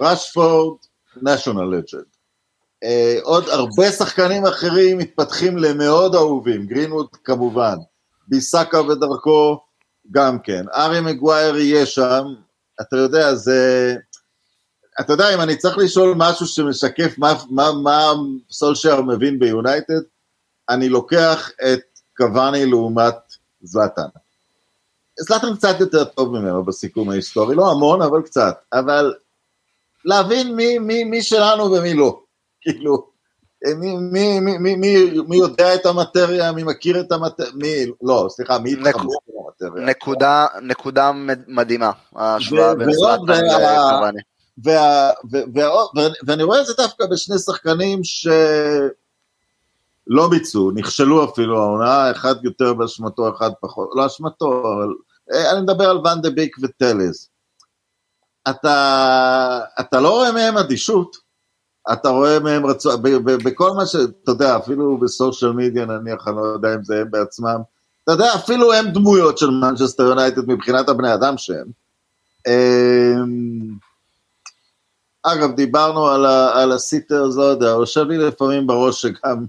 רשפורד, 0.00 0.78
national 1.16 1.68
legend. 1.74 2.14
Uh, 2.84 3.22
עוד 3.22 3.48
הרבה 3.48 3.90
שחקנים 3.90 4.46
אחרים 4.46 4.98
מתפתחים 4.98 5.58
למאוד 5.58 6.14
אהובים, 6.14 6.66
גרינווד 6.66 7.06
כמובן, 7.24 7.76
ביסאקה 8.28 8.80
ודרכו 8.80 9.60
גם 10.10 10.38
כן, 10.38 10.64
ארי 10.74 11.00
מגווייר 11.00 11.56
יהיה 11.56 11.86
שם, 11.86 12.24
אתה 12.80 12.96
יודע, 12.96 13.34
זה... 13.34 13.94
אתה 15.00 15.12
יודע, 15.12 15.34
אם 15.34 15.40
אני 15.40 15.56
צריך 15.56 15.78
לשאול 15.78 16.14
משהו 16.16 16.46
שמשקף 16.46 17.18
מה, 17.18 17.34
מה, 17.50 17.72
מה 17.82 18.12
סולשייר 18.50 19.02
מבין 19.02 19.38
ביונייטד, 19.38 20.00
אני 20.68 20.88
לוקח 20.88 21.50
את 21.72 21.80
קוואני 22.16 22.66
לעומת 22.66 23.14
זלאטן. 23.62 24.08
זלאטן 25.18 25.56
קצת 25.56 25.80
יותר 25.80 26.04
טוב 26.04 26.38
ממנו 26.38 26.64
בסיכום 26.64 27.10
ההיסטורי, 27.10 27.56
לא 27.56 27.70
המון, 27.70 28.02
אבל 28.02 28.22
קצת, 28.22 28.54
אבל 28.72 29.14
להבין 30.04 30.56
מי, 30.56 30.78
מי, 30.78 31.04
מי 31.04 31.22
שלנו 31.22 31.64
ומי 31.72 31.94
לא. 31.94 32.20
כאילו, 32.60 33.06
מי, 33.76 33.96
מי, 33.96 34.40
מי, 34.40 34.58
מי, 34.58 34.76
מי, 34.76 35.10
מי 35.28 35.36
יודע 35.36 35.74
את 35.74 35.86
המטריה, 35.86 36.52
מי 36.52 36.62
מכיר 36.62 37.00
את 37.00 37.12
המטריה, 37.12 37.50
מי, 37.54 37.86
לא, 38.02 38.26
סליחה, 38.30 38.58
מי 38.58 38.72
התחבר 38.72 39.08
למטריה. 39.28 39.86
נקודה, 39.86 40.46
נקודה 40.62 41.12
מדהימה, 41.48 41.90
ההשוואה 42.14 42.74
בין 42.74 42.92
זלאטן 42.92 43.44
לקוואני. 43.44 44.20
ואני 44.62 46.42
רואה 46.42 46.60
את 46.60 46.66
זה 46.66 46.72
דווקא 46.76 47.06
בשני 47.06 47.38
שחקנים 47.38 48.00
שלא 48.04 48.28
ביצעו, 50.30 50.70
נכשלו 50.70 51.24
אפילו 51.24 51.58
העונה, 51.58 52.10
אחד 52.10 52.34
יותר 52.44 52.74
באשמתו, 52.74 53.36
אחד 53.36 53.50
פחות, 53.60 53.90
לא 53.94 54.06
אשמתו, 54.06 54.60
אבל 54.60 54.94
אה, 55.32 55.52
אני 55.52 55.60
מדבר 55.60 55.90
על 55.90 55.98
ואן 56.04 56.20
דה 56.20 56.30
ביק 56.30 56.56
וטלז. 56.62 57.28
אתה, 58.50 59.60
אתה 59.80 60.00
לא 60.00 60.10
רואה 60.10 60.32
מהם 60.32 60.56
אדישות, 60.56 61.16
אתה 61.92 62.08
רואה 62.08 62.40
מהם 62.40 62.66
רצון, 62.66 63.02
בכל 63.24 63.70
מה 63.70 63.86
ש... 63.86 63.94
אתה 63.94 64.30
יודע, 64.30 64.56
אפילו 64.56 64.98
ב 64.98 65.06
social 65.06 65.52
media 65.52 65.86
נניח, 65.86 66.28
אני 66.28 66.36
לא 66.36 66.42
יודע 66.42 66.74
אם 66.74 66.84
זה 66.84 67.00
הם 67.00 67.10
בעצמם, 67.10 67.60
אתה 68.04 68.12
יודע, 68.12 68.34
אפילו 68.34 68.72
הם 68.72 68.90
דמויות 68.90 69.38
של 69.38 69.50
מנצ'סטר 69.50 70.02
יונייטד 70.02 70.48
מבחינת 70.48 70.88
הבני 70.88 71.14
אדם 71.14 71.34
שהם. 71.38 71.66
אגב, 75.24 75.54
דיברנו 75.54 76.06
על, 76.06 76.26
ה, 76.26 76.62
על 76.62 76.72
ה 76.72 76.79
sitters, 76.79 77.36
לא 77.36 77.42
יודע, 77.42 77.66
יושב 77.66 78.06
לי 78.08 78.18
לפעמים 78.18 78.66
בראש 78.66 79.02
שגם 79.02 79.44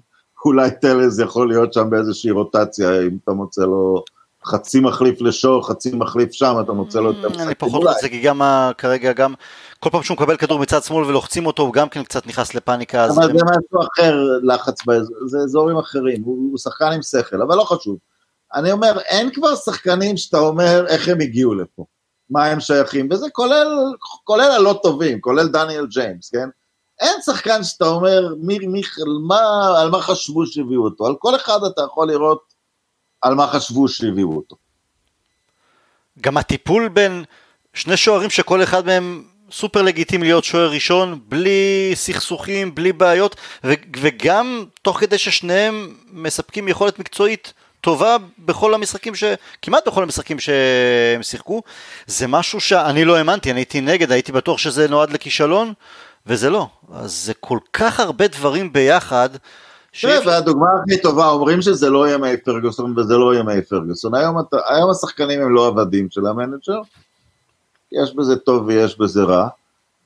אולי 0.45 0.69
טלז 0.81 1.19
יכול 1.19 1.47
להיות 1.47 1.73
שם 1.73 1.89
באיזושהי 1.89 2.31
רוטציה, 2.31 3.01
אם 3.01 3.17
אתה 3.23 3.31
מוצא 3.31 3.61
לו 3.61 4.03
חצי 4.45 4.79
מחליף 4.79 5.21
לשור, 5.21 5.67
חצי 5.67 5.91
מחליף 5.95 6.31
שם, 6.31 6.55
אתה 6.63 6.73
מוצא 6.73 6.99
לו 6.99 7.11
את 7.11 7.15
המשחק. 7.23 7.41
אני 7.41 7.55
פחות 7.55 7.83
רוצה, 7.83 8.09
כי 8.09 8.21
גם 8.21 8.41
כרגע, 8.77 9.13
גם 9.13 9.33
כל 9.79 9.89
פעם 9.89 10.03
שהוא 10.03 10.15
מקבל 10.15 10.37
כדור 10.37 10.59
מצד 10.59 10.83
שמאל 10.83 11.05
ולוחצים 11.05 11.45
אותו, 11.45 11.63
הוא 11.63 11.73
גם 11.73 11.89
כן 11.89 12.03
קצת 12.03 12.27
נכנס 12.27 12.55
לפאניקה. 12.55 13.05
אבל 13.05 13.13
זה 13.13 13.33
משהו 13.33 13.87
אחר, 13.93 14.15
לחץ, 14.43 14.81
זה 15.27 15.37
אזורים 15.37 15.77
אחרים, 15.77 16.21
הוא, 16.23 16.49
הוא 16.51 16.57
שחקן 16.57 16.91
עם 16.91 17.01
שכל, 17.01 17.41
אבל 17.41 17.55
לא 17.55 17.63
חשוב. 17.63 17.97
אני 18.55 18.71
אומר, 18.71 18.99
אין 18.99 19.29
כבר 19.33 19.55
שחקנים 19.55 20.17
שאתה 20.17 20.37
אומר 20.37 20.85
איך 20.87 21.07
הם 21.07 21.21
הגיעו 21.21 21.55
לפה. 21.55 21.85
מה 22.29 22.45
הם 22.45 22.59
שייכים, 22.59 23.07
וזה 23.11 23.29
כולל, 23.29 23.93
כולל 24.23 24.51
הלא 24.51 24.79
טובים, 24.83 25.21
כולל 25.21 25.47
דניאל 25.47 25.85
ג'יימס, 25.87 26.29
כן? 26.29 26.49
אין 26.99 27.21
שחקן 27.25 27.63
שאתה 27.63 27.85
אומר, 27.85 28.35
מי, 28.39 28.57
מי, 28.59 28.81
מה, 29.27 29.39
על 29.79 29.89
מה 29.89 30.01
חשבו 30.01 30.45
שהביאו 30.45 30.83
אותו, 30.83 31.05
על 31.05 31.15
כל 31.19 31.35
אחד 31.35 31.59
אתה 31.73 31.81
יכול 31.81 32.07
לראות 32.07 32.53
על 33.21 33.35
מה 33.35 33.47
חשבו 33.47 33.87
שהביאו 33.87 34.35
אותו. 34.35 34.55
גם 36.21 36.37
הטיפול 36.37 36.87
בין 36.87 37.23
שני 37.73 37.97
שוערים 37.97 38.29
שכל 38.29 38.63
אחד 38.63 38.85
מהם 38.85 39.23
סופר 39.51 39.81
לגיטימי 39.81 40.25
להיות 40.25 40.43
שוער 40.43 40.71
ראשון, 40.71 41.19
בלי 41.27 41.91
סכסוכים, 41.93 42.75
בלי 42.75 42.93
בעיות, 42.93 43.35
ו- 43.63 43.73
וגם 43.97 44.65
תוך 44.81 44.99
כדי 44.99 45.17
ששניהם 45.17 45.95
מספקים 46.11 46.67
יכולת 46.67 46.99
מקצועית 46.99 47.53
טובה 47.85 48.17
בכל 48.39 48.73
המשחקים, 48.73 49.15
ש... 49.15 49.23
כמעט 49.61 49.87
בכל 49.87 50.03
המשחקים 50.03 50.39
שהם 50.39 51.23
שיחקו, 51.23 51.61
זה 52.07 52.27
משהו 52.27 52.61
שאני 52.61 53.05
לא 53.05 53.15
האמנתי, 53.15 53.51
אני 53.51 53.59
הייתי 53.59 53.81
נגד, 53.81 54.11
הייתי 54.11 54.31
בטוח 54.31 54.57
שזה 54.57 54.87
נועד 54.87 55.09
לכישלון, 55.09 55.73
וזה 56.27 56.49
לא. 56.49 56.67
אז 56.93 57.25
זה 57.25 57.33
כל 57.33 57.57
כך 57.73 57.99
הרבה 57.99 58.27
דברים 58.27 58.73
ביחד. 58.73 59.29
תראה, 60.01 60.19
והדוגמה 60.25 60.67
הכי 60.83 61.01
טובה, 61.01 61.29
אומרים 61.29 61.61
שזה 61.61 61.89
לא 61.89 62.13
ימי 62.13 62.37
פרגוסון 62.37 62.99
וזה 62.99 63.17
לא 63.17 63.35
ימי 63.35 63.61
פרגוסון. 63.61 64.15
היום, 64.15 64.35
היום 64.67 64.89
השחקנים 64.89 65.41
הם 65.41 65.55
לא 65.55 65.67
עבדים 65.67 66.07
של 66.09 66.27
המנג'ר, 66.27 66.81
יש 67.91 68.15
בזה 68.15 68.35
טוב 68.35 68.67
ויש 68.67 68.99
בזה 68.99 69.23
רע. 69.23 69.47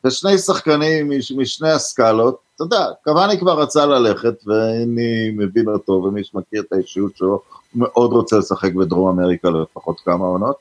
ושני 0.03 0.37
שחקנים 0.37 1.11
משני 1.37 1.71
הסקלות, 1.71 2.39
אתה 2.55 2.63
יודע, 2.63 2.85
קוואני 3.03 3.39
כבר 3.39 3.61
רצה 3.61 3.85
ללכת, 3.85 4.33
ואני 4.45 5.31
מבין 5.31 5.67
אותו, 5.67 5.91
ומי 5.91 6.23
שמכיר 6.23 6.61
את 6.61 6.73
האישיות 6.73 7.17
שלו, 7.17 7.41
מאוד 7.75 8.11
רוצה 8.11 8.37
לשחק 8.37 8.73
בדרום 8.73 9.19
אמריקה 9.19 9.49
לפחות 9.49 9.99
כמה 9.99 10.25
עונות. 10.25 10.55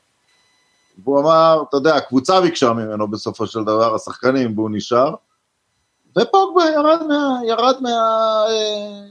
והוא 1.03 1.19
אמר, 1.19 1.63
אתה 1.69 1.77
יודע, 1.77 1.95
הקבוצה 1.95 2.41
ביקשה 2.41 2.73
ממנו 2.73 3.07
בסופו 3.07 3.47
של 3.47 3.63
דבר, 3.63 3.95
השחקנים, 3.95 4.59
והוא 4.59 4.69
נשאר. 4.73 5.13
ופוגבה 6.17 6.63
ירד, 6.75 7.03
מה, 7.07 7.39
ירד 7.47 7.75
מה, 7.81 7.89
אה, 8.49 9.01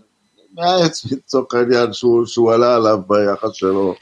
מהעץ 0.54 1.04
לצורך 1.12 1.54
העניין 1.54 1.92
שהוא, 1.92 2.26
שהוא 2.26 2.52
עלה 2.52 2.76
עליו 2.76 2.98
ביחס 3.06 3.52
שלו 3.52 3.94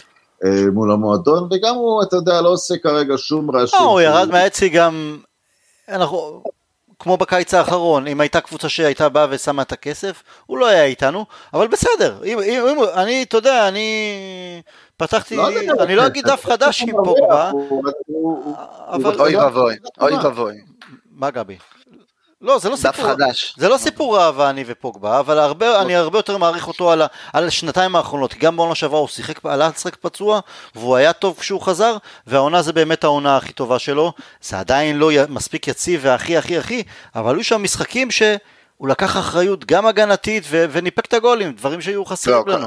אה, 0.45 0.70
מול 0.72 0.93
המועדון, 0.93 1.49
וגם 1.51 1.74
הוא, 1.74 2.03
אתה 2.03 2.16
יודע, 2.16 2.43
לא 2.43 2.49
עושה 2.49 2.74
כרגע 2.79 3.14
שום 3.16 3.51
רעשים. 3.51 3.79
לא, 3.81 3.85
הוא 3.85 4.01
ירד 4.01 4.29
מהעץ 4.31 4.62
היא 4.62 4.72
גם, 4.74 5.18
אנחנו, 5.89 6.43
כמו 6.99 7.16
בקיץ 7.16 7.55
האחרון, 7.55 8.07
אם 8.07 8.20
הייתה 8.20 8.41
קבוצה 8.41 8.68
שהייתה 8.68 9.09
באה 9.09 9.26
ושמה 9.30 9.62
את 9.62 9.72
הכסף, 9.72 10.22
הוא 10.47 10.59
לא 10.59 10.66
היה 10.66 10.84
איתנו, 10.84 11.26
אבל 11.55 11.68
בסדר, 11.68 12.20
אם, 12.24 12.39
אם, 12.39 12.66
אם, 12.68 12.78
אני, 12.95 13.22
אתה 13.22 13.37
יודע, 13.37 13.68
אני 13.68 14.62
פתחתי, 14.97 15.37
לא 15.37 15.49
אני 15.80 15.97
לא 15.97 16.07
אגיד 16.07 16.26
דף 16.26 16.47
חדש 16.47 16.82
עם 16.82 16.95
פוגבה, 17.05 17.51
אבל... 18.89 19.20
אוי 19.20 19.37
ואבוי, 19.37 19.76
אוי 20.01 20.14
ואבוי. 20.14 20.55
מה 21.11 21.30
גבי? 21.30 21.57
לא, 22.41 22.59
זה 22.59 22.68
לא 22.68 22.76
סיפור, 22.76 23.05
חדש. 23.05 23.55
זה 23.59 23.68
לא 23.68 23.78
סיפור 23.78 24.20
אהבה 24.20 24.51
אני 24.51 24.64
ופוגבה, 24.66 25.20
אבל 25.20 25.39
הרבה, 25.39 25.82
אני 25.82 25.97
הרבה 25.97 26.18
יותר 26.18 26.37
מעריך 26.37 26.68
אותו 26.68 26.91
על, 26.91 27.03
על 27.32 27.47
השנתיים 27.47 27.97
האחרונות, 27.97 28.32
כי 28.32 28.39
גם 28.39 28.57
בעונה 28.57 28.74
שעברה 28.74 28.99
הוא 28.99 29.09
שיחק, 29.09 29.47
עלה 29.47 29.68
לשחק 29.68 29.97
פצוע, 29.97 30.41
והוא 30.74 30.97
היה 30.97 31.12
טוב 31.12 31.37
כשהוא 31.39 31.61
חזר, 31.61 31.97
והעונה 32.26 32.62
זה 32.62 32.72
באמת 32.72 33.05
העונה 33.05 33.37
הכי 33.37 33.53
טובה 33.53 33.78
שלו, 33.78 34.12
זה 34.43 34.59
עדיין 34.59 34.99
לא 34.99 35.11
מספיק 35.28 35.68
יציב 35.68 36.01
והכי 36.05 36.37
הכי 36.37 36.59
הכי, 36.59 36.82
אבל 37.14 37.34
היו 37.34 37.45
שם 37.45 37.62
משחקים 37.62 38.11
ש... 38.11 38.22
הוא 38.76 38.89
לקח 38.89 39.16
אחריות 39.16 39.64
גם 39.64 39.87
הגנתית 39.87 40.45
ו- 40.47 40.64
וניפק 40.70 41.07
את 41.07 41.14
הגולים, 41.14 41.53
דברים 41.53 41.80
שהיו 41.80 42.05
חסרים 42.05 42.43
לא, 42.47 42.55
לנו. 42.55 42.66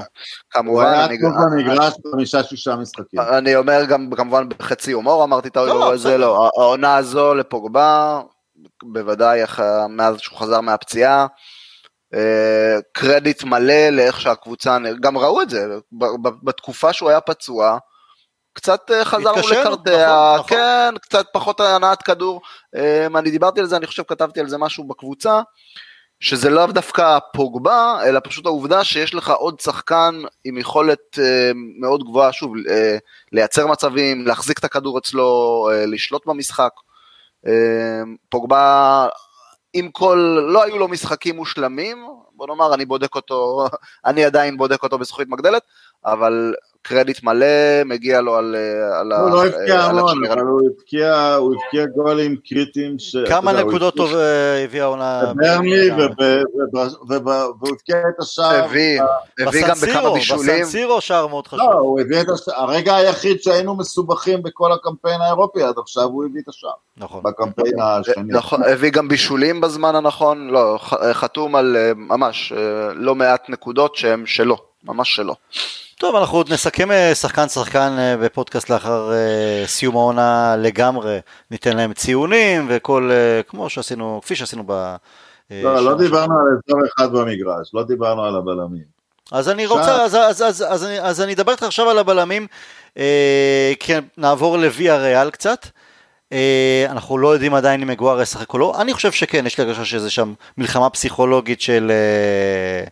כמובן, 0.49 0.69
הוא 0.69 0.81
היה 0.81 1.07
טוב 1.07 1.31
במגרש 1.51 1.93
חמישה 2.11 2.43
שישה 2.43 2.75
משחקים. 2.75 3.19
אני 3.19 3.55
אומר 3.55 3.85
גם 3.85 4.09
כמובן 4.15 4.49
בחצי 4.49 4.91
הומור 4.91 5.23
אמרתי 5.23 5.47
את 5.47 5.55
לא, 5.55 5.97
זה 5.97 6.17
לא, 6.17 6.49
העונה 6.57 6.95
הזו 6.95 7.33
לפוגבה 7.33 8.21
בוודאי 8.83 9.41
מאז 9.89 10.19
שהוא 10.19 10.39
חזר 10.39 10.61
מהפציעה. 10.61 11.27
אה, 12.13 12.79
קרדיט 12.91 13.43
מלא 13.43 13.89
לאיך 13.89 14.21
שהקבוצה, 14.21 14.77
גם 14.99 15.17
ראו 15.17 15.41
את 15.41 15.49
זה, 15.49 15.67
בתקופה 16.43 16.93
שהוא 16.93 17.09
היה 17.09 17.21
פצוע, 17.21 17.77
קצת 18.53 18.91
אה, 18.91 19.05
חזרנו 19.05 19.49
לקרטע, 19.51 20.35
נכון, 20.35 20.47
כן, 20.47 20.87
נכון. 20.87 20.97
קצת 20.97 21.25
פחות 21.33 21.59
הנעת 21.59 22.01
כדור. 22.01 22.41
אה, 22.75 23.05
אני 23.05 23.31
דיברתי 23.31 23.59
על 23.59 23.65
זה, 23.65 23.77
אני 23.77 23.87
חושב 23.87 24.03
כתבתי 24.07 24.39
על 24.39 24.49
זה 24.49 24.57
משהו 24.57 24.87
בקבוצה, 24.87 25.41
שזה 26.19 26.49
לאו 26.49 26.67
דווקא 26.67 27.17
פוגבה, 27.33 27.99
אלא 28.05 28.19
פשוט 28.23 28.45
העובדה 28.45 28.83
שיש 28.83 29.13
לך 29.13 29.29
עוד 29.29 29.59
שחקן 29.59 30.21
עם 30.43 30.57
יכולת 30.57 31.19
מאוד 31.79 32.03
גבוהה, 32.03 32.31
שוב, 32.31 32.53
לייצר 33.31 33.67
מצבים, 33.67 34.27
להחזיק 34.27 34.59
את 34.59 34.63
הכדור 34.63 34.97
אצלו, 34.97 35.69
לשלוט 35.87 36.25
במשחק. 36.25 36.71
אמ, 37.47 38.15
פוגבה, 38.29 39.07
עם 39.73 39.91
כל, 39.91 40.39
לא 40.47 40.63
היו 40.63 40.77
לו 40.77 40.87
משחקים 40.87 41.35
מושלמים, 41.35 42.07
בוא 42.31 42.47
נאמר, 42.47 42.73
אני 42.73 42.85
בודק 42.85 43.15
אותו, 43.15 43.67
אני 44.05 44.25
עדיין 44.25 44.57
בודק 44.57 44.83
אותו 44.83 44.97
בזכוכית 44.97 45.27
מגדלת, 45.29 45.63
אבל 46.05 46.53
קרדיט 46.81 47.23
מלא 47.23 47.83
מגיע 47.85 48.21
לו 48.21 48.35
על... 48.35 48.55
על 48.99 49.13
הוא 49.13 49.29
לא 49.29 49.45
הבקיע 49.45 49.81
המון, 49.81 50.25
אבל 50.25 50.39
הוא 50.39 50.61
הבקיע, 50.69 51.35
הוא 51.35 51.55
הבקיע 51.55 51.85
גולים 51.85 52.35
קריטיים. 52.45 52.99
ש... 52.99 53.15
כמה 53.27 53.53
נקודות 53.53 53.95
טוב 53.95 54.15
אה, 54.15 54.63
הביא 54.63 54.81
העונה? 54.81 55.33
בברני, 55.33 55.89
והוא 55.91 57.69
הבקיע 57.71 57.97
את 57.97 58.19
השער. 58.19 58.63
הביא, 58.63 59.01
הביא 59.39 59.67
גם 59.67 59.75
בכמה 59.81 60.13
בישולים. 60.13 60.61
בסנסירו 60.61 61.01
שער 61.01 61.27
מאוד 61.27 61.47
חשוב. 61.47 61.59
לא, 61.59 61.79
הוא 61.79 61.99
הביא 61.99 62.21
את 62.21 62.29
השער, 62.29 62.55
הרגע 62.63 62.95
היחיד 62.95 63.41
שהיינו 63.41 63.75
מסובכים 63.75 64.43
בכל 64.43 64.71
הקמפיין 64.71 65.21
האירופי 65.21 65.63
עד 65.63 65.75
עכשיו, 65.77 66.03
הוא 66.03 66.25
הביא 66.25 66.41
את 66.41 66.49
השער. 66.49 66.71
נכון. 66.97 67.23
בקמפיין 67.23 67.79
השני. 67.79 68.23
נכון, 68.27 68.63
הביא 68.63 68.91
גם 68.91 69.07
בישולים 69.07 69.61
בזמן 69.61 69.95
הנכון, 69.95 70.47
לא, 70.47 70.77
חתום 71.13 71.55
על 71.55 71.77
אה, 71.77 71.91
ממש 71.95 72.53
אה, 72.57 72.93
לא 72.93 73.15
מעט 73.15 73.49
נקודות 73.49 73.95
שהן 73.95 74.25
שלו, 74.25 74.68
ממש 74.83 75.15
שלו. 75.15 75.35
טוב, 75.97 76.15
אנחנו 76.15 76.37
עוד 76.37 76.53
נסכם 76.53 76.91
אה, 76.91 77.15
שחקן 77.15 77.47
שחקן 77.47 77.95
אה, 77.99 78.17
בפודקאסט 78.17 78.69
לאחר 78.69 79.11
אה, 79.13 79.63
סיום 79.67 79.95
העונה 79.95 80.55
לגמרי, 80.57 81.19
ניתן 81.51 81.77
להם 81.77 81.93
ציונים 81.93 82.65
וכל, 82.69 83.11
כמו 83.47 83.69
שעשינו, 83.69 84.19
כפי 84.23 84.35
שעשינו 84.35 84.63
ב... 84.65 84.95
לא, 85.51 85.85
לא 85.85 85.97
דיברנו 85.97 86.33
על 86.39 86.57
אזור 86.67 86.79
אחד 86.87 87.11
במגרש, 87.11 87.73
לא 87.73 87.83
דיברנו 87.83 88.23
על 88.23 88.35
הבלמים. 88.35 88.99
אז 89.31 89.49
אני 89.49 89.65
רוצה, 89.65 90.03
אז, 90.03 90.15
אז, 90.15 90.41
אז, 90.41 90.65
אז, 90.69 90.85
אני, 90.85 91.01
אז 91.01 91.21
אני 91.21 91.33
אדבר 91.33 91.51
איתך 91.51 91.63
עכשיו 91.63 91.89
על 91.89 91.97
הבלמים, 91.97 92.47
אה, 92.97 93.73
כן, 93.79 94.03
נעבור 94.17 94.57
לוויה 94.57 94.97
ריאל 94.97 95.29
קצת. 95.29 95.65
אה, 96.33 96.85
אנחנו 96.89 97.17
לא 97.17 97.33
יודעים 97.33 97.53
עדיין 97.53 97.81
אם 97.81 97.87
מגואר 97.87 98.21
ישחק 98.21 98.53
או 98.53 98.57
לא, 98.57 98.81
אני 98.81 98.93
חושב 98.93 99.11
שכן, 99.11 99.45
יש 99.45 99.57
לי 99.57 99.63
הרגשה 99.63 99.85
שזה 99.85 100.09
שם 100.09 100.33
מלחמה 100.57 100.89
פסיכולוגית 100.89 101.61
של... 101.61 101.91
אה, 101.91 102.87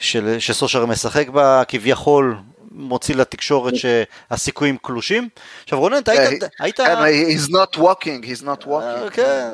של, 0.00 0.36
שסושר 0.38 0.86
משחק 0.86 1.28
בה, 1.28 1.62
כביכול 1.68 2.36
מוציא 2.70 3.14
לתקשורת 3.14 3.74
שהסיכויים 3.76 4.76
קלושים. 4.82 5.28
עכשיו 5.62 5.80
רונן, 5.80 5.98
אתה 5.98 6.12
היית... 6.60 6.76
כן, 6.76 6.98
he's 6.98 7.50
not 7.50 7.78
walking, 7.78 8.24
he's 8.24 8.42
not 8.44 8.64
walking. 8.64 8.70
אה, 8.72 9.10
כן. 9.10 9.50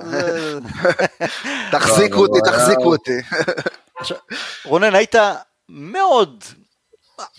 תחזיקו 1.73 2.17
אותי, 2.17 2.39
תחזיקו 2.51 2.93
אותי. 2.93 3.19
רונן, 4.65 4.95
היית 4.95 5.15
מאוד 5.69 6.45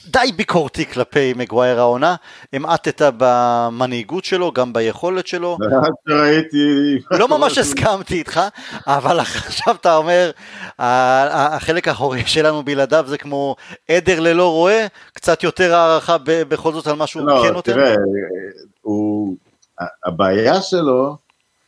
די 0.05 0.31
ביקורתי 0.35 0.85
כלפי 0.85 1.33
מגווייר 1.33 1.79
העונה, 1.79 2.15
המעטת 2.53 3.13
במנהיגות 3.17 4.25
שלו, 4.25 4.51
גם 4.51 4.73
ביכולת 4.73 5.27
שלו. 5.27 5.57
ראיתי... 6.09 6.97
לא 7.11 7.27
ממש 7.27 7.57
הסכמתי 7.57 8.15
איתך, 8.15 8.41
אבל 8.87 9.19
עכשיו 9.19 9.75
אתה 9.75 9.95
אומר, 9.95 10.31
החלק 10.79 11.87
האחורי 11.87 12.25
שלנו 12.25 12.63
בלעדיו 12.63 13.05
זה 13.07 13.17
כמו 13.17 13.55
עדר 13.89 14.19
ללא 14.19 14.51
רועה, 14.51 14.87
קצת 15.13 15.43
יותר 15.43 15.75
הערכה 15.75 16.17
בכל 16.25 16.73
זאת 16.73 16.87
על 16.87 16.95
מה 16.95 17.07
שהוא 17.07 17.27
לא, 17.27 17.43
כן 17.47 17.53
נותן. 17.53 17.73
תראה, 17.73 17.95
הוא... 18.81 19.37
הבעיה 20.05 20.61
שלו 20.61 21.17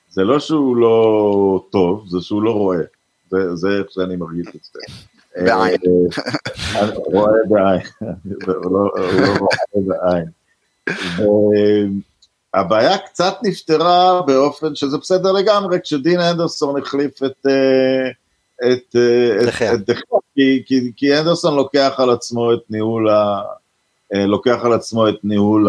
זה 0.10 0.24
לא 0.24 0.40
שהוא 0.40 0.78
לא 0.78 1.64
טוב, 1.72 2.06
זה 2.08 2.18
שהוא 2.22 2.44
לא 2.44 2.52
רואה. 2.52 2.82
זה, 3.30 3.56
זה 3.56 3.68
איך 3.68 3.88
שאני 3.90 4.16
מרגיש 4.16 4.48
את 4.48 4.62
זה. 4.64 4.80
בעין. 5.46 5.78
אה, 6.76 6.90
רואה 6.96 7.32
בעין, 7.50 7.82
הוא 8.46 8.72
לא 8.72 8.90
הוא 8.96 9.38
רואה 9.40 10.00
בעין. 10.02 10.26
הבעיה 12.54 12.98
קצת 12.98 13.34
נפתרה 13.44 14.22
באופן 14.22 14.76
שזה 14.76 14.98
בסדר 14.98 15.32
לגמרי, 15.32 15.78
כשדין 15.84 16.20
אנדרסון 16.20 16.82
החליף 16.82 17.24
את... 17.24 17.46
אה, 17.48 18.10
את 18.72 18.96
אה, 18.96 19.40
את- 19.42 19.46
דחיה. 19.46 19.72
כי- 20.96 21.18
אנדרסון 21.20 21.56
לוקח 21.56 21.94
על 21.98 22.10
עצמו 22.10 22.54
את 22.54 22.60
ניהול 22.70 23.10
ה... 23.10 23.42
אה, 24.14 24.26
לוקח 24.26 24.60
על 24.64 24.74
עצמו 24.74 25.10
את 25.10 25.16
ניהול 25.24 25.68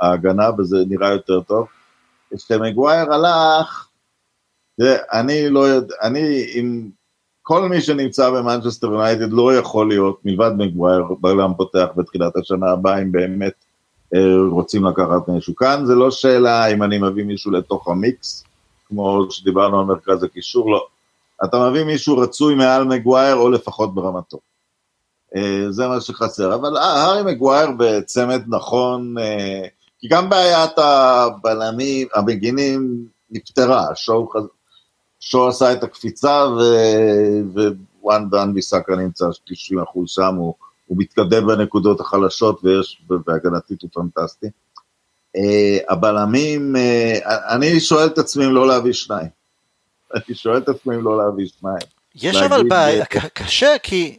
ההגנה 0.00 0.50
וזה 0.58 0.76
נראה 0.88 1.12
יותר 1.12 1.40
טוב. 1.40 1.66
כשמגווייר 2.36 3.12
הלך, 3.12 3.88
תראה, 4.76 4.96
אני 5.12 5.48
לא 5.48 5.60
יודע, 5.60 5.94
אני 6.02 6.46
עם 6.54 6.88
כל 7.48 7.68
מי 7.68 7.80
שנמצא 7.80 8.30
במנצ'סטר 8.30 8.86
יונייטד 8.86 9.32
לא 9.32 9.54
יכול 9.54 9.88
להיות, 9.88 10.20
מלבד 10.24 10.50
מגווייר, 10.58 11.04
בלם 11.20 11.52
פותח 11.56 11.86
בתחילת 11.96 12.36
השנה 12.36 12.70
הבאה, 12.70 13.02
אם 13.02 13.12
באמת 13.12 13.52
אה, 14.14 14.20
רוצים 14.50 14.84
לקחת 14.84 15.28
מישהו. 15.28 15.56
כאן 15.56 15.86
זה 15.86 15.94
לא 15.94 16.10
שאלה 16.10 16.66
אם 16.66 16.82
אני 16.82 16.98
מביא 16.98 17.24
מישהו 17.24 17.50
לתוך 17.50 17.88
המיקס, 17.88 18.44
כמו 18.88 19.26
שדיברנו 19.30 19.80
על 19.80 19.84
מרכז 19.84 20.22
הקישור, 20.22 20.70
לא. 20.72 20.86
אתה 21.44 21.70
מביא 21.70 21.84
מישהו 21.84 22.18
רצוי 22.18 22.54
מעל 22.54 22.84
מגווייר 22.84 23.36
או 23.36 23.50
לפחות 23.50 23.94
ברמתו. 23.94 24.38
אה, 25.36 25.64
זה 25.70 25.88
מה 25.88 26.00
שחסר, 26.00 26.54
אבל 26.54 26.76
אה, 26.76 26.82
הארי 26.82 27.32
מגווייר 27.32 27.68
בצמד 27.78 28.42
נכון, 28.48 29.14
כי 30.00 30.08
גם 30.08 30.30
בעיית 30.30 30.78
הבלמים, 30.78 32.08
המגינים 32.14 33.04
נפתרה, 33.30 33.86
שואו, 33.94 34.28
שואו 35.30 35.48
עשה 35.48 35.72
את 35.72 35.82
הקפיצה 35.82 36.46
ווואן 37.54 38.30
דן 38.30 38.54
ביסאקה 38.54 38.96
נמצא 38.96 39.24
90 39.44 39.80
אחוז 39.80 40.10
שם, 40.10 40.34
הוא, 40.34 40.54
הוא 40.86 40.98
מתקדם 41.00 41.46
בנקודות 41.46 42.00
החלשות 42.00 42.60
ויש, 42.64 43.02
והגנתית 43.26 43.82
הוא 43.82 43.90
פנטסטי. 43.92 44.46
אה, 45.36 45.78
הבלמים, 45.88 46.76
אה, 46.76 47.18
אני 47.54 47.80
שואל 47.80 48.06
את 48.06 48.18
עצמי 48.18 48.46
אם 48.46 48.54
לא 48.54 48.68
להביא 48.68 48.92
שניים. 48.92 49.28
אני 50.14 50.34
שואל 50.34 50.58
את 50.58 50.68
עצמי 50.68 50.96
אם 50.96 51.04
לא 51.04 51.18
להביא 51.18 51.46
שניים. 51.46 51.88
יש 52.14 52.36
אבל 52.36 52.68
בעיה, 52.68 53.04
קשה 53.34 53.74
כי 53.82 54.18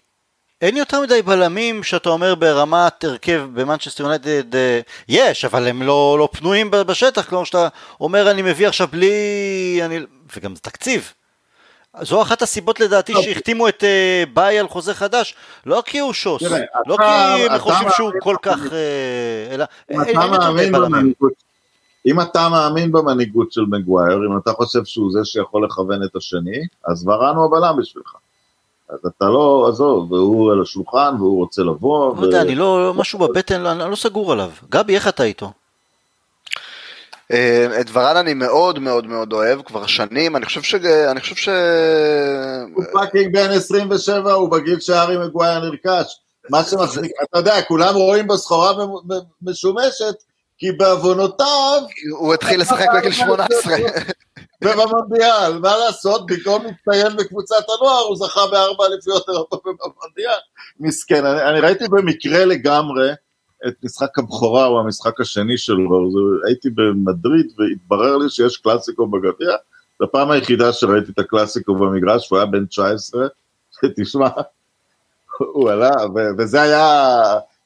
אין 0.62 0.78
יותר 0.78 1.02
מדי 1.02 1.22
בלמים 1.22 1.84
שאתה 1.84 2.10
אומר 2.10 2.36
ברמת 2.36 3.04
הרכב 3.04 3.42
במנצ'סטר 3.54 4.04
יונייטד, 4.04 4.56
אה, 4.56 4.80
יש, 5.08 5.46
אבל 5.46 5.68
הם 5.68 5.82
לא, 5.82 6.16
לא 6.20 6.30
פנויים 6.32 6.72
בשטח, 6.72 7.30
כלומר 7.30 7.44
שאתה 7.44 7.68
אומר 8.00 8.32
אני 8.32 8.42
מביא 8.42 8.68
עכשיו 8.68 8.88
בלי, 8.92 9.80
אני, 9.86 10.00
וגם 10.38 10.56
זה 10.56 10.62
תקציב. 10.62 11.14
זו 12.02 12.22
אחת 12.22 12.42
הסיבות 12.42 12.80
לדעתי 12.80 13.14
לא. 13.14 13.22
שהחתימו 13.22 13.68
את 13.68 13.84
אה, 13.84 14.24
ביי 14.34 14.60
על 14.60 14.68
חוזה 14.68 14.94
חדש, 14.94 15.36
לא 15.66 15.84
כי 15.86 16.00
הוא 16.00 16.14
שוס, 16.14 16.44
תראה, 16.44 16.60
לא 16.88 16.96
אתה- 16.96 17.04
כי 17.38 17.44
הם 17.54 17.60
חושבים 17.60 17.88
שהוא 17.96 18.12
כל 18.20 18.36
כך. 18.42 18.60
אה, 18.74 19.54
אלא 19.54 19.66
אם 19.92 20.02
אין 20.02 20.12
אתה 20.12 20.22
אין 20.22 20.34
יותר 20.34 20.52
מדי 20.52 20.54
מאמין 20.54 20.72
בלמים. 20.72 20.92
במנהיגות, 20.92 21.34
אם 22.06 22.22
אתה 22.22 22.50
מאמין 22.50 22.92
במנהיגות 22.92 23.52
של 23.52 23.62
מגווייר, 23.62 24.18
אם 24.32 24.38
אתה 24.38 24.52
חושב 24.52 24.86
שהוא 24.86 25.12
זה 25.12 25.20
שיכול 25.24 25.66
לכוון 25.66 26.04
את 26.04 26.16
השני, 26.16 26.58
אז 26.88 27.08
ורן 27.08 27.36
הוא 27.36 27.46
הבלם 27.46 27.78
בשבילך. 27.82 28.14
אז 28.90 29.00
אתה 29.08 29.26
לא, 29.26 29.66
עזוב, 29.70 30.12
והוא 30.12 30.52
על 30.52 30.62
השולחן 30.62 31.16
והוא 31.20 31.38
רוצה 31.38 31.62
לבוא. 31.62 32.16
לא 32.18 32.26
יודע, 32.26 32.42
אני 32.42 32.56
לא, 32.56 32.94
משהו 32.96 33.20
בבטן, 33.20 33.62
לא- 33.62 33.72
אני 33.72 33.92
לא 33.92 33.96
סגור 33.96 34.32
עליו. 34.32 34.52
גבי, 34.70 34.96
איך 34.96 35.08
אתה 35.08 35.24
איתו? 35.24 35.52
אה, 37.32 37.82
את 37.82 37.86
ורן 37.94 38.18
אני 38.18 38.34
מאוד 38.34 38.80
מאוד 38.80 39.08
מאוד 39.08 39.34
אוהב, 39.34 39.62
כבר 39.62 39.86
שנים, 39.86 40.36
אני 40.36 40.46
חושב 40.46 40.62
ש... 40.62 40.76
אני 41.12 41.20
חושב 41.20 41.36
ש... 41.36 41.50
הוא 42.76 42.84
fucking 42.94 43.34
בן 43.34 43.52
27, 43.52 44.34
הוא 44.34 44.52
בגיל 44.52 44.80
שהארי 44.80 45.18
מגווייר 45.18 45.60
נרכש. 45.60 46.20
מה 46.50 46.64
שמצחיק, 46.64 47.12
אתה 47.24 47.40
יודע, 47.40 47.62
כולם 47.62 47.96
רואים 47.96 48.28
בו 48.28 48.38
סחורה 48.38 48.86
משומשת, 49.42 50.16
כי 50.58 50.72
בעוונותיו, 50.72 51.82
הוא 52.20 52.34
התחיל 52.34 52.62
לשחק 52.62 52.88
בגיל 52.96 53.12
18. 53.12 53.76
ובמונדיאל, 54.64 55.60
מה 55.60 55.78
לעשות, 55.78 56.26
במקום 56.26 56.66
להצטיין 56.66 57.18
בקבוצת 57.18 57.66
הנוער, 57.70 58.02
הוא 58.02 58.18
זכה 58.18 58.48
בארבע 58.52 58.86
אליפויות 58.86 59.30
אירופה 59.30 59.58
במונדיאל. 59.66 60.40
מסכן, 60.80 61.26
אני, 61.26 61.42
אני 61.42 61.60
ראיתי 61.60 61.88
במקרה 61.88 62.46
לגמרי 62.46 63.10
את 63.68 63.74
משחק 63.84 64.20
הבכורה, 64.20 64.66
או 64.66 64.80
המשחק 64.80 65.22
השני 65.22 65.58
שלו, 65.58 66.10
הייתי 66.48 66.70
במדריד 66.70 67.52
והתברר 67.58 68.18
לי 68.18 68.30
שיש 68.30 68.58
קלאסיקו 68.58 69.08
בגביע, 69.08 69.56
זו 70.00 70.06
הפעם 70.06 70.32
היחידה 70.32 70.74
שראיתי 70.74 71.12
את 71.12 71.20
הקלאסיקו 71.20 71.76
במגרש, 71.76 72.30
הוא 72.30 72.38
היה 72.38 72.46
בן 72.46 72.66
19, 72.66 73.28
תשמע, 73.96 74.30
הוא 75.38 75.70
עלה, 75.70 75.92
ו- 76.16 76.30
וזה 76.38 76.62
היה 76.62 77.14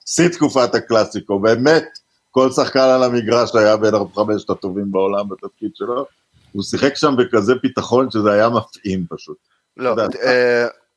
שיא 0.05 0.27
תקופת 0.27 0.75
הקלאסיקו, 0.75 1.39
באמת, 1.39 1.85
כל 2.31 2.51
שחקן 2.51 2.79
על 2.79 3.03
המגרש 3.03 3.55
היה 3.55 3.77
בין 3.77 3.93
חמשת 4.15 4.49
הטובים 4.49 4.91
בעולם 4.91 5.29
בתפקיד 5.29 5.71
שלו, 5.75 6.05
הוא 6.51 6.63
שיחק 6.63 6.95
שם 6.95 7.15
בכזה 7.17 7.55
ביטחון 7.55 8.11
שזה 8.11 8.31
היה 8.31 8.49
מפעים 8.49 9.05
פשוט. 9.09 9.37
לא, 9.77 9.95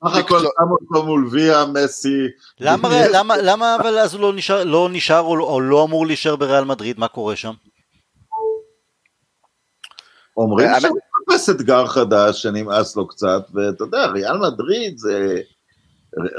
סך 0.05 0.17
הכל 0.17 0.39
שם 0.39 0.71
אותו 0.71 1.07
מול 1.07 1.29
ויה, 1.33 1.65
מסי. 1.65 2.27
למה, 2.61 2.89
למה, 3.15 3.37
למה 3.37 3.77
אבל 3.77 3.99
אז 3.99 4.15
הוא 4.15 4.23
לא 4.23 4.33
נשאר, 4.33 4.65
לא 4.65 4.89
נשאר 4.93 5.21
או, 5.21 5.61
לא 5.61 5.85
אמור 5.85 6.07
להישאר 6.07 6.37
בריאל 6.37 6.65
מדריד? 6.65 6.99
מה 6.99 7.09
קורה 7.09 7.37
שם? 7.37 7.53
אומרים 10.37 10.69
שהוא 10.81 10.99
מחפש 11.29 11.51
אתגר 11.51 11.87
חדש 11.87 12.43
שנמאס 12.43 12.97
לו 12.97 13.09
קצת, 13.09 13.43
ואתה 13.55 13.85
יודע, 13.85 14.07
ריאל 14.07 14.39
מדריד 14.39 14.99
זה... 14.99 15.41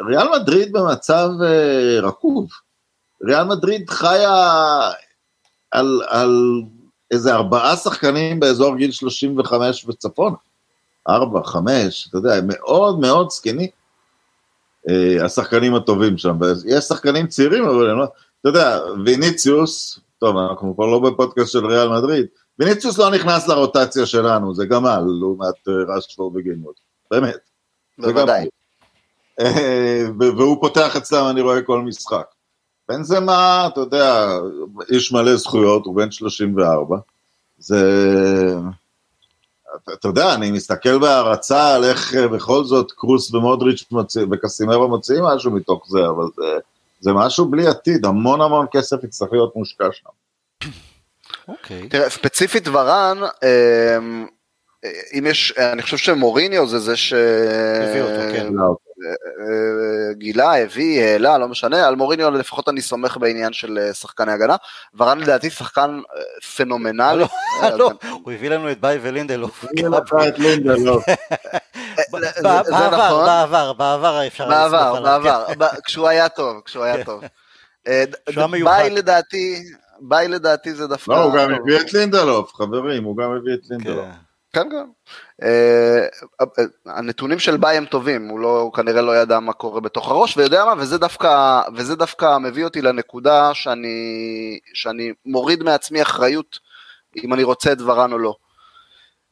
ריאל 0.08 0.28
מדריד 0.40 0.72
במצב 0.72 1.30
אה, 1.44 2.00
רקוב. 2.02 2.50
ריאל 3.24 3.44
מדריד 3.44 3.90
חיה 3.90 4.92
על, 5.72 6.02
על 6.08 6.62
איזה 7.12 7.34
ארבעה 7.34 7.76
שחקנים 7.76 8.40
באזור 8.40 8.76
גיל 8.76 8.92
35 8.92 9.86
וצפון. 9.88 10.36
ארבע, 11.10 11.44
חמש, 11.44 12.08
אתה 12.10 12.18
יודע, 12.18 12.36
הם 12.36 12.46
מאוד 12.48 13.00
מאוד 13.00 13.30
זקנים. 13.30 13.70
אה, 14.90 15.26
השחקנים 15.26 15.76
הטובים 15.76 16.18
שם, 16.18 16.38
יש 16.66 16.84
שחקנים 16.84 17.28
צעירים, 17.28 17.66
אבל 17.66 17.90
הם 17.90 17.98
לא... 17.98 18.06
אתה 18.42 18.50
יודע, 18.50 18.80
ויניציוס, 19.06 20.00
טוב, 20.20 20.38
אנחנו 20.38 20.76
כבר 20.76 20.86
לא 20.86 21.00
בפודקאסט 21.00 21.52
של 21.52 21.66
ריאל 21.66 21.90
מדריד, 21.90 22.26
ויניציוס 22.60 22.98
לא 22.98 23.12
נכנס 23.12 23.48
לרוטציה 23.48 24.06
שלנו, 24.06 24.56
זה 24.56 24.66
גמל, 24.66 25.04
לעומת 25.20 25.68
אה, 25.68 25.96
רשפורד 25.96 26.36
וגינמוד, 26.36 26.74
באמת. 27.12 27.40
זה 27.98 28.14
בוודאי. 28.14 28.48
אה, 29.40 30.04
והוא 30.20 30.62
פותח 30.62 30.96
אצלם, 30.96 31.26
אני 31.30 31.42
רואה 31.42 31.62
כל 31.62 31.82
משחק. 31.82 32.26
בנזמה, 32.90 33.68
אתה 33.68 33.80
יודע, 33.80 34.38
איש 34.92 35.12
מלא 35.12 35.36
זכויות, 35.36 35.86
הוא 35.86 35.96
בן 35.96 36.12
34. 36.12 36.98
זה... 37.58 38.56
אתה, 39.84 39.94
אתה 39.94 40.08
יודע, 40.08 40.34
אני 40.34 40.52
מסתכל 40.52 41.00
בהערצה 41.00 41.76
על 41.76 41.84
איך 41.84 42.16
אה, 42.16 42.28
בכל 42.28 42.64
זאת 42.64 42.92
קרוס 42.92 43.34
ומודריץ' 43.34 43.86
מוציא, 43.92 44.26
וקסימרו 44.32 44.88
מוציאים 44.88 45.24
משהו 45.24 45.52
מתוך 45.52 45.86
זה, 45.90 46.00
אבל 46.06 46.26
זה, 46.36 46.58
זה 47.00 47.14
משהו 47.14 47.46
בלי 47.46 47.68
עתיד, 47.68 48.06
המון 48.06 48.42
המון 48.42 48.66
כסף 48.72 49.04
יצטרך 49.04 49.30
להיות 49.32 49.56
מושקע 49.56 49.88
שם. 49.92 50.10
אוקיי. 51.48 51.90
תראה, 51.90 52.10
ספציפית 52.10 52.68
ורן, 52.68 53.18
אה, 53.44 53.98
אם 55.14 55.26
יש, 55.26 55.54
אני 55.58 55.82
חושב 55.82 55.98
שמוריניו 55.98 56.68
זה 56.68 56.80
זה 56.80 56.96
ש... 56.96 57.14
הביא 57.14 58.02
אותו, 58.02 58.22
כן. 58.34 58.54
גילה, 60.14 60.58
הביא, 60.62 61.04
העלה, 61.04 61.38
לא 61.38 61.48
משנה, 61.48 61.88
על 61.88 61.96
מוריניו 61.96 62.32
לפחות 62.32 62.70
אני 62.70 62.82
סומך 62.82 63.18
בעניין 63.18 63.54
של 63.54 63.78
אה, 63.82 63.94
שחקני 63.94 64.32
הגנה. 64.32 64.56
ורן 64.98 65.20
לדעתי 65.20 65.50
שחקן 65.50 66.00
אה, 66.18 66.22
פנומנלי. 66.58 67.20
לא, 67.20 67.28
אה, 67.64 67.76
לא, 67.78 67.92
הוא 68.24 68.34
הביא 68.34 68.50
לנו 68.50 68.72
את 68.72 68.82
ביי 68.82 69.00
ולינדלוף. 69.02 69.66
מי 69.76 69.82
לקח 69.84 70.28
את 70.28 70.40
לינדלוף? 70.40 71.04
בעבר, 72.44 72.90
נכון. 72.92 73.26
בעבר, 73.26 73.74
בעבר 73.74 74.28
אפשר 74.28 74.48
לסמוך 74.48 74.72
בעבר, 74.72 74.98
עליו, 74.98 75.22
בעבר, 75.24 75.46
ב- 75.58 75.82
כשהוא 75.86 76.08
היה 76.08 76.30
טוב, 76.30 76.62
כשהוא 76.66 76.84
היה 76.84 77.04
טוב. 77.04 77.24
ד- 77.90 78.46
מיוחד. 78.52 78.72
ביי 78.78 78.90
לדעתי, 78.90 79.64
ביי 80.02 80.28
לדעתי 80.28 80.74
זה 80.74 80.88
דווקא... 80.88 81.12
לא, 81.12 81.24
הוא 81.24 81.34
גם 81.34 81.54
הביא 81.54 81.80
את 81.80 81.94
לינדלוף, 81.94 82.54
חברים, 82.54 83.04
הוא 83.04 83.18
גם 83.18 83.32
הביא 83.32 83.54
את 83.54 83.60
לינדלוף. 83.70 84.06
כן. 84.64 84.70
כן. 84.70 84.90
אה, 85.44 86.08
אה, 86.42 86.64
הנתונים 86.86 87.40
של 87.40 87.58
ביי 87.58 87.78
הם 87.78 87.86
טובים, 87.86 88.28
הוא, 88.28 88.40
לא, 88.40 88.72
כנראה 88.76 89.02
לא 89.02 89.18
ידע 89.18 89.40
מה 89.40 89.54
קורה 89.54 89.82
בתוך 89.82 90.10
הראש, 90.12 90.38
ויודע 90.38 90.66
מה, 90.66 90.74
וזה 90.78 90.98
דווקא, 90.98 91.62
וזה 91.76 91.96
דווקא 91.96 92.38
מביא 92.38 92.64
אותי 92.64 92.82
לנקודה 92.82 93.54
שאני, 93.54 94.60
שאני 94.74 95.14
מוריד 95.26 95.64
מעצמי 95.64 96.02
אחריות 96.02 96.60
אם 97.24 97.34
אני 97.34 97.44
רוצה 97.44 97.72
את 97.72 97.82
ורן 97.82 98.14
או 98.14 98.18
לא. 98.18 98.36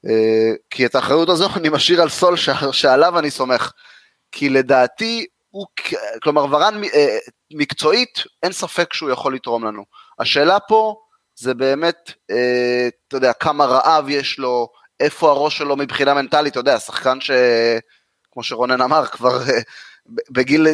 אה, 0.06 0.54
כי 0.70 0.86
את 0.86 0.96
האחריות 0.96 1.30
הזו 1.30 1.50
אני 1.56 1.70
משאיר 1.70 2.02
על 2.02 2.10
סול 2.10 2.38
ש- 2.38 2.50
שעליו 2.72 3.20
אני 3.20 3.32
סומך. 3.32 3.72
כי 4.32 4.50
לדעתי, 4.50 5.26
הוא, 5.50 5.66
כלומר 6.24 6.46
ורן 6.50 6.82
מקצועית, 7.54 8.24
אין 8.44 8.52
ספק 8.52 8.94
שהוא 8.94 9.10
יכול 9.10 9.36
לתרום 9.36 9.66
לנו. 9.66 9.86
השאלה 10.20 10.60
פה 10.60 10.96
זה 11.36 11.54
באמת, 11.54 12.12
אתה 12.26 13.18
יודע, 13.18 13.34
כמה 13.34 13.66
רעב 13.66 14.10
יש 14.10 14.40
לו, 14.40 14.70
איפה 15.00 15.30
הראש 15.30 15.58
שלו 15.58 15.76
מבחינה 15.76 16.14
מנטלית, 16.14 16.52
אתה 16.52 16.60
יודע, 16.60 16.80
שחקן 16.80 17.22
ש... 17.22 17.32
כמו 18.36 18.44
שרונן 18.44 18.82
אמר, 18.82 19.06
כבר 19.06 19.42
אה, 19.50 19.60
בגיל, 20.30 20.68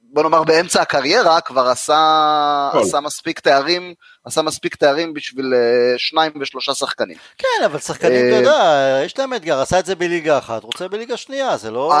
בוא 0.00 0.22
נאמר 0.22 0.44
באמצע 0.44 0.82
הקריירה, 0.82 1.40
כבר 1.40 1.68
עשה, 1.68 2.70
עשה 2.72 3.00
מספיק 3.00 3.40
תארים, 3.40 3.94
עשה 4.24 4.42
מספיק 4.42 4.74
תארים 4.74 5.14
בשביל 5.14 5.54
אה, 5.54 5.94
שניים 5.98 6.32
ושלושה 6.40 6.74
שחקנים. 6.74 7.16
כן, 7.38 7.64
אבל 7.64 7.78
שחקנים, 7.78 8.28
אתה 8.28 8.36
יודע, 8.36 9.02
יש 9.04 9.18
להם 9.18 9.34
אתגר, 9.34 9.60
עשה 9.60 9.78
את 9.78 9.86
זה 9.86 9.94
בליגה 9.94 10.38
אחת, 10.38 10.62
רוצה 10.62 10.88
בליגה 10.88 11.16
שנייה, 11.16 11.56
זה 11.56 11.70
לא... 11.70 11.92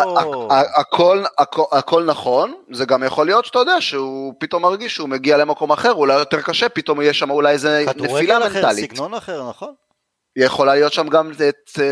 הכל, 0.76 1.24
הכל, 1.38 1.64
הכל 1.72 2.04
נכון, 2.04 2.54
זה 2.72 2.84
גם 2.84 3.02
יכול 3.02 3.26
להיות 3.26 3.44
שאתה 3.44 3.58
יודע 3.58 3.80
שהוא 3.80 4.34
פתאום 4.38 4.62
מרגיש 4.62 4.94
שהוא 4.94 5.08
מגיע 5.08 5.36
למקום 5.36 5.72
אחר, 5.72 5.92
אולי 5.92 6.14
יותר 6.14 6.40
קשה, 6.40 6.68
פתאום 6.68 7.00
יהיה 7.00 7.12
שם 7.12 7.30
אולי 7.30 7.52
איזה 7.52 7.84
נפילה 7.96 8.38
מנטלית. 8.38 8.42
כדורגל 8.42 8.46
אחר, 8.46 8.74
סגנון 8.74 9.14
אחר, 9.14 9.48
נכון? 9.48 9.85
יכולה 10.44 10.74
להיות 10.74 10.92
שם 10.92 11.08
גם 11.08 11.30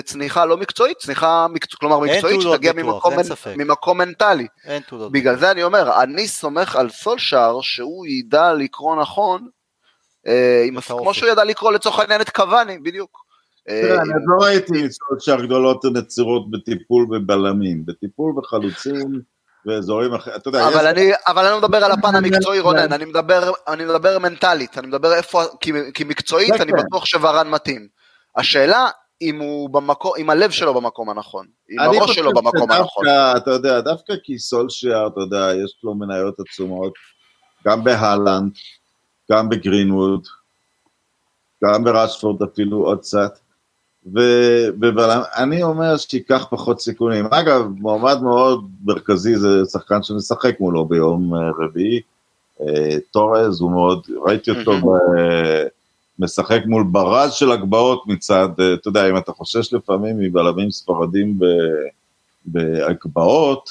צניחה 0.05 0.45
לא 0.45 0.57
מקצועית, 0.57 0.99
צניחה, 0.99 1.47
מקצוע, 1.51 1.79
כלומר 1.81 1.99
מקצועית 1.99 2.41
שתגיע 2.41 2.73
ממקום, 2.73 3.15
ממקום 3.57 3.99
מנטלי. 3.99 4.47
אין 4.65 4.83
תעודות. 4.83 5.13
בגלל 5.13 5.37
זה 5.37 5.51
אני 5.51 5.63
אומר, 5.63 6.03
אני 6.03 6.29
סומך 6.29 6.77
על 6.77 6.91
סולשאר 6.91 7.61
שהוא 7.61 8.07
ידע 8.07 8.53
לקרוא 8.53 8.97
נכון, 8.97 9.49
אה, 10.27 10.67
כמו 10.89 11.15
שהוא 11.15 11.29
ידע 11.29 11.45
לקרוא 11.45 11.73
לצורך 11.73 11.99
העניין 11.99 12.21
את 12.21 12.31
קוואני, 12.31 12.79
בדיוק. 12.79 13.25
תראה, 13.69 14.03
אני 14.03 14.11
לא 14.27 14.45
ראיתי 14.45 14.87
סולשאר 14.91 15.45
גדולות 15.45 15.85
נצירות 15.85 16.51
בטיפול 16.51 17.07
בבלמים, 17.11 17.87
בטיפול 17.87 18.33
בחלוצים. 18.37 19.35
ואזורים 19.67 20.15
אחרים, 20.15 20.37
אתה 20.37 20.49
יודע, 20.49 20.69
אבל, 20.69 20.81
יש... 20.81 20.87
אני, 20.87 21.11
אבל 21.29 21.45
אני 21.45 21.51
לא 21.51 21.59
מדבר 21.59 21.85
על 21.85 21.93
הפן 21.93 22.15
המקצועי 22.15 22.61
רונן, 22.61 22.93
אני 22.93 23.05
מדבר, 23.05 23.53
אני 23.69 23.85
מדבר 23.85 24.19
מנטלית, 24.19 24.79
אני 24.79 24.87
מדבר 24.87 25.15
איפה, 25.15 25.43
כי, 25.61 25.73
כי 25.95 26.05
מקצועית 26.05 26.53
אני 26.61 26.73
בטוח 26.73 27.05
שוורן 27.05 27.51
מתאים. 27.51 27.89
השאלה 28.37 28.89
אם 29.23 29.41
הוא 29.41 29.71
במקום, 29.71 30.13
אם 30.19 30.31
הלב 30.31 30.51
שלו 30.51 30.75
במקום 30.75 31.11
הנכון, 31.11 31.47
אם 31.71 31.81
הראש 31.81 32.15
שלו 32.15 32.31
במקום 32.33 32.71
הנכון. 32.71 33.07
אתה 33.37 33.51
יודע, 33.51 33.81
דווקא 33.81 34.15
כי 34.23 34.39
סולשיאר, 34.39 35.07
אתה 35.07 35.21
יודע, 35.21 35.51
יש 35.65 35.81
לו 35.85 35.95
מניות 35.95 36.41
עצומות, 36.41 36.93
גם 37.67 37.85
בהלנד, 37.85 38.53
גם 39.33 39.49
בגרינווד, 39.49 40.27
גם 41.65 41.85
בראשפורד 41.85 42.43
אפילו 42.43 42.85
עוד 42.85 42.99
קצת, 42.99 43.39
ואני 44.13 45.63
אומר 45.63 45.97
שייקח 45.97 46.47
פחות 46.51 46.81
סיכונים. 46.81 47.27
אגב, 47.31 47.67
מועמד 47.77 48.23
מאוד 48.23 48.69
מרכזי 48.85 49.37
זה 49.37 49.49
שחקן 49.73 50.03
שנשחק 50.03 50.61
מולו 50.61 50.85
ביום 50.85 51.35
אה, 51.35 51.51
רביעי, 51.59 52.01
אה, 52.61 52.97
טורז, 53.11 53.61
הוא 53.61 53.71
מאוד, 53.71 54.07
ראיתי 54.27 54.51
אותו 54.51 54.73
ב... 54.73 54.89
משחק 56.19 56.61
מול 56.67 56.85
ברז 56.91 57.33
של 57.33 57.53
הגבהות 57.53 58.07
מצד, 58.07 58.49
אה, 58.61 58.75
אתה 58.75 58.89
יודע, 58.89 59.11
אם 59.11 59.17
אתה 59.17 59.33
חושש 59.33 59.73
לפעמים 59.73 60.19
מבלמים 60.19 60.71
ספרדים 60.71 61.39
בהגבהות, 62.45 63.71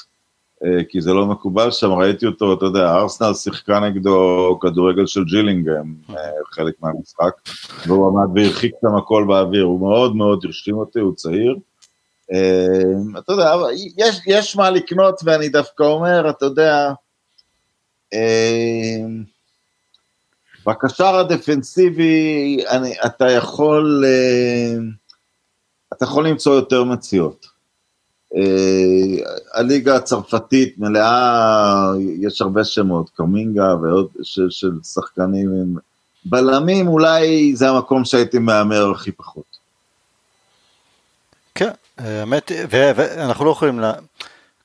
אה, 0.64 0.84
כי 0.88 1.00
זה 1.00 1.12
לא 1.12 1.26
מקובל 1.26 1.70
שם, 1.70 1.92
ראיתי 1.92 2.26
אותו, 2.26 2.52
אתה 2.52 2.64
יודע, 2.64 2.94
ארסנל 2.94 3.34
שיחקה 3.34 3.80
נגדו 3.80 4.58
כדורגל 4.62 5.06
של 5.06 5.24
ג'ילינגהם, 5.24 5.94
אה, 6.10 6.16
חלק 6.50 6.74
מהמשחק, 6.82 7.32
והוא 7.86 8.08
עמד 8.08 8.38
והרחיק 8.38 8.74
שם 8.80 8.96
הכל 8.96 9.24
באוויר, 9.28 9.64
הוא 9.64 9.80
מאוד 9.80 10.16
מאוד 10.16 10.40
הרשים 10.44 10.74
אותי, 10.74 11.00
הוא 11.00 11.14
צעיר. 11.14 11.56
אתה 13.18 13.32
יודע, 13.32 13.54
יש, 13.96 14.20
יש 14.26 14.56
מה 14.56 14.70
לקנות, 14.70 15.20
ואני 15.24 15.48
דווקא 15.48 15.82
אומר, 15.82 16.30
אתה 16.30 16.44
יודע, 16.44 16.92
בקשר 20.66 21.16
הדפנסיבי 21.16 22.64
אני, 22.68 22.94
אתה 23.06 23.30
יכול, 23.30 24.04
אה, 24.06 24.74
אתה 25.92 26.04
יכול 26.04 26.28
למצוא 26.28 26.54
יותר 26.54 26.84
מציאות. 26.84 27.46
אה, 28.36 29.24
הליגה 29.54 29.96
הצרפתית 29.96 30.78
מלאה, 30.78 31.92
יש 32.20 32.40
הרבה 32.40 32.64
שמות, 32.64 33.10
קמינגה 33.10 33.74
ועוד 33.82 34.08
של, 34.22 34.50
של 34.50 34.70
שחקנים 34.82 35.48
עם 35.48 35.76
בלמים, 36.24 36.88
אולי 36.88 37.56
זה 37.56 37.68
המקום 37.68 38.04
שהייתי 38.04 38.38
מהמר 38.38 38.90
הכי 38.90 39.12
פחות. 39.12 39.44
כן, 41.54 41.70
האמת, 41.98 42.52
ואנחנו 42.70 43.44
לא 43.44 43.50
יכולים, 43.50 43.80
לה... 43.80 43.92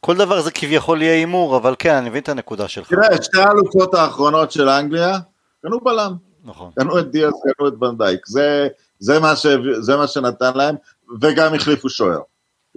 כל 0.01 0.17
דבר 0.17 0.41
זה 0.41 0.51
כביכול 0.51 1.01
יהיה 1.01 1.13
הימור, 1.13 1.57
אבל 1.57 1.75
כן, 1.79 1.93
אני 1.93 2.09
מבין 2.09 2.21
את 2.21 2.29
הנקודה 2.29 2.67
שלך. 2.67 2.89
תראה, 2.89 3.23
שתי 3.23 3.41
האלופות 3.41 3.93
האחרונות 3.93 4.51
של 4.51 4.69
אנגליה, 4.69 5.19
קנו 5.61 5.79
בלם. 5.79 6.13
נכון. 6.45 6.71
קנו 6.79 6.99
את 6.99 7.11
דיאס, 7.11 7.33
קנו 7.57 7.67
את 7.67 7.73
בנדייק, 7.73 8.25
זה, 8.25 8.67
זה, 8.99 9.19
מה 9.19 9.35
ש, 9.35 9.47
זה 9.79 9.97
מה 9.97 10.07
שנתן 10.07 10.51
להם, 10.55 10.75
וגם 11.21 11.53
החליפו 11.53 11.89
שוער. 11.89 12.21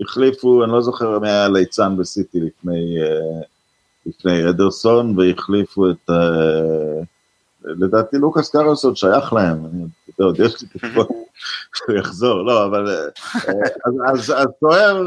החליפו, 0.00 0.64
אני 0.64 0.72
לא 0.72 0.80
זוכר 0.82 1.18
מי 1.18 1.28
היה 1.28 1.48
ליצן 1.48 1.96
בסיטי 1.96 2.40
לפני, 2.40 3.02
אה, 3.02 3.40
לפני 4.06 4.48
אדרסון, 4.50 5.18
והחליפו 5.18 5.90
את, 5.90 6.10
אה, 6.10 7.02
לדעתי 7.64 8.16
לוקאס 8.16 8.50
קארוס 8.50 8.84
עוד 8.84 8.96
שייך 8.96 9.32
להם, 9.32 9.66
אני 9.66 9.84
יודע, 10.18 10.44
יש 10.44 10.62
לי 10.62 10.68
תקוות 10.68 11.08
שהוא 11.74 11.96
יחזור, 11.96 12.42
לא, 12.42 12.66
אבל, 12.66 12.88
אה, 12.88 14.10
אז 14.12 14.32
שוער, 14.60 15.02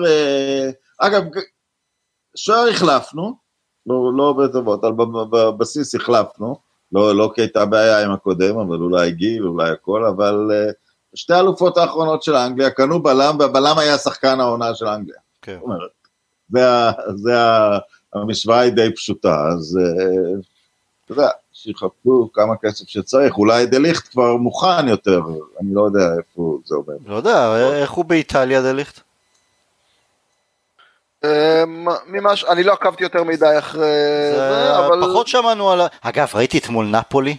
אגב, 0.97 1.23
שוער 2.35 2.67
החלפנו, 2.67 3.35
לא, 3.87 4.11
לא 4.17 4.33
בטובות, 4.33 4.83
אבל 4.83 5.05
בבסיס 5.31 5.95
החלפנו, 5.95 6.64
לא, 6.91 7.15
לא 7.15 7.31
כי 7.35 7.41
הייתה 7.41 7.65
בעיה 7.65 8.05
עם 8.05 8.11
הקודם, 8.11 8.57
אבל 8.57 8.77
אולי 8.77 9.11
גיל, 9.11 9.47
אולי 9.47 9.69
הכל, 9.69 10.05
אבל 10.05 10.51
uh, 10.51 10.73
שתי 11.15 11.33
האלופות 11.33 11.77
האחרונות 11.77 12.23
של 12.23 12.35
אנגליה 12.35 12.69
קנו 12.69 13.03
בלם, 13.03 13.35
והבלם 13.39 13.77
היה 13.77 13.97
שחקן 13.97 14.39
העונה 14.39 14.75
של 14.75 14.87
אנגליה. 14.87 15.19
כן. 15.41 15.57
אומרת, 15.61 15.89
זה, 16.49 16.61
זה 17.15 17.33
המשוואה 18.13 18.59
היא 18.59 18.71
די 18.71 18.95
פשוטה, 18.95 19.47
אז 19.47 19.79
uh, 19.81 20.45
אתה 21.05 21.13
יודע, 21.13 21.29
שיחפשו 21.53 22.29
כמה 22.33 22.53
כסף 22.61 22.87
שצריך, 22.87 23.37
אולי 23.37 23.65
דליכט 23.65 24.11
כבר 24.11 24.35
מוכן 24.35 24.87
יותר, 24.87 25.21
אני 25.61 25.73
לא 25.73 25.85
יודע 25.85 26.13
איפה 26.17 26.59
זה 26.65 26.75
עובד. 26.75 26.93
לא 27.05 27.15
יודע, 27.15 27.55
איך 27.81 27.91
הוא 27.91 28.05
באיטליה 28.05 28.61
דליכט? 28.61 28.99
אמ, 31.63 31.87
ממה 32.07 32.35
ש... 32.35 32.43
אני 32.43 32.63
לא 32.63 32.73
עקבתי 32.73 33.03
יותר 33.03 33.23
מדי 33.23 33.55
אחרי 33.59 33.81
זה, 34.35 34.77
אבל... 34.77 35.01
פחות 35.01 35.27
שמענו 35.27 35.71
על 35.71 35.81
ה... 35.81 35.87
אגב, 36.01 36.31
ראיתי 36.35 36.57
אתמול 36.57 36.85
נפולי, 36.85 37.37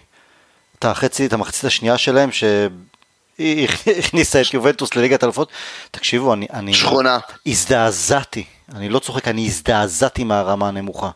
את 0.78 0.84
החצי, 0.84 1.26
את 1.26 1.32
המחצית 1.32 1.64
השנייה 1.64 1.98
שלהם, 1.98 2.30
שהיא 2.32 3.68
הכניסה 3.98 4.40
את 4.40 4.54
יובנטוס 4.54 4.96
לליגת 4.96 5.24
אלפות. 5.24 5.48
תקשיבו, 5.90 6.32
אני... 6.32 6.46
אני... 6.52 6.74
שכונה. 6.74 7.18
הזדעזעתי, 7.46 8.44
אני 8.74 8.88
לא 8.88 8.98
צוחק, 8.98 9.28
אני 9.28 9.46
הזדעזעתי 9.46 10.24
מהרמה 10.24 10.68
הנמוכה. 10.68 11.10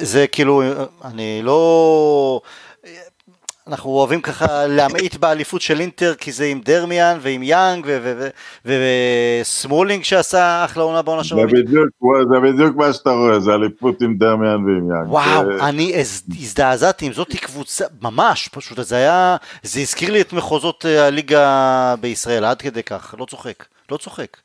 זה 0.00 0.26
כאילו, 0.26 0.62
אני 1.04 1.40
לא... 1.42 2.40
אנחנו 3.68 3.90
אוהבים 3.90 4.20
ככה 4.20 4.66
להמעיט 4.66 5.16
באליפות 5.16 5.60
של 5.62 5.80
אינטר 5.80 6.14
כי 6.14 6.32
זה 6.32 6.44
עם 6.44 6.60
דרמיאן 6.60 7.18
ועם 7.20 7.42
יאנג 7.42 7.86
וסמולינג 8.64 10.04
שעשה 10.04 10.64
אחלה 10.64 10.82
עונה 10.82 11.02
בעונה 11.02 11.24
שלו. 11.24 11.42
זה 12.32 12.40
בדיוק 12.40 12.76
מה 12.76 12.92
שאתה 12.92 13.10
רואה, 13.10 13.40
זה 13.40 13.54
אליפות 13.54 14.02
עם 14.02 14.16
דרמיאן 14.18 14.64
ועם 14.64 14.90
יאנג. 14.90 15.08
וואו, 15.08 15.50
אני 15.60 15.92
הזדעזעתי 16.40 17.06
עם 17.06 17.12
זאתי 17.12 17.38
קבוצה, 17.38 17.84
ממש 18.02 18.48
פשוט, 18.52 18.78
זה 18.82 18.96
היה, 18.96 19.36
זה 19.62 19.80
הזכיר 19.80 20.12
לי 20.12 20.20
את 20.20 20.32
מחוזות 20.32 20.86
אה, 20.86 21.06
הליגה 21.06 21.94
בישראל, 22.00 22.44
עד 22.44 22.62
כדי 22.62 22.82
כך, 22.82 23.14
לא 23.18 23.24
צוחק, 23.24 23.64
לא 23.90 23.96
צוחק, 23.96 24.36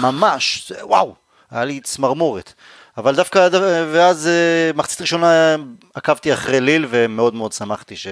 ממש, 0.00 0.72
וואו, 0.82 1.14
היה 1.50 1.64
לי 1.64 1.80
צמרמורת. 1.80 2.52
אבל 2.98 3.16
דווקא, 3.16 3.48
ואז 3.92 4.26
אה, 4.26 4.70
מחצית 4.74 5.00
ראשונה 5.00 5.56
עקבתי 5.94 6.32
אחרי 6.32 6.60
ליל 6.60 6.86
ומאוד 6.90 7.34
מאוד 7.34 7.52
שמחתי 7.52 7.96
ש... 7.96 8.06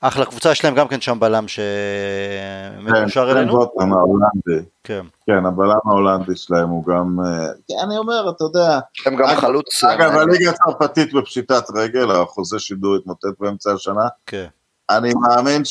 אחלה 0.00 0.24
קבוצה, 0.24 0.52
יש 0.52 0.64
להם 0.64 0.74
גם 0.74 0.88
כן 0.88 1.00
שם 1.00 1.20
בלם 1.20 1.44
שמקושר 1.48 3.30
כן, 3.30 3.36
אלינו. 3.36 3.70
כן, 3.78 3.92
ההולנדי. 3.92 4.68
כן. 4.84 5.06
כן, 5.26 5.46
הבלם 5.46 5.78
ההולנדי 5.84 6.36
שלהם 6.36 6.68
הוא 6.68 6.84
גם, 6.84 7.16
אה, 7.24 7.46
כן, 7.68 7.74
אני 7.84 7.98
אומר, 7.98 8.30
אתה 8.30 8.44
יודע. 8.44 8.78
הם 9.06 9.16
גם 9.16 9.36
חלוץ. 9.36 9.84
אגב, 9.84 10.10
הליגה 10.16 10.50
הצרפתית 10.50 11.12
בפשיטת 11.12 11.64
רגל, 11.74 12.10
החוזה 12.10 12.58
שידור 12.58 12.96
התמוטט 12.96 13.40
באמצע 13.40 13.72
השנה. 13.72 14.08
כן. 14.26 14.46
אני 14.90 15.12
מאמין 15.14 15.62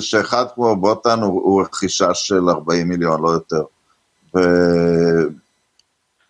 שאחד 0.00 0.44
כמו 0.54 0.76
בוטן 0.76 1.20
הוא 1.20 1.62
רכישה 1.62 2.14
של 2.14 2.48
40 2.48 2.88
מיליון, 2.88 3.22
לא 3.22 3.28
יותר. 3.28 3.62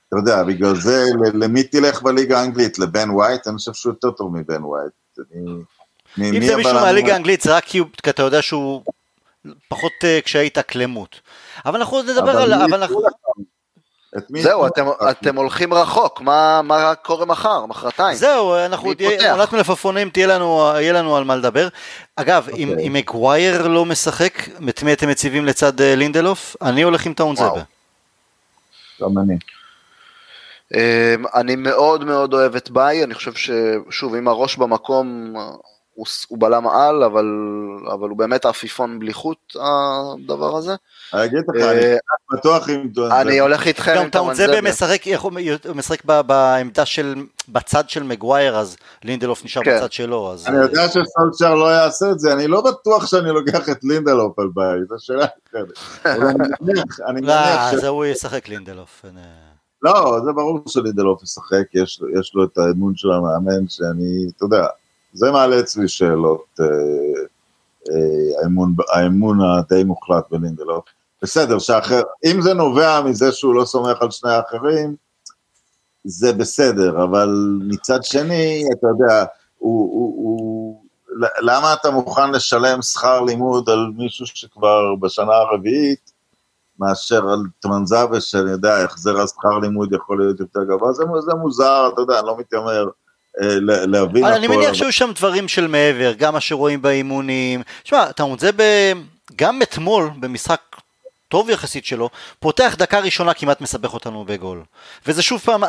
אתה 0.09 0.17
יודע, 0.17 0.43
בגלל 0.43 0.77
זה, 0.77 1.05
למי 1.35 1.63
תלך 1.63 2.03
בליגה 2.03 2.41
האנגלית? 2.41 2.79
לבן 2.79 3.11
ווייט? 3.11 3.47
אני 3.47 3.57
חושב 3.57 3.73
שהוא 3.73 3.93
יותר 3.93 4.11
טוב 4.11 4.37
מבן 4.37 4.65
ווייט. 4.65 4.93
אם 6.19 6.47
זה 6.47 6.57
מישהו 6.57 6.75
מהליגה 6.75 7.13
האנגלית, 7.13 7.41
זה 7.41 7.57
רק 7.57 7.65
כי 7.65 7.83
אתה 8.09 8.23
יודע 8.23 8.43
שהוא 8.43 8.83
פחות 9.69 9.93
אה, 10.05 10.21
קשיי 10.25 10.47
התאקלמות. 10.47 11.21
אבל 11.67 11.77
אנחנו 11.77 12.03
נדבר 12.03 12.39
על... 12.39 12.53
זהו, 14.29 14.67
אתם, 15.11 15.37
הולכים 15.37 15.75
רחוק, 15.75 16.21
מה, 16.21 16.93
קורה 17.03 17.27
מחר, 17.27 17.67
מחרתיים? 17.67 18.17
זהו, 18.17 18.57
אנחנו, 18.57 18.93
עונת 19.31 19.53
מלפפונים, 19.53 20.11
תהיה 20.11 20.27
לנו, 20.27 20.71
יהיה 20.75 20.93
לנו 20.93 21.17
על 21.17 21.25
מה 21.25 21.37
לדבר. 21.37 21.69
אגב, 22.17 22.49
אם, 22.57 22.79
אם 22.87 22.93
מגווייר 22.93 23.69
לא 23.69 23.85
משחק, 23.85 24.49
את 24.69 24.83
מי 24.83 24.93
אתם 24.93 25.09
מציבים 25.09 25.45
לצד 25.45 25.81
אה, 25.81 25.95
לינדלוף? 25.95 26.57
אני 26.63 26.83
הולך 26.83 27.07
עם 27.07 27.15
טאון 27.15 27.37
זבה. 27.37 27.63
גם 29.03 29.19
אני. 29.19 29.39
אמ, 30.75 31.25
אני 31.35 31.57
מאוד 31.57 32.05
מאוד 32.05 32.35
אוהב 32.35 32.57
את 32.57 32.71
ביי, 32.71 33.05
אני 33.05 33.15
חושב 33.15 33.33
ששוב, 33.33 34.15
אם 34.15 34.29
הראש 34.29 34.57
במקום, 34.57 35.35
הוא, 35.99 36.07
הוא 36.29 36.39
בלם 36.41 36.69
על, 36.69 37.03
אבל, 37.03 37.27
אבל 37.93 38.09
הוא 38.09 38.19
באמת 38.19 38.45
עפיפון 38.45 38.99
בלי 38.99 39.13
חוט, 39.13 39.57
הדבר 39.57 40.57
הזה. 40.57 40.75
אני 41.15 41.25
אגיד 41.25 41.39
לך, 41.39 41.65
אני 41.65 41.85
אה, 41.85 41.97
בטוח 42.33 42.69
עם 42.69 42.89
טואנזבה. 42.95 43.21
אני 43.21 43.41
הולך 43.41 43.67
איתכם 43.67 43.99
עם 44.03 44.11
טואנזבה. 44.11 44.57
גם 44.57 44.65
משחק, 44.65 45.03
משחק 45.75 46.05
בעמדה 46.05 46.85
של, 46.85 47.15
בצד 47.49 47.89
של 47.89 48.03
מגווייר, 48.03 48.57
אז 48.57 48.77
לינדלוף 49.05 49.45
נשאר 49.45 49.63
כן. 49.65 49.77
בצד 49.77 49.93
שלו. 49.93 50.33
אז... 50.33 50.47
אני 50.47 50.57
יודע 50.57 50.89
שסולצ'ר 50.89 51.55
לא 51.55 51.67
יעשה 51.67 52.11
את 52.11 52.19
זה, 52.19 52.33
אני 52.33 52.47
לא 52.47 52.61
בטוח 52.61 53.07
שאני 53.07 53.29
לוקח 53.31 53.69
את 53.69 53.85
לינדלוף 53.85 54.39
על 54.39 54.49
ביי, 54.55 54.79
זו 54.89 54.97
שאלה 54.99 55.27
אחרת. 55.51 55.69
אני 57.09 57.21
מניח, 57.21 57.73
לא, 57.73 57.81
ש... 57.81 57.85
הוא 57.85 58.05
ישחק 58.07 58.49
לינדלוף. 58.49 59.05
לא, 59.83 60.21
זה 60.25 60.33
ברור 60.33 60.61
שלינדלוף 60.69 61.23
ישחק, 61.23 61.75
יש, 61.75 62.01
יש 62.21 62.35
לו 62.35 62.45
את 62.45 62.59
האמון 62.59 62.97
של 62.97 63.11
המאמן, 63.13 63.69
שאני, 63.69 64.27
אתה 64.37 64.45
יודע, 64.45 64.67
זה 65.13 65.31
מעלה 65.31 65.61
אצלי 65.61 65.89
שאלות, 65.89 66.45
אה, 66.61 66.67
אה, 67.91 68.43
האמון, 68.43 68.75
האמון 68.93 69.39
הדי 69.41 69.85
מוחלט 69.85 70.25
בלינדלוף. 70.31 70.85
בסדר, 71.23 71.59
שאחר, 71.59 72.03
אם 72.25 72.43
זה 72.43 72.55
נובע 72.55 73.01
מזה 73.01 73.33
שהוא 73.33 73.55
לא 73.55 73.65
סומך 73.65 74.03
על 74.03 74.11
שני 74.11 74.31
האחרים, 74.31 74.97
זה 76.05 76.33
בסדר, 76.33 77.05
אבל 77.05 77.59
מצד 77.69 78.05
שני, 78.05 78.65
אתה 78.79 78.87
יודע, 78.87 79.25
הוא, 79.59 79.91
הוא, 79.93 80.15
הוא, 80.17 80.83
למה 81.41 81.73
אתה 81.73 81.91
מוכן 81.91 82.31
לשלם 82.31 82.83
שכר 82.83 83.21
לימוד 83.21 83.71
על 83.71 83.93
מישהו 83.97 84.27
שכבר 84.27 84.95
בשנה 85.01 85.35
הרביעית, 85.35 86.13
מאשר 86.79 87.29
על 87.29 87.39
טמנזאבה, 87.61 88.21
שאני 88.21 88.51
יודע, 88.51 88.85
החזר 88.85 89.21
השכר 89.21 89.59
לימוד 89.59 89.93
יכול 89.93 90.19
להיות 90.21 90.41
יותר 90.41 90.65
גבוה, 90.65 90.93
זה, 90.93 91.05
זה 91.21 91.35
מוזר, 91.35 91.91
אתה 91.93 92.01
יודע, 92.01 92.19
אני 92.19 92.27
לא 92.27 92.37
מתיימר 92.39 92.89
אה, 93.43 93.57
להבין 93.87 94.25
הכל. 94.25 94.35
אני 94.35 94.49
מניח 94.49 94.75
שהיו 94.75 94.93
שם 94.93 95.11
דברים 95.15 95.49
של 95.49 95.67
מעבר, 95.67 96.13
גם 96.19 96.35
מה 96.35 96.41
שרואים 96.41 96.83
באימונים. 96.83 97.63
שמע, 97.85 98.11
אתה 98.11 98.25
זה 98.39 98.51
ב... 98.57 98.63
גם 99.37 99.63
אתמול, 99.63 100.11
במשחק 100.21 100.61
טוב 101.29 101.51
יחסית 101.51 101.85
שלו, 101.85 102.11
פותח 102.41 102.75
דקה 102.79 102.99
ראשונה 102.99 103.35
כמעט 103.35 103.61
מסבך 103.61 103.95
אותנו 103.95 104.25
בגול. 104.25 104.63
וזה 105.07 105.23
שוב 105.23 105.41
פעם, 105.41 105.65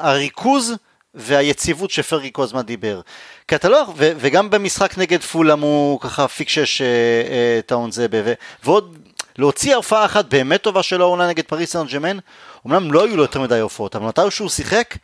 הריכוז 0.00 0.74
והיציבות 1.14 1.90
שפרגי 1.90 2.30
כל 2.32 2.42
הזמן 2.42 2.62
דיבר. 2.62 3.00
כי 3.48 3.54
אתה 3.54 3.68
לא, 3.68 3.84
ו, 3.96 4.12
וגם 4.16 4.50
במשחק 4.50 4.98
נגד 4.98 5.20
פולאם 5.20 5.60
הוא 5.60 6.00
ככה 6.00 6.28
פיקשש 6.28 6.82
אה, 6.82 6.86
אה, 6.86 7.60
טאון 7.66 7.92
זבה, 7.92 8.18
ועוד 8.64 8.98
להוציא 9.38 9.76
הופעה 9.76 10.04
אחת 10.04 10.24
באמת 10.24 10.62
טובה 10.62 10.82
שלו 10.82 11.04
העונה 11.04 11.28
נגד 11.28 11.44
פריס 11.44 11.72
סן 11.72 11.86
ג'מן, 11.86 12.18
אמנם 12.66 12.92
לא 12.92 13.04
היו 13.04 13.16
לו 13.16 13.22
יותר 13.22 13.40
מדי 13.40 13.58
הופעות, 13.58 13.96
אבל 13.96 14.06
מתי 14.06 14.20
שהוא 14.30 14.48
שיחק, 14.48 14.96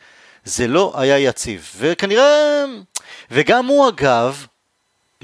זה 0.45 0.67
לא 0.67 0.93
היה 0.97 1.19
יציב. 1.19 1.71
וכנראה, 1.79 2.65
וגם 3.31 3.67
הוא 3.67 3.89
אגב, 3.89 4.47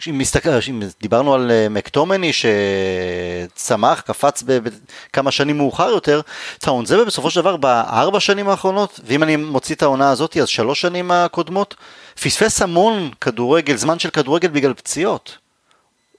אם, 0.09 0.19
מסתכל, 0.19 0.51
אם 0.71 0.83
דיברנו 1.01 1.35
על 1.35 1.51
אה, 1.51 1.69
מקטומני 1.69 2.31
שצמח, 2.33 4.01
קפץ 4.01 4.43
בכמה 4.47 5.31
שנים 5.31 5.57
מאוחר 5.57 5.89
יותר, 5.89 6.21
טאון 6.59 6.87
זה 6.87 7.05
בסופו 7.05 7.31
של 7.31 7.41
דבר 7.41 7.57
בארבע 7.57 8.21
שנים 8.21 8.49
האחרונות, 8.49 9.01
ואם 9.05 9.23
אני 9.23 9.37
מוציא 9.37 9.75
את 9.75 9.83
העונה 9.83 10.11
הזאת 10.11 10.37
אז 10.37 10.49
שלוש 10.49 10.81
שנים 10.81 11.11
הקודמות, 11.11 11.75
פספס 12.15 12.63
המון 12.63 13.11
כדורגל, 13.21 13.77
זמן 13.77 13.99
של 13.99 14.11
כדורגל 14.11 14.49
בגלל 14.49 14.75
פציעות. 14.75 15.44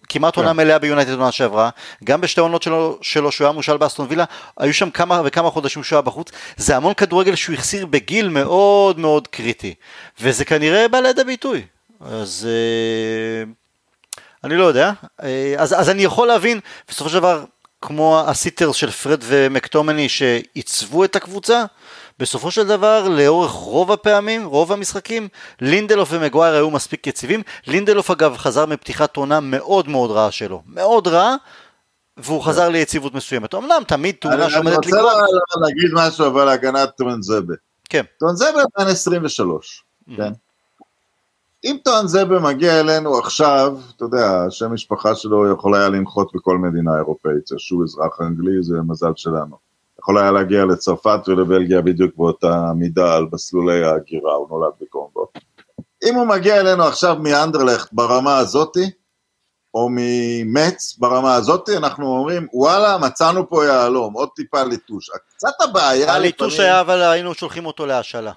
כמעט 0.10 0.36
עונה 0.36 0.50
כן. 0.50 0.58
מלאה 0.58 0.80
ביונייטד 0.80 1.12
עונה 1.12 1.32
שעברה, 1.32 1.70
גם 2.04 2.22
בשתי 2.22 2.42
עונות 2.42 2.64
שלו, 2.64 2.98
שלו 3.02 3.32
שהוא 3.32 3.46
היה 3.46 3.52
מושאל 3.52 3.78
באסטון 3.78 4.08
וילה, 4.10 4.24
היו 4.58 4.74
שם 4.74 4.90
כמה 4.90 5.22
וכמה 5.26 5.52
חודשים 5.52 5.84
שהוא 5.84 5.98
היה 5.98 6.02
בחוץ, 6.02 6.32
זה 6.58 6.76
המון 6.76 6.94
כדורגל 6.94 7.36
שהוא 7.36 7.54
החסיר 7.54 7.86
בגיל 7.86 8.30
מאוד 8.30 9.00
מאוד 9.00 9.28
קריטי, 9.28 9.74
וזה 10.20 10.46
כנראה 10.46 10.88
בא 10.88 11.00
לידי 11.00 11.24
ביטוי, 11.24 11.66
אז 12.02 12.48
אה, 12.50 13.52
אני 14.44 14.58
לא 14.58 14.64
יודע, 14.64 14.92
אה, 15.24 15.56
אז, 15.58 15.74
אז 15.80 15.90
אני 15.90 16.04
יכול 16.04 16.28
להבין, 16.28 16.60
בסופו 16.88 17.10
של 17.10 17.16
דבר, 17.16 17.44
כמו 17.82 18.24
ה 18.28 18.34
sitters 18.34 18.76
של 18.76 18.92
פרד 18.92 19.20
ומקטומני 19.24 20.10
שעיצבו 20.10 21.04
את 21.04 21.16
הקבוצה, 21.16 21.66
בסופו 22.20 22.52
של 22.52 22.68
דבר, 22.68 23.08
לאורך 23.10 23.52
רוב 23.52 23.92
הפעמים, 23.92 24.46
רוב 24.46 24.72
המשחקים, 24.72 25.28
לינדלוף 25.62 26.10
ומגווייר 26.12 26.56
היו 26.56 26.72
מספיק 26.72 27.08
יציבים. 27.08 27.42
לינדלוף 27.68 28.12
אגב 28.12 28.38
חזר 28.38 28.66
מפתיחת 28.66 29.18
עונה 29.18 29.40
מאוד 29.40 29.88
מאוד 29.88 30.12
רעה 30.12 30.32
שלו, 30.32 30.62
מאוד 30.68 31.08
רעה, 31.08 31.36
והוא 32.18 32.44
חזר 32.44 32.70
ליציבות 32.70 33.14
מסוימת. 33.14 33.54
אמנם 33.54 33.82
תמיד 33.88 34.16
תאונה 34.20 34.50
שעומדת 34.50 34.86
לקרות. 34.86 35.02
אני 35.02 35.22
רוצה 35.22 35.60
להגיד 35.62 35.92
משהו 35.94 36.28
אבל 36.28 36.46
להגנת 36.46 36.90
טרנזבה. 36.98 37.54
כן. 37.90 38.04
טרנזבה 38.20 38.62
בן 38.78 38.88
23, 38.88 39.84
כן? 40.18 40.32
אם 41.64 41.78
טרנזבה 41.84 42.40
מגיע 42.40 42.80
אלינו 42.80 43.18
עכשיו, 43.18 43.78
אתה 43.96 44.06
יודע, 44.06 44.44
השם 44.48 44.74
משפחה 44.74 45.16
שלו 45.16 45.54
יכול 45.54 45.76
היה 45.76 45.90
לנחות 45.90 46.32
בכל 46.36 46.58
מדינה 46.58 46.98
אירופאית, 46.98 47.50
שהוא 47.58 47.84
אזרח 47.84 48.22
אנגלי, 48.22 48.64
זה 48.64 48.76
מזל 48.88 49.12
שלנו. 49.16 49.58
יכול 50.06 50.18
היה 50.18 50.32
להגיע 50.32 50.66
לצרפת 50.66 51.20
ולבלגיה 51.28 51.82
בדיוק 51.82 52.12
באותה 52.18 52.72
מידה 52.76 53.16
על 53.16 53.26
מסלולי 53.34 53.84
ההגירה, 53.86 54.34
הוא 54.34 54.48
נולד 54.50 54.72
בקונגו. 54.82 55.28
אם 56.04 56.16
הוא 56.16 56.28
מגיע 56.28 56.60
אלינו 56.60 56.84
עכשיו 56.84 57.16
מאנדרלכט 57.20 57.90
ברמה 57.92 58.38
הזאתי, 58.38 58.92
או 59.74 59.90
ממץ 59.92 60.98
ברמה 61.00 61.36
הזאתי, 61.36 61.78
אנחנו 61.78 62.08
אומרים, 62.08 62.48
וואלה, 62.54 62.98
מצאנו 62.98 63.50
פה 63.50 63.66
יהלום, 63.66 64.14
עוד 64.14 64.30
טיפה 64.36 64.64
ליטוש. 64.64 65.10
קצת 65.36 65.62
הבעיה... 65.64 66.14
הליטוש 66.14 66.60
היה, 66.60 66.82
אבל 66.82 67.02
היינו 67.02 67.34
שולחים 67.34 67.66
אותו 67.66 67.86
להשאלה. 67.86 68.32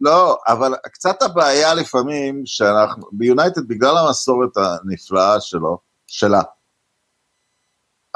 לא, 0.00 0.36
אבל 0.46 0.74
קצת 0.92 1.22
הבעיה 1.22 1.74
לפעמים, 1.74 2.42
שאנחנו, 2.46 3.06
ביונייטד, 3.12 3.68
בגלל 3.68 3.98
המסורת 3.98 4.56
הנפלאה 4.56 5.40
שלו, 5.40 5.78
שלה, 6.06 6.42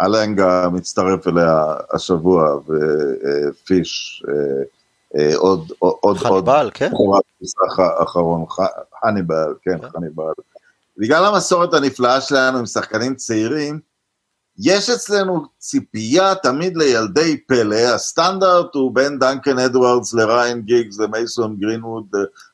אלנגה 0.00 0.68
מצטרף 0.72 1.28
אליה 1.28 1.74
השבוע, 1.92 2.58
ופיש, 2.66 4.22
אה, 4.28 4.62
אה, 5.16 5.36
עוד, 5.36 5.72
עוד, 5.78 6.16
חניבל, 6.18 6.70
כן? 6.74 6.90
האחרון, 7.78 8.44
חניבל, 9.04 9.54
כן, 9.62 9.78
כן, 9.78 9.88
חניבל. 9.88 10.32
בגלל 10.98 11.24
המסורת 11.24 11.74
הנפלאה 11.74 12.20
שלנו 12.20 12.58
עם 12.58 12.66
שחקנים 12.66 13.14
צעירים, 13.14 13.80
יש 14.58 14.90
אצלנו 14.90 15.44
ציפייה 15.58 16.34
תמיד 16.34 16.76
לילדי 16.76 17.36
פלא, 17.46 17.76
הסטנדרט 17.94 18.74
הוא 18.74 18.94
בין 18.94 19.18
דנקן 19.18 19.58
אדוארדס 19.58 20.14
לריין 20.14 20.62
גיגס 20.62 20.98
למייסון 20.98 21.56
גרינווד, 21.56 22.06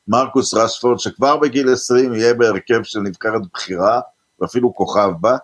מרקוס 0.07 0.53
רשפורד, 0.53 0.99
שכבר 0.99 1.37
בגיל 1.37 1.73
20 1.73 2.13
יהיה 2.13 2.33
בהרכב 2.33 2.83
של 2.83 2.99
נבחרת 2.99 3.41
בחירה, 3.53 4.01
ואפילו 4.41 4.75
כוכב 4.75 5.11
בה. 5.21 5.37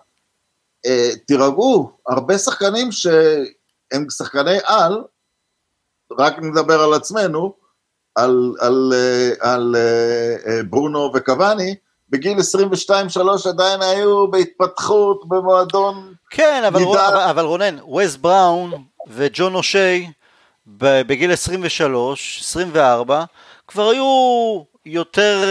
אה, 0.86 1.10
תירגעו, 1.26 1.90
הרבה 2.08 2.38
שחקנים 2.38 2.92
שהם 2.92 4.10
שחקני 4.10 4.58
על, 4.64 5.02
רק 6.18 6.38
נדבר 6.38 6.80
על 6.82 6.94
עצמנו, 6.94 7.54
על, 8.14 8.54
על, 8.60 8.92
אה, 8.94 9.52
על, 9.52 9.52
על 9.52 9.76
אה, 9.76 10.62
ברונו 10.70 11.10
וקוואני, 11.14 11.74
בגיל 12.08 12.38
22-3 12.38 13.48
עדיין 13.48 13.82
היו 13.82 14.30
בהתפתחות 14.30 15.28
במועדון 15.28 16.14
כן, 16.30 16.62
אבל, 16.66 16.82
רו, 16.82 16.94
אבל, 16.94 17.16
אבל 17.16 17.44
רונן, 17.44 17.76
ווייס 17.82 18.16
בראון 18.16 18.72
וג'ון 19.08 19.54
אושי 19.54 20.10
בגיל 20.66 21.32
23, 21.32 22.40
24, 22.42 23.24
כבר 23.68 23.88
היו 23.88 24.62
יותר, 24.86 25.44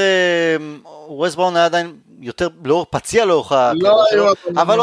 ווייס 1.07 1.36
בראון 1.36 1.55
היה 1.55 1.65
עדיין 1.65 1.95
יותר, 2.26 2.49
לא, 2.63 2.86
פציע 2.89 3.26
לאורך 3.26 3.51
לא 3.51 4.03
היו... 4.11 4.34
אבל 4.57 4.80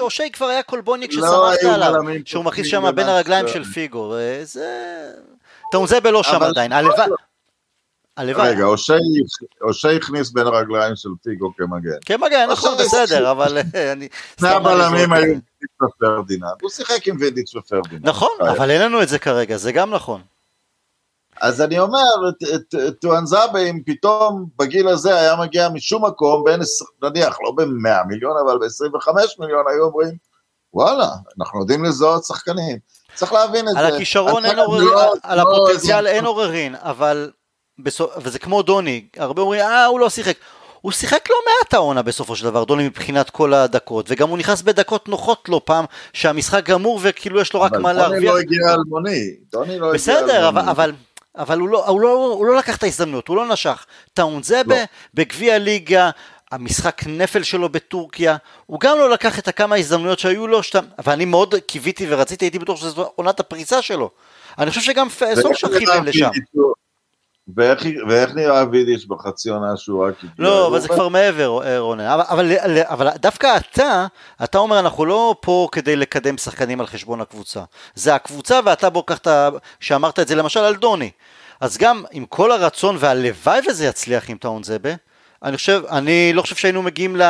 אושי 0.00 0.30
כבר 0.32 0.46
היה 0.46 0.62
קולבוניק 0.62 1.12
לא 1.12 1.26
ששמחת 1.26 1.74
עליו, 1.74 1.92
שהוא 2.24 2.44
מכניס 2.44 2.66
שם 2.66 2.90
בין 2.94 3.08
הרגליים 3.08 3.48
של 3.48 3.64
פיגו, 3.64 4.14
זה... 4.42 5.10
טאונזבה 5.70 6.10
לא 6.10 6.22
שם 6.22 6.42
עדיין, 6.42 6.72
הלוואי. 6.72 7.06
הלוואי. 8.16 8.48
רגע, 8.48 8.64
אושי 9.62 9.96
הכניס 9.96 10.30
בין 10.30 10.46
הרגליים 10.46 10.96
של 10.96 11.08
פיגו 11.22 11.52
כמגן. 11.56 11.90
כמגן, 12.06 12.46
נכון, 12.50 12.74
בסדר, 12.78 13.30
אבל 13.30 13.58
אה, 13.74 13.92
אני... 13.92 14.08
שני 14.40 14.48
הבלמים 14.48 15.12
היו 15.12 15.34
ופרדיננד, 15.82 16.50
הוא 16.62 16.70
שיחק 16.70 17.08
עם 17.08 17.16
וידיץ' 17.20 17.54
ופרדיננד. 17.54 18.08
נכון, 18.08 18.30
אבל 18.40 18.70
אין 18.70 18.82
לנו 18.82 19.02
את 19.02 19.08
זה 19.08 19.18
כרגע, 19.18 19.56
זה 19.56 19.72
גם 19.72 19.90
נכון. 19.90 20.20
אז 21.40 21.60
אני 21.62 21.78
אומר, 21.78 22.00
טואנזאבה 23.00 23.58
אם 23.58 23.80
פתאום 23.86 24.46
בגיל 24.58 24.88
הזה 24.88 25.16
היה 25.20 25.36
מגיע 25.36 25.68
משום 25.68 26.04
מקום, 26.04 26.44
בין, 26.44 26.60
נניח, 27.02 27.38
לא 27.44 27.52
ב-100 27.56 28.06
מיליון, 28.08 28.32
אבל 28.46 28.58
ב-25 28.58 29.08
מיליון, 29.38 29.64
היו 29.68 29.84
אומרים, 29.84 30.14
וואלה, 30.74 31.08
אנחנו 31.40 31.60
יודעים 31.60 31.84
לזהות 31.84 32.24
שחקנים. 32.24 32.78
צריך 33.14 33.32
להבין 33.32 33.68
את 33.68 33.74
על 33.76 33.90
זה. 33.90 33.94
הכישרון 33.96 34.44
אתה- 34.44 34.48
אין 34.50 34.58
עוררין, 34.58 34.88
לא- 34.88 35.12
על 35.22 35.38
לא- 35.38 35.42
הפוטנציאל 35.42 36.06
אין 36.06 36.24
עוררין, 36.24 36.74
אבל, 36.78 37.30
בסוף- 37.78 38.12
וזה 38.22 38.38
כמו 38.38 38.62
דוני, 38.62 39.04
הרבה 39.16 39.42
אומרים, 39.42 39.60
אה, 39.60 39.86
הוא 39.86 40.00
לא 40.00 40.10
שיחק. 40.10 40.36
הוא 40.80 40.92
שיחק 40.92 41.30
לא 41.30 41.36
מעט 41.46 41.74
העונה 41.74 42.02
בסופו 42.02 42.36
של 42.36 42.44
דבר, 42.44 42.64
דוני 42.64 42.86
מבחינת 42.88 43.30
כל 43.30 43.54
הדקות, 43.54 44.06
וגם 44.08 44.28
הוא 44.28 44.38
נכנס 44.38 44.62
בדקות 44.62 45.08
נוחות 45.08 45.48
לו 45.48 45.64
פעם, 45.64 45.84
שהמשחק 46.12 46.64
גמור 46.64 47.00
וכאילו 47.02 47.40
יש 47.40 47.52
לו 47.52 47.60
רק 47.60 47.72
מה 47.72 47.78
אבל 47.90 47.92
דוני 47.92 48.10
להרוויח. 48.10 48.32
לא 48.34 48.38
הגיע 48.38 48.60
אלמוני. 48.74 49.20
דוני 49.52 49.78
לא 49.78 49.86
הגיע 49.86 49.94
בסדר, 49.94 50.48
אבל, 50.48 50.58
אלמוני. 50.82 50.96
אבל, 51.36 51.58
הוא, 51.58 51.68
לא, 51.68 51.86
הוא, 51.88 52.00
לא, 52.00 52.08
הוא 52.38 52.46
לא 52.46 52.56
לקח 52.56 52.76
את 52.76 52.82
ההזדמנות, 52.82 53.28
הוא 53.28 53.36
לא 53.36 53.48
נשך. 53.48 53.86
טאונזבה 54.12 54.78
לא. 54.78 54.84
בגביע 55.14 55.58
ליגה, 55.58 56.10
המשחק 56.52 57.02
נפל 57.06 57.42
שלו 57.42 57.68
בטורקיה, 57.68 58.36
הוא 58.66 58.80
גם 58.80 58.98
לא 58.98 59.10
לקח 59.10 59.38
את 59.38 59.48
הכמה 59.48 59.76
הזדמנויות 59.76 60.18
שהיו 60.18 60.46
לו, 60.46 60.62
שאתה, 60.62 60.80
ואני 61.04 61.24
מאוד 61.24 61.54
קיוויתי 61.54 62.06
ורציתי, 62.08 62.44
הייתי 62.44 62.58
בטוח 62.58 62.80
שזו 62.80 63.10
עונת 63.14 63.40
הפריצה 63.40 63.82
שלו. 63.82 64.10
אני 64.58 64.70
חושב 64.70 64.82
שגם 64.82 65.08
סולשר 65.34 65.78
כיוון 65.78 66.04
לשם. 66.04 66.28
ואיך, 67.56 67.86
ואיך 68.08 68.34
נראה 68.34 68.64
וידיץ' 68.70 69.04
בחצי 69.04 69.50
עונה 69.50 69.76
שהוא 69.76 70.06
רק? 70.06 70.14
לא, 70.38 70.66
אבל 70.66 70.72
הוא 70.76 70.80
זה 70.80 70.88
כבר 70.88 71.08
מעבר, 71.08 71.62
אה, 71.62 71.78
רונן. 71.78 72.04
אבל, 72.04 72.22
אבל, 72.30 72.78
אבל 72.82 73.08
דווקא 73.16 73.56
אתה, 73.56 74.06
אתה 74.44 74.58
אומר, 74.58 74.78
אנחנו 74.78 75.04
לא 75.04 75.36
פה 75.40 75.68
כדי 75.72 75.96
לקדם 75.96 76.38
שחקנים 76.38 76.80
על 76.80 76.86
חשבון 76.86 77.20
הקבוצה. 77.20 77.62
זה 77.94 78.14
הקבוצה, 78.14 78.60
ואתה 78.64 78.90
בוא 78.90 79.02
קח 79.06 79.18
את 79.18 79.26
ה... 79.26 79.48
שאמרת 79.80 80.18
את 80.18 80.28
זה 80.28 80.34
למשל 80.34 80.60
על 80.60 80.76
דוני. 80.76 81.10
אז 81.60 81.78
גם 81.78 82.04
עם 82.12 82.26
כל 82.26 82.52
הרצון, 82.52 82.96
והלוואי 82.98 83.60
וזה 83.68 83.86
יצליח 83.86 84.30
עם 84.30 84.36
טואנזבה, 84.36 84.90
אני 85.42 85.56
חושב, 85.56 85.82
אני 85.90 86.32
לא 86.32 86.42
חושב 86.42 86.56
שהיינו 86.56 86.82
מגיעים 86.82 87.16
ל... 87.16 87.22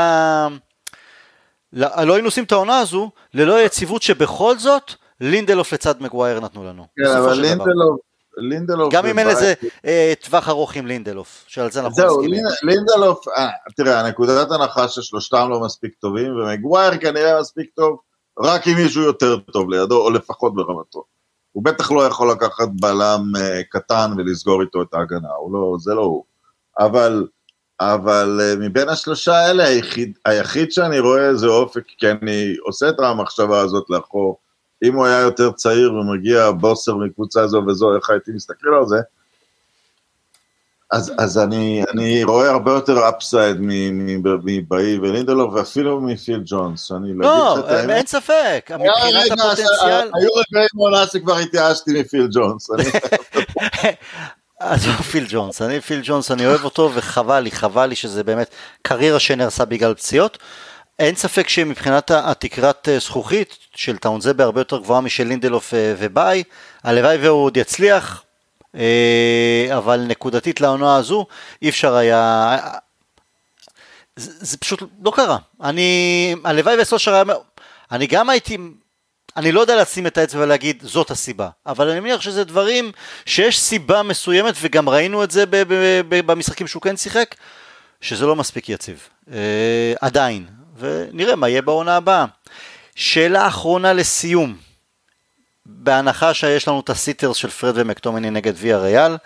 ל... 1.73 2.05
לא 2.05 2.15
היינו 2.15 2.29
עושים 2.29 2.45
את 2.45 2.53
העונה 2.53 2.79
הזו, 2.79 3.11
ללא 3.35 3.57
היציבות 3.57 4.03
שבכל 4.03 4.59
זאת, 4.59 4.93
לינדלוף 5.21 5.73
לצד 5.73 6.03
מגווייר 6.03 6.41
נתנו 6.41 6.65
לנו. 6.65 6.87
כן, 6.97 7.17
אבל. 7.17 7.41
לינדלוף, 7.41 8.01
לינדלוף... 8.37 8.95
גם 8.95 9.07
אם 9.07 9.19
אין 9.19 9.27
לזה 9.29 9.55
אה, 9.87 10.13
טווח 10.25 10.49
ארוך 10.49 10.77
עם 10.77 10.87
לינדלוף, 10.87 11.45
שעל 11.47 11.71
זה 11.71 11.81
אנחנו 11.81 11.95
זהו, 11.95 12.19
מסכימים. 12.19 12.45
לינ- 12.47 12.51
לינדלוף, 12.63 13.29
אה, 13.29 13.49
תראה, 13.77 14.01
הנקודת 14.01 14.51
הנחה 14.51 14.89
ששלושתם 14.89 15.47
לא 15.51 15.61
מספיק 15.61 15.95
טובים, 15.95 16.37
ומגווייר 16.37 16.97
כנראה 16.97 17.41
מספיק 17.41 17.71
טוב, 17.77 17.99
רק 18.41 18.69
אם 18.69 18.75
מישהו 18.75 19.03
יותר 19.03 19.37
טוב 19.37 19.71
לידו, 19.71 20.01
או 20.01 20.11
לפחות 20.11 20.55
ברמתו. 20.55 21.05
הוא 21.53 21.65
בטח 21.65 21.91
לא 21.91 22.07
יכול 22.07 22.31
לקחת 22.31 22.69
בלם 22.81 23.33
אה, 23.37 23.63
קטן 23.71 24.13
ולסגור 24.17 24.63
איתו 24.63 24.83
את 24.83 24.95
ההגנה, 24.95 25.29
לא, 25.53 25.77
זה 25.79 25.95
לא 25.95 26.03
הוא. 26.03 26.25
אבל, 26.79 27.27
אבל 27.81 28.57
מבין 28.61 28.89
השלושה 28.89 29.35
האלה, 29.35 29.65
היחיד, 29.65 30.19
היחיד 30.25 30.73
שאני 30.73 30.99
רואה 30.99 31.35
זה 31.35 31.47
אופק, 31.47 31.83
כי 31.99 32.11
אני 32.11 32.57
עושה 32.67 32.89
את 32.89 33.01
המחשבה 33.01 33.61
הזאת 33.61 33.85
לאחור. 33.91 34.44
אם 34.85 34.95
הוא 34.95 35.07
היה 35.07 35.21
יותר 35.21 35.53
צעיר 35.53 35.93
ומגיע 35.95 36.51
בוסר 36.51 36.95
מקבוצה 36.95 37.47
זו 37.47 37.63
וזו, 37.69 37.97
איך 37.97 38.11
הייתי 38.11 38.31
מסתכל 38.35 38.69
על 38.79 38.87
זה? 38.87 38.97
אז, 40.93 41.13
אז 41.19 41.39
אני, 41.39 41.83
אני 41.95 42.25
רואה 42.25 42.51
הרבה 42.51 42.73
יותר 42.73 43.09
אפסייד 43.09 43.57
מבאי 43.61 44.99
ולינדלוף, 44.99 45.55
ואפילו 45.55 46.01
מפיל 46.01 46.43
ג'ונס, 46.47 46.85
שאני 46.85 47.13
לא, 47.15 47.55
לך 47.59 47.65
את 47.65 47.71
האמת. 47.71 47.91
אין 47.91 48.07
ספק, 48.07 48.65
היה 48.69 48.79
מבחינת 48.79 49.15
רגע 49.15 49.25
ש- 49.27 49.31
הפוטנציאל, 49.31 50.11
היו 50.15 50.29
רגעים 50.35 50.69
בעונה 50.75 51.07
שכבר 51.07 51.37
התייאשתי 51.39 52.01
מפיל 52.01 52.29
ג'ונס. 52.33 52.71
אני- 52.71 52.85
עזוב 54.61 54.95
פיל 54.95 55.25
ג'ונס, 55.29 55.63
אני 55.63 55.81
פיל 55.81 56.01
ג'ונס, 56.05 56.31
אני 56.31 56.47
אוהב 56.47 56.65
אותו 56.65 56.91
וחבל 56.95 57.41
לי, 57.41 57.51
חבל 57.51 57.87
לי 57.87 57.97
שזה 57.97 58.25
באמת 58.25 58.49
קריירה 58.83 59.19
שנהרסה 59.21 59.65
בגלל 59.65 59.95
פציעות. 59.95 60.39
אין 60.99 61.15
ספק 61.15 61.49
שמבחינת 61.49 62.11
התקרת 62.11 62.89
אה, 62.89 62.99
זכוכית 62.99 63.59
של 63.75 63.97
טאונזבה 63.97 64.45
הרבה 64.45 64.61
יותר 64.61 64.79
גבוהה 64.79 65.01
משל 65.01 65.25
לינדלוף 65.25 65.75
אה, 65.75 65.95
ובאי, 65.99 66.43
הלוואי 66.85 67.17
והוא 67.17 67.45
עוד 67.45 67.57
יצליח, 67.57 68.23
אה, 68.75 69.67
אבל 69.77 70.01
נקודתית 70.01 70.61
לעונה 70.61 70.97
הזו 70.97 71.27
אי 71.63 71.69
אפשר 71.69 71.95
היה, 71.95 72.57
זה, 74.17 74.33
זה 74.47 74.57
פשוט 74.57 74.83
לא 75.05 75.13
קרה. 75.17 75.39
אני, 75.63 76.35
הלוואי 76.45 76.81
וסושר 76.81 77.15
היה, 77.15 77.25
אני 77.93 78.07
גם 78.07 78.31
הייתי, 78.31 78.59
אני 79.37 79.53
לא 79.53 79.61
יודע 79.61 79.83
לשים 79.83 80.07
את 80.07 80.19
האצבע 80.19 80.43
ולהגיד 80.43 80.83
זאת 80.87 81.11
הסיבה, 81.11 81.49
אבל 81.67 81.89
אני 81.91 82.01
מניח 82.01 82.21
שזה 82.21 82.45
דברים 82.45 82.93
שיש 83.27 83.61
סיבה 83.61 84.03
מסוימת 84.03 84.55
וגם 84.61 84.89
ראינו 84.89 85.25
את 85.25 85.31
זה 85.31 85.45
במשחקים 86.09 86.67
שהוא 86.67 86.83
כן 86.83 86.97
שיחק, 86.97 87.35
שזה 88.01 88.27
לא 88.27 88.37
מספיק 88.37 88.69
יציב. 88.69 89.09
עדיין, 90.01 90.47
ונראה 90.79 91.37
מה 91.37 91.49
יהיה 91.49 91.63
בעונה 91.63 91.97
הבאה. 91.97 92.25
שאלה 92.95 93.47
אחרונה 93.49 93.93
לסיום, 93.93 94.57
בהנחה 95.67 96.35
שיש 96.35 96.69
לנו 96.69 96.81
את 96.81 96.91
הסיטרס 96.91 97.37
של 97.37 97.49
פרד 97.51 97.73
ומקטומני 97.77 98.31
נגד 98.31 98.53
ויה 98.57 98.79
ריאל, 98.79 99.17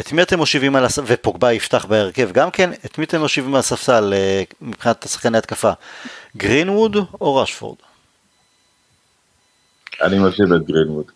את 0.00 0.12
מי 0.12 0.22
אתם 0.22 0.38
מושיבים 0.38 0.76
על 0.76 0.84
הספסל, 0.84 1.02
ופוגבה 1.14 1.52
יפתח 1.52 1.84
בהרכב 1.84 2.32
גם 2.32 2.50
כן, 2.50 2.70
את 2.72 2.98
מי 2.98 3.04
אתם 3.04 3.20
מושיבים 3.20 3.54
על 3.54 3.58
הספסל 3.58 4.12
אה, 4.14 4.42
מבחינת 4.60 5.06
שחקני 5.08 5.38
התקפה? 5.38 5.72
גרינווד 6.36 6.96
או 7.20 7.36
רשפורד? 7.36 7.76
אני 10.02 10.18
מושיב 10.18 10.52
את 10.52 10.66
גרינווד. 10.66 11.10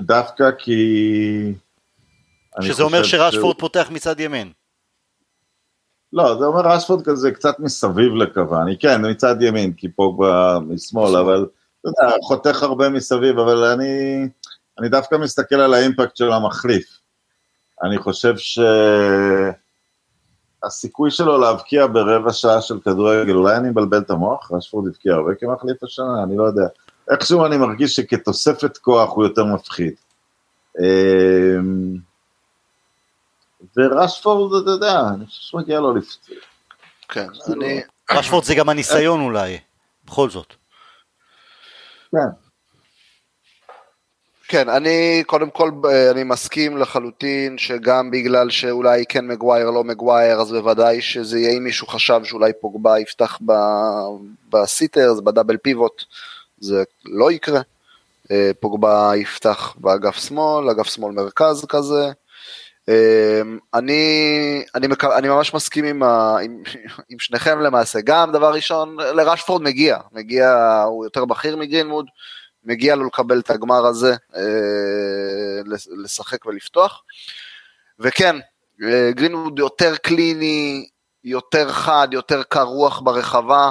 דווקא 0.00 0.44
כי... 0.58 0.76
שזה 2.62 2.82
אומר 2.82 3.02
שרשפורד 3.02 3.32
שהוא- 3.32 3.54
פותח 3.60 3.88
מצד 3.90 4.20
ימין. 4.20 4.52
לא, 6.12 6.38
זה 6.38 6.44
אומר 6.44 6.60
רשפורד 6.60 7.04
כזה 7.04 7.30
קצת 7.30 7.60
מסביב 7.60 8.14
לקוואני, 8.14 8.78
כן, 8.78 9.10
מצד 9.10 9.42
ימין, 9.42 9.72
כי 9.72 9.88
פוגבה 9.88 10.58
משמאל, 10.68 11.16
אבל 11.16 11.46
אתה 11.80 11.88
יודע, 11.88 12.14
חותך 12.22 12.62
הרבה 12.62 12.88
מסביב, 12.88 13.38
אבל 13.38 13.64
אני, 13.64 14.22
אני 14.78 14.88
דווקא 14.88 15.14
מסתכל 15.14 15.56
על 15.56 15.74
האימפקט 15.74 16.16
של 16.16 16.32
המחליף. 16.32 16.98
אני 17.82 17.98
חושב 17.98 18.34
שהסיכוי 20.64 21.10
שלו 21.10 21.38
להבקיע 21.38 21.86
ברבע 21.86 22.32
שעה 22.32 22.60
של 22.60 22.80
כדורגל, 22.80 23.34
אולי 23.34 23.56
אני 23.56 23.70
מבלבל 23.70 23.98
את 23.98 24.10
המוח, 24.10 24.52
רשפורד 24.52 24.86
הבקיע 24.86 25.14
הרבה 25.14 25.34
כמחליף 25.34 25.82
השנה, 25.82 26.22
אני 26.22 26.36
לא 26.36 26.44
יודע. 26.44 26.66
איכשהו 27.10 27.46
אני 27.46 27.56
מרגיש 27.56 27.96
שכתוספת 27.96 28.76
כוח 28.76 29.12
הוא 29.12 29.24
יותר 29.24 29.44
מפחיד. 29.44 29.94
ורשפורד, 33.76 34.62
אתה 34.62 34.70
יודע, 34.70 35.00
אני 35.14 35.26
חושב 35.26 35.40
שמגיע 35.42 35.80
לו 35.80 35.94
לפצוע. 35.94 36.36
כן, 37.08 37.28
אני... 37.52 37.80
רשפורד 38.10 38.44
זה 38.44 38.54
גם 38.54 38.68
הניסיון 38.68 39.20
אולי, 39.20 39.58
בכל 40.04 40.30
זאת. 40.30 40.54
כן. 42.12 42.48
כן, 44.48 44.68
אני 44.68 45.22
קודם 45.26 45.50
כל, 45.50 45.70
אה, 45.84 46.10
אני 46.10 46.24
מסכים 46.24 46.76
לחלוטין 46.76 47.58
שגם 47.58 48.10
בגלל 48.10 48.50
שאולי 48.50 49.04
כן 49.08 49.26
מגווייר, 49.26 49.70
לא 49.70 49.84
מגווייר, 49.84 50.40
אז 50.40 50.52
בוודאי 50.52 51.00
שזה 51.00 51.38
יהיה 51.38 51.56
אם 51.56 51.64
מישהו 51.64 51.86
חשב 51.86 52.20
שאולי 52.24 52.52
פוגבה 52.60 52.98
יפתח 52.98 53.38
ב- 53.46 53.52
בסיטרס, 54.50 55.20
בדאבל 55.20 55.56
פיבוט, 55.56 56.04
זה 56.58 56.84
לא 57.04 57.32
יקרה. 57.32 57.60
אה, 58.30 58.50
פוגבה 58.60 59.12
יפתח 59.16 59.74
באגף 59.78 60.16
שמאל, 60.16 60.70
אגף 60.70 60.86
שמאל 60.86 61.12
מרכז 61.12 61.64
כזה. 61.68 62.12
אה, 62.88 63.40
אני, 63.74 64.64
אני. 64.74 64.86
אני 65.16 65.28
ממש 65.28 65.54
מסכים 65.54 65.84
עם, 65.84 66.02
ה... 66.02 66.36
עם, 66.42 66.62
עם 67.10 67.18
שניכם 67.18 67.60
למעשה, 67.60 67.98
גם 68.04 68.32
דבר 68.32 68.52
ראשון, 68.52 68.96
לרשפורד 69.00 69.62
מגיע, 69.62 69.98
מגיע, 70.12 70.82
הוא 70.86 71.04
יותר 71.04 71.24
בכיר 71.24 71.56
מגרינמוד, 71.56 72.06
מגיע 72.64 72.94
לו 72.94 73.06
לקבל 73.06 73.40
את 73.40 73.50
הגמר 73.50 73.86
הזה, 73.86 74.14
אה, 74.36 74.42
לש- 75.66 75.88
לשחק 76.04 76.46
ולפתוח. 76.46 77.02
וכן, 77.98 78.36
אה, 78.84 79.10
גרינווד 79.12 79.58
יותר 79.58 79.96
קליני, 79.96 80.88
יותר 81.24 81.72
חד, 81.72 82.08
יותר 82.12 82.42
קר 82.42 82.62
רוח 82.62 83.00
ברחבה. 83.00 83.70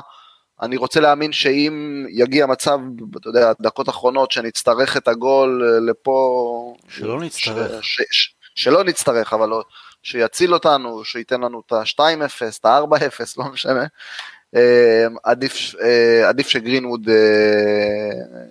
אני 0.61 0.77
רוצה 0.77 0.99
להאמין 0.99 1.31
שאם 1.31 2.05
יגיע 2.09 2.45
מצב, 2.45 2.79
אתה 3.21 3.29
יודע, 3.29 3.51
דקות 3.61 3.89
אחרונות, 3.89 4.31
שנצטרך 4.31 4.97
את 4.97 5.07
הגול 5.07 5.63
אה, 5.63 5.79
לפה... 5.91 6.75
שלא 6.89 7.19
נצטרך. 7.21 7.83
ש, 7.83 8.01
ש, 8.01 8.03
ש, 8.11 8.33
שלא 8.57 8.83
נצטרך, 8.83 9.33
אבל 9.33 9.49
לא, 9.49 9.63
שיציל 10.03 10.53
אותנו, 10.53 11.03
שייתן 11.03 11.41
לנו 11.41 11.61
את 11.67 11.71
ה-2-0, 11.71 12.59
את 12.59 12.65
ה-4-0, 12.65 13.23
לא 13.37 13.45
משנה. 13.45 13.85
אה, 14.55 15.05
עדיף, 15.23 15.75
אה, 15.81 16.29
עדיף 16.29 16.47
שגרינווד 16.47 17.09
אה, 17.09 17.15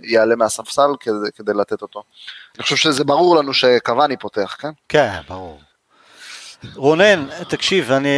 יעלה 0.03 0.37
מהספסל 0.37 0.91
כדי, 1.01 1.33
כדי 1.37 1.53
לתת 1.55 1.83
אותו. 1.83 2.03
אני 2.57 2.63
חושב 2.63 2.77
שזה 2.77 3.05
ברור 3.05 3.37
לנו 3.37 3.55
שקוואני 3.55 4.17
פותח, 4.17 4.57
כן? 4.61 4.71
כן, 4.89 5.21
ברור. 5.29 5.61
רונן, 6.75 7.27
תקשיב, 7.49 7.93
אני... 7.93 8.09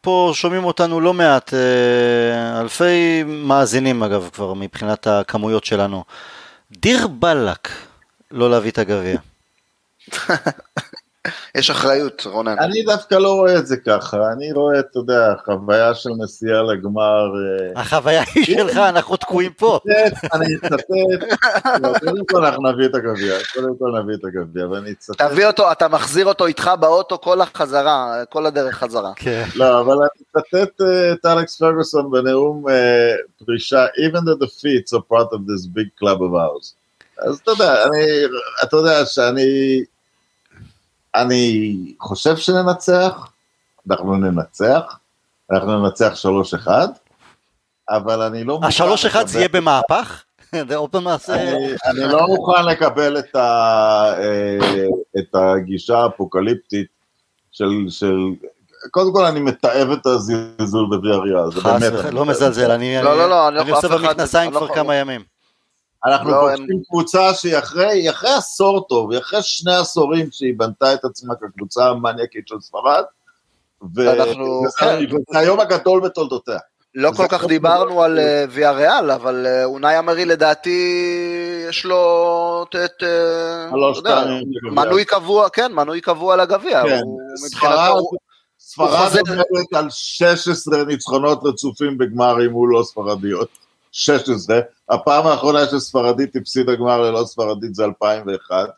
פה 0.00 0.32
שומעים 0.34 0.64
אותנו 0.64 1.00
לא 1.00 1.14
מעט, 1.14 1.54
אה, 1.54 2.60
אלפי 2.60 3.22
מאזינים 3.26 4.02
אגב 4.02 4.28
כבר 4.32 4.54
מבחינת 4.54 5.06
הכמויות 5.06 5.64
שלנו. 5.64 6.04
דיר 6.72 7.06
באלק 7.06 7.68
לא 8.30 8.50
להביא 8.50 8.70
את 8.70 8.78
הגביע. 8.78 9.18
יש 11.54 11.70
אחריות, 11.70 12.22
רונן. 12.26 12.58
אני 12.58 12.82
דווקא 12.82 13.14
לא 13.14 13.32
רואה 13.32 13.58
את 13.58 13.66
זה 13.66 13.76
ככה, 13.76 14.16
אני 14.32 14.52
רואה, 14.52 14.80
אתה 14.80 14.98
יודע, 14.98 15.34
חוויה 15.44 15.94
של 15.94 16.10
נסיעה 16.18 16.62
לגמר. 16.62 17.32
אה, 17.74 17.80
החוויה 17.80 18.22
היא 18.34 18.44
שלך, 18.44 18.76
אנחנו 18.76 19.16
תקועים 19.16 19.52
פה. 19.52 19.80
אני 20.32 20.46
אצטט, 20.54 20.90
לא, 21.82 21.98
קודם 21.98 22.24
כל 22.30 22.44
אנחנו 22.44 22.72
נביא 22.72 22.86
את 22.86 22.94
הגביע, 22.94 23.34
קודם 23.54 23.78
כל 23.78 24.00
נביא 24.02 24.14
את 24.14 24.24
הגביע, 24.24 24.68
ואני 24.68 24.90
אצטט. 24.92 25.22
תביא 25.22 25.46
אותו, 25.46 25.72
אתה 25.72 25.88
מחזיר 25.88 26.26
אותו 26.26 26.46
איתך 26.46 26.70
באוטו 26.80 27.20
כל 27.20 27.40
החזרה, 27.40 28.22
כל 28.30 28.46
הדרך 28.46 28.74
חזרה. 28.74 29.12
כן. 29.16 29.44
לא, 29.54 29.80
אבל 29.80 29.92
אני 29.92 30.40
אצטט 30.40 30.80
אה, 30.80 31.12
את 31.12 31.26
אלכס 31.26 31.58
פרגוסון 31.58 32.10
בנאום 32.10 32.68
אה, 32.68 33.14
פרישה, 33.44 33.86
even 33.86 34.20
the 34.20 34.44
defeats 34.44 34.98
are 34.98 35.02
part 35.12 35.28
of 35.32 35.38
this 35.38 35.66
big 35.66 35.88
club 36.02 36.18
of 36.18 36.34
ours. 36.34 36.74
אז 37.18 37.38
אתה 37.42 37.50
יודע, 37.50 37.84
אני, 37.84 38.04
אתה 38.62 38.76
יודע 38.76 39.06
שאני, 39.06 39.80
אני 41.14 41.74
חושב 42.00 42.36
שננצח, 42.36 43.28
אנחנו 43.90 44.16
ננצח, 44.16 44.98
אנחנו 45.52 45.80
ננצח 45.80 46.12
3-1, 46.66 46.68
אבל 47.88 48.22
אני 48.22 48.44
לא... 48.44 48.54
מוכן 48.54 48.66
השלוש 48.66 49.06
אחד 49.06 49.26
זה 49.26 49.38
יהיה 49.38 49.48
במהפך? 49.48 50.22
זה 50.68 50.76
עוד 50.76 50.90
פעם 50.90 51.04
מעשה... 51.04 51.34
אני, 51.34 51.66
אני 51.86 52.12
לא 52.12 52.26
מוכן 52.26 52.64
לקבל 52.64 53.18
את, 53.18 53.36
ה, 53.36 53.40
אה, 54.18 54.86
את 55.18 55.34
הגישה 55.34 55.98
האפוקליפטית 55.98 56.86
של, 57.52 57.70
של... 57.88 58.16
קודם 58.90 59.12
כל 59.12 59.24
אני 59.24 59.40
מתעב 59.40 59.90
את 59.90 60.06
הזלזול 60.06 60.86
בוויאריאל, 60.90 61.50
זה 61.50 61.60
חס 61.60 61.82
באמת... 61.82 62.14
לא. 62.14 62.24
מזלזל, 62.24 62.70
אני 62.70 63.02
לא, 63.02 63.16
לא, 63.16 63.28
לא, 63.28 63.48
אני 63.48 63.56
לא 63.56 63.62
אני 63.62 63.70
עושה 63.70 63.88
במכנסיים 63.88 64.52
לא 64.52 64.58
כבר 64.58 64.74
כמה 64.74 64.94
ימים. 64.94 65.33
אנחנו 66.06 66.30
לא, 66.30 66.36
פוגשים 66.56 66.82
קבוצה 66.88 67.34
שהיא 67.34 67.58
אחרי, 67.58 68.10
אחרי 68.10 68.30
עשור 68.30 68.86
טוב, 68.88 69.10
היא 69.10 69.20
אחרי 69.20 69.42
שני 69.42 69.74
עשורים 69.74 70.28
שהיא 70.32 70.54
בנתה 70.56 70.94
את 70.94 71.04
עצמה 71.04 71.34
כקבוצה 71.34 71.84
המניאקית 71.88 72.48
של 72.48 72.60
ספרד, 72.60 73.04
ו- 73.96 74.10
אנחנו- 74.12 74.62
וזה- 74.66 74.78
כן. 75.32 75.60
הגדול 75.60 76.00
בתולדותיה. 76.00 76.58
לא 76.94 77.10
כל 77.16 77.26
כך 77.28 77.44
דיברנו. 77.44 78.02
על 78.02 78.18
אה, 78.18 78.44
ויה 78.50 78.70
ריאל, 78.70 79.10
אבל 79.10 79.46
אה, 79.46 79.64
אונאי 79.64 79.98
אמרי 79.98 80.24
לדעתי 80.24 80.80
יש 81.68 81.84
לו 81.84 82.64
את, 82.84 83.02
אה. 83.02 83.68
מנוי 84.62 85.04
קבוע, 85.04 85.48
כן, 85.48 85.72
מנוי 85.72 86.00
קבוע 86.00 86.36
לגביע, 86.36 86.82
כן, 86.82 87.00
ספרד, 87.38 87.92
עומדת 89.18 89.74
על 89.74 89.90
16 89.90 90.84
ניצחונות 90.84 91.40
רצופים 91.44 91.98
בגמרים 91.98 92.50
מול 92.50 92.70
לא 92.72 92.82
ספרדיות. 92.82 93.63
16. 93.96 94.60
הפעם 94.90 95.26
האחרונה 95.26 95.66
שספרדית 95.66 96.36
הפסידה 96.36 96.74
גמר 96.74 97.00
ללא 97.00 97.24
ספרדית 97.24 97.74
זה 97.74 97.84
2001. 97.84 98.68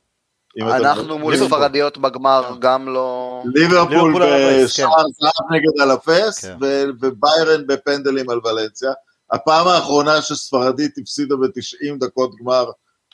אם 0.59 0.69
אתם 0.69 0.77
אנחנו. 0.77 1.19
מול. 1.19 1.37
ספרדיות 1.37 1.99
בגמר 1.99 2.57
גם 2.59 2.89
לא... 2.89 3.43
ליברפול 3.55 4.15
בשער 4.15 5.05
זהב 5.21 5.53
נגד 5.53 5.81
אלפס, 5.81 6.45
כן. 6.45 6.57
וביירן 7.01 7.67
בפנדלים 7.67 8.31
על 8.31 8.41
ולנסיה. 8.45 8.93
הפעם 9.33 9.69
האחרונה 9.69 10.23
שספרדית 10.23 10.99
הפסידה 10.99 11.37
ב-90 11.37 11.99
דקות 12.01 12.31
גמר 12.41 12.71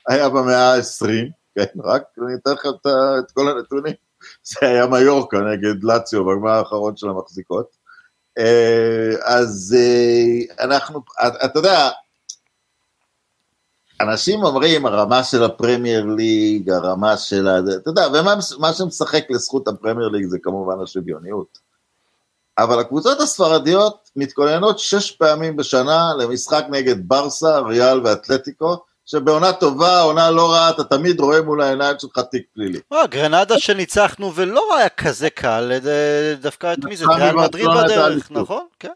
היה 0.09 0.29
במאה 0.29 0.75
ה-20, 0.75 1.09
כן, 1.55 1.81
רק 1.85 2.03
אני 2.27 2.35
אתן 2.35 2.53
לך 2.53 2.67
את 3.19 3.31
כל 3.31 3.49
הנתונים. 3.49 3.95
זה 4.43 4.57
היה 4.69 4.87
מיורקה 4.87 5.39
נגד 5.39 5.85
לאציו 5.85 6.25
בגמר 6.25 6.51
האחרון 6.51 6.97
של 6.97 7.09
המחזיקות. 7.09 7.82
אה, 8.39 9.11
אז 9.25 9.77
אה, 9.79 10.65
אנחנו, 10.65 11.01
אתה 11.45 11.59
יודע, 11.59 11.91
אנשים 14.01 14.45
אומרים 14.45 14.87
הרמה 14.87 15.25
של 15.25 15.45
הפרמייר 15.45 16.05
ליג, 16.05 16.71
הרמה 16.71 17.17
של 17.17 17.49
ה... 17.49 17.59
אתה 17.59 17.91
יודע, 17.91 18.07
ומה 18.09 18.35
מה 18.59 18.73
שמשחק 18.73 19.25
לזכות 19.31 19.69
הפרמייר 19.69 20.09
ליג 20.09 20.27
זה 20.27 20.39
כמובן 20.43 20.83
השוויוניות. 20.83 21.59
אבל 22.59 22.81
הקבוצות 22.81 23.21
הספרדיות 23.21 24.11
מתכוננות 24.17 24.79
שש 24.79 25.11
פעמים 25.11 25.57
בשנה 25.57 26.13
למשחק 26.19 26.65
נגד 26.71 27.09
ברסה, 27.09 27.59
ריאל 27.59 28.07
ואתלטיקו, 28.07 28.85
שבעונה 29.07 29.53
טובה, 29.53 30.01
עונה 30.01 30.31
לא 30.31 30.53
רעה, 30.53 30.71
אתה 30.71 30.85
תמיד 30.85 31.21
רואה 31.21 31.43
מול 31.43 31.63
העיניים 31.63 31.97
שלך 31.99 32.19
תיק 32.31 32.43
פלילי. 32.55 32.81
אה, 32.93 33.07
גרנדה 33.07 33.59
שניצחנו 33.59 34.35
ולא 34.35 34.77
היה 34.77 34.89
כזה 34.89 35.31
קל, 35.31 35.73
אה, 35.87 36.35
דווקא 36.41 36.73
את 36.73 36.85
מי 36.85 36.97
זה? 36.97 37.07
ניצחה 37.07 37.25
ריאל 37.25 37.37
מדריד 37.37 37.67
בדרך. 37.85 38.31
נכון? 38.31 38.67
כן. 38.79 38.93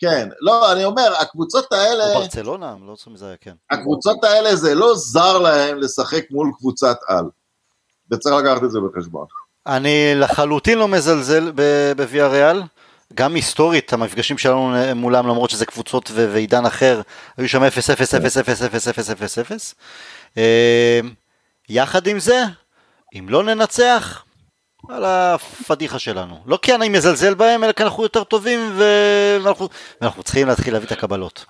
כן, 0.00 0.28
לא, 0.40 0.72
אני 0.72 0.84
אומר, 0.84 1.14
הקבוצות 1.20 1.72
האלה, 1.72 2.14
או 2.14 2.20
ברצלונה, 2.20 2.74
לא 2.86 2.94
זוכר 2.96 3.10
מי 3.10 3.18
זה 3.18 3.26
היה, 3.26 3.36
כן. 3.40 3.54
הקבוצות 3.70 4.24
האלה 4.24 4.56
זה 4.56 4.74
לא 4.74 4.94
זר 4.96 5.38
להם 5.38 5.78
לשחק 5.78 6.24
מול 6.30 6.50
קבוצת 6.58 6.96
על. 7.08 7.24
וצריך 8.10 8.34
לקחת 8.36 8.64
את 8.64 8.70
זה 8.70 8.78
בחשבון. 8.80 9.26
אני 9.66 10.12
לחלוטין 10.14 10.78
לא 10.78 10.88
מזלזל 10.88 11.52
בוויה 11.96 12.28
ריאל, 12.28 12.62
גם 13.14 13.34
היסטורית 13.34 13.92
המפגשים 13.92 14.38
שלנו 14.38 14.74
מולם 14.96 15.26
למרות 15.26 15.50
שזה 15.50 15.66
קבוצות 15.66 16.10
ועידן 16.14 16.66
אחר, 16.66 17.00
היו 17.36 17.48
שם 17.48 17.62
0 17.62 17.90
0 17.90 18.14
0 18.14 18.36
0 18.36 18.62
0 18.62 18.88
0 18.88 19.10
0 19.10 19.38
0 19.38 19.74
אה, 20.36 21.00
יחד 21.68 22.06
עם 22.06 22.18
זה, 22.18 22.44
אם 23.18 23.26
לא 23.28 23.42
ננצח, 23.42 24.24
על 24.88 25.04
הפדיחה 25.04 25.98
שלנו. 25.98 26.40
לא 26.46 26.58
כי 26.62 26.74
אני 26.74 26.88
מזלזל 26.88 27.34
בהם, 27.34 27.64
אלא 27.64 27.72
כי 27.72 27.82
אנחנו 27.82 28.02
יותר 28.02 28.24
טובים 28.24 28.60
ואנחנו, 28.76 29.68
ואנחנו 30.00 30.22
צריכים 30.22 30.48
להתחיל 30.48 30.72
להביא 30.72 30.86
את 30.86 30.92
הקבלות. 30.92 31.44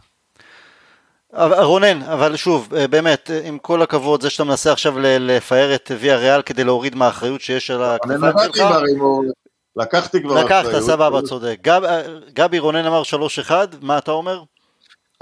רונן, 1.62 2.02
אבל 2.02 2.36
שוב, 2.36 2.74
אה, 2.74 2.88
באמת, 2.88 3.30
אה, 3.30 3.40
עם 3.44 3.58
כל 3.58 3.82
הכבוד, 3.82 4.22
זה 4.22 4.30
שאתה 4.30 4.44
מנסה 4.44 4.72
עכשיו 4.72 4.94
לפאר 4.98 5.74
את 5.74 5.90
ויה 5.98 6.16
ריאל 6.16 6.42
כדי 6.42 6.64
להוריד 6.64 6.94
מהאחריות 6.94 7.40
שיש 7.40 7.70
על 7.70 7.82
הכתפיים 7.82 8.52
שלך, 8.54 8.74
לקחתי 9.78 10.22
כבר 10.22 10.44
לקחת, 10.44 10.66
אחריות. 10.66 10.82
סבבה, 10.82 11.22
צודק. 11.22 11.58
גב, 11.62 11.84
אה, 11.84 12.02
גבי 12.32 12.58
רונן 12.58 12.86
אמר 12.86 13.02
3-1, 13.48 13.50
מה 13.80 13.98
אתה 13.98 14.10
אומר? 14.10 14.42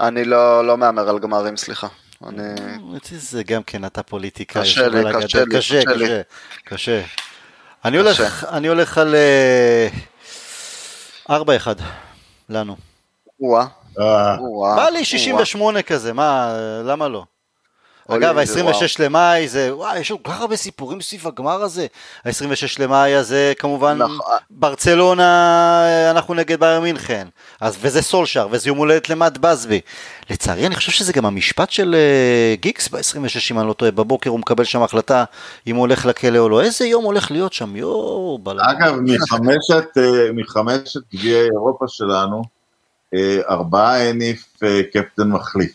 אני 0.01 0.25
לא 0.25 0.67
לא 0.67 0.77
מהמר 0.77 1.09
על 1.09 1.19
גמרים, 1.19 1.57
סליחה. 1.57 1.87
אני... 2.27 2.43
זה 3.03 3.43
גם 3.43 3.63
כן 3.63 3.85
אתה 3.85 4.03
פוליטיקאי. 4.03 4.61
קשה 4.61 4.87
לי. 4.87 5.03
קשה 5.21 5.43
לי, 5.43 5.57
קשה, 5.57 5.81
קשה. 5.85 6.21
קשה. 6.65 7.01
אני 7.85 7.97
הולך, 7.97 8.45
אני 8.51 8.67
הולך 8.67 8.97
על 8.97 9.15
אה, 9.15 9.87
4-1 11.29 11.33
לנו. 12.49 12.75
או-אה, 13.41 13.65
אה, 13.99 14.37
או-אה, 14.37 14.75
בא 14.75 14.89
לי 14.89 14.89
או-אה. 14.89 15.05
68 15.05 15.81
כזה, 15.81 16.13
מה, 16.13 16.57
למה 16.85 17.07
לא? 17.07 17.23
אגב, 18.07 18.43
זה 18.43 18.63
ה-26 18.63 19.03
למאי 19.03 19.47
זה, 19.47 19.75
וואי, 19.75 19.99
יש 19.99 20.11
לנו 20.11 20.23
כל 20.23 20.31
כך 20.31 20.41
הרבה 20.41 20.55
סיפורים 20.55 21.01
סביב 21.01 21.27
הגמר 21.27 21.61
הזה. 21.63 21.87
ה-26 22.25 22.79
למאי 22.79 23.15
הזה, 23.15 23.53
כמובן, 23.59 23.97
נכון. 23.97 24.17
ברצלונה, 24.49 26.07
אנחנו 26.11 26.33
נגד 26.33 26.59
בייר 26.59 26.79
מינכן. 26.79 27.27
אז, 27.61 27.77
וזה 27.81 28.01
סולשר, 28.01 28.47
וזה 28.51 28.69
יום 28.69 28.77
הולדת 28.77 29.09
למט 29.09 29.37
בסבי. 29.37 29.81
לצערי, 30.29 30.67
אני 30.67 30.75
חושב 30.75 30.91
שזה 30.91 31.13
גם 31.13 31.25
המשפט 31.25 31.71
של 31.71 31.95
אה, 31.95 32.55
גיקס 32.55 32.89
ב-26, 32.89 33.51
אם 33.51 33.59
אני 33.59 33.67
לא 33.67 33.73
טועה, 33.73 33.91
בבוקר 33.91 34.29
הוא 34.29 34.39
מקבל 34.39 34.63
שם 34.63 34.83
החלטה 34.83 35.23
אם 35.67 35.75
הוא 35.75 35.81
הולך 35.81 36.05
לכלא 36.05 36.37
או 36.37 36.49
לא. 36.49 36.61
איזה 36.61 36.85
יום 36.85 37.03
הולך 37.03 37.31
להיות 37.31 37.53
שם, 37.53 37.75
יואו, 37.75 38.39
בלם. 38.43 38.59
אגב, 38.59 38.95
מחמשת, 39.03 39.97
אה, 39.97 40.31
מחמשת 40.33 41.01
גביעי 41.13 41.43
אירופה 41.43 41.85
שלנו, 41.87 42.41
אה, 43.13 43.39
ארבעה 43.49 44.09
הניף 44.09 44.63
אה, 44.63 44.81
קפטן 44.93 45.29
מחליף. 45.29 45.71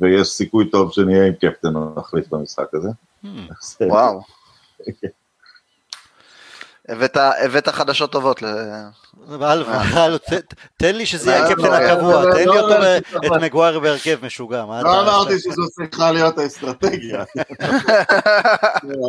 ויש 0.00 0.28
סיכוי 0.28 0.70
טוב 0.70 0.92
שנהיה 0.92 1.26
עם 1.26 1.32
קפטן 1.32 1.68
מחליף 1.96 2.28
במשחק 2.28 2.74
הזה. 2.74 2.88
Hmm. 3.24 3.28
וואו. 3.90 4.20
הבאת, 6.88 7.16
הבאת 7.16 7.68
חדשות 7.68 8.12
טובות. 8.12 8.42
ת- 10.32 10.54
תן 10.76 10.94
לי 10.94 11.06
שזה 11.06 11.30
יהיה 11.30 11.42
לא, 11.42 11.46
הקפטן 11.48 11.62
לא, 11.68 11.74
הקבוע, 11.74 12.24
לא, 12.24 12.32
תן 12.32 12.38
לי 12.38 12.44
לא, 12.44 12.60
אותו, 12.60 12.68
לא, 12.68 12.78
לא, 12.78 13.36
את 13.36 13.42
מגווייר 13.42 13.80
בהרכב 13.80 14.18
משוגע. 14.26 14.64
לא 14.82 15.02
אמרתי 15.02 15.38
שזו 15.38 15.62
צריכה 15.70 16.12
להיות 16.12 16.38
האסטרטגיה. 16.38 17.20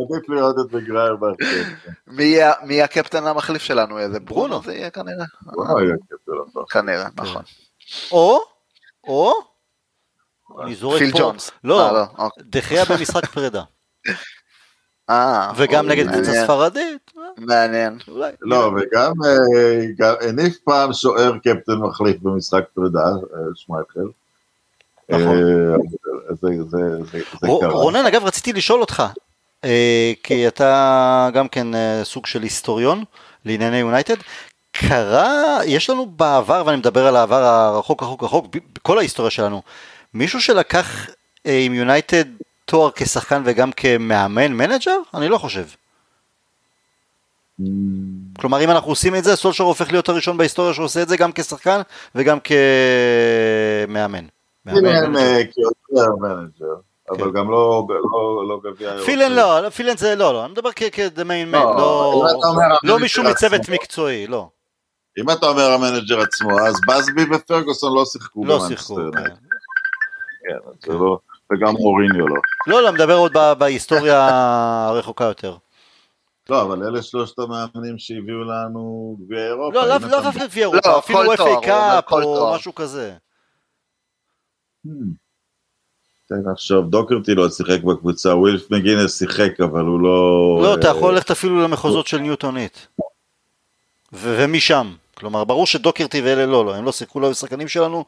עדיף 0.04 0.30
לראות 0.30 0.56
את 0.68 0.74
מגרייר 0.74 1.16
בהרכב. 1.16 1.64
מי 2.08 2.24
יהיה 2.24 2.54
מי 2.64 2.82
הקפטן 2.82 3.28
המחליף 3.28 3.62
שלנו? 3.62 4.00
איזה 4.00 4.20
ברונו. 4.20 4.48
ברונו 4.48 4.64
זה 4.66 4.74
יהיה 4.74 4.90
כנראה. 4.90 5.26
לא 5.58 5.82
יהיה 5.82 5.96
קפטן 6.10 6.32
הבא. 6.52 6.62
כנראה, 6.70 7.08
נכון. 7.16 7.44
או, 8.12 8.40
או, 9.08 9.34
אני 10.62 10.76
זורק 10.76 11.00
פיל 11.00 11.12
פה, 11.12 11.20
ג'ונס. 11.20 11.52
לא, 11.64 11.88
אה, 11.88 11.92
לא, 11.92 12.04
אוקיי. 12.18 12.44
דחיה 12.48 12.86
במשחק 12.86 13.26
פרידה, 13.26 13.64
אה, 15.10 15.52
וגם 15.58 15.88
נגד 15.88 16.12
קבוצה 16.12 16.44
ספרדית, 16.44 17.12
מעניין. 17.38 17.98
אולי. 18.08 18.32
לא, 18.42 18.72
וגם 18.76 19.14
אה, 19.26 20.30
הניף 20.30 20.58
פעם 20.64 20.94
שוער 20.94 21.38
קפטן 21.38 21.76
מחליף 21.76 22.18
במשחק 22.22 22.64
פרידה, 22.76 23.06
שמייכל. 23.56 24.08
נכון. 25.10 25.38
רונן, 27.72 28.06
אגב, 28.06 28.26
רציתי 28.26 28.54
לשאול 28.54 28.82
אותך, 28.82 29.04
כי 30.24 30.48
אתה 30.48 31.30
גם 31.34 31.48
כן 31.48 31.68
סוג 32.04 32.26
של 32.26 32.42
היסטוריון 32.42 33.04
לענייני 33.46 33.78
יונייטד, 33.78 34.16
קרה, 34.74 35.60
יש 35.66 35.90
לנו 35.90 36.06
בעבר, 36.06 36.64
ואני 36.66 36.78
מדבר 36.78 37.08
על 37.08 37.16
העבר 37.16 37.44
הרחוק 37.44 38.04
רחוק 38.04 38.24
רחוק, 38.24 38.48
בכל 38.76 38.98
ההיסטוריה 38.98 39.32
שלנו, 39.32 39.62
מישהו 40.14 40.42
שלקח 40.42 41.10
אה, 41.46 41.60
עם 41.60 41.74
יונייטד 41.74 42.26
תואר 42.66 42.92
כשחקן 42.96 43.42
וגם 43.46 43.72
כמאמן, 43.72 44.54
מנג'ר? 44.54 44.98
אני 45.14 45.30
לא 45.30 45.38
חושב. 45.38 45.66
כלומר, 48.40 48.64
אם 48.64 48.70
אנחנו 48.70 48.92
עושים 48.92 49.16
את 49.16 49.24
זה, 49.24 49.36
סולשר 49.36 49.64
הופך 49.64 49.92
להיות 49.92 50.10
הראשון 50.10 50.38
בהיסטוריה 50.38 50.74
שעושה 50.74 51.02
את 51.02 51.10
זה 51.10 51.18
גם 51.18 51.32
כשחקן 51.36 51.82
וגם 52.16 52.38
כמאמן. 52.40 54.26
מנג'ר, 54.66 54.82
אבל 57.10 57.26
כן. 57.26 57.34
גם 57.34 57.52
לא, 57.52 57.88
לא, 57.90 58.48
לא 58.48 58.60
גבי, 58.64 58.92
פילן 59.06 59.32
לא, 59.32 59.70
פילן 59.70 59.98
זה 59.98 60.16
לא, 60.16 60.34
לא, 60.34 60.46
אני 60.46 60.52
מדבר 60.52 60.70
כ-the 60.72 61.20
main 61.20 61.52
man, 61.52 61.60
לא, 61.60 62.26
לא 62.84 63.00
מישהו 63.00 63.24
מצוות 63.24 63.70
מקצועי, 63.70 64.28
לא. 64.28 64.50
אם 65.18 65.30
אתה 65.30 65.46
אומר 65.46 65.72
המנג'ר 65.72 66.22
עצמו, 66.22 66.60
אז 66.60 66.76
באסבי 66.88 67.36
ופרגוסון 67.36 67.96
לא 67.96 68.06
שיחקו 68.06 68.46
לא 68.46 68.68
שיחקו, 68.68 69.00
כן. 70.44 70.58
כן, 70.82 70.92
לא, 70.92 71.18
וגם 71.54 71.74
מוריניו 71.80 72.28
לא. 72.28 72.36
לא, 72.68 72.84
לא, 72.84 72.94
מדבר 72.94 73.16
עוד 73.16 73.34
בהיסטוריה 73.58 74.28
הרחוקה 74.88 75.24
יותר. 75.24 75.56
לא, 76.50 76.62
אבל 76.62 76.84
אלה 76.84 77.02
שלושת 77.02 77.40
המאמנים 77.40 77.98
שהביאו 77.98 78.44
לנו 78.44 79.16
גביע 79.20 79.48
אירופה. 79.48 79.78
לא, 79.80 79.88
לאו 79.88 79.98
דווקא 79.98 80.48
גביע 80.48 80.64
אירופה, 80.64 80.90
לא, 80.90 81.00
אפילו 81.00 81.34
FA 81.34 81.66
Cup 81.66 82.12
או 82.12 82.54
משהו 82.56 82.76
כזה. 82.76 83.14
Hmm. 84.88 84.90
תן 86.30 86.52
לחשוב, 86.52 86.90
דוקרטי 86.90 87.36
לא 87.36 87.50
שיחק 87.50 87.84
בקבוצה, 87.84 88.36
ווילף 88.36 88.72
מגינס 88.72 89.20
שיחק, 89.20 89.62
אבל 89.62 89.82
הוא 89.82 90.02
לא... 90.02 90.60
לא, 90.64 90.76
אתה 90.76 90.88
יכול 90.88 91.14
ללכת 91.14 91.32
אפילו 91.32 91.62
למחוזות 91.62 92.08
של 92.08 92.18
ניוטונית. 92.18 92.88
ומשם. 94.14 94.94
כלומר, 95.14 95.44
ברור 95.44 95.68
שדוקרטי 95.68 96.22
ואלה 96.22 96.46
לא, 96.46 96.66
לא, 96.66 96.76
הם 96.76 96.86
לא 96.86 96.92
שיחקו, 96.92 97.20
לא 97.20 97.28
היו 97.28 97.36
שחקנים 97.36 97.68
שלנו. 97.68 98.06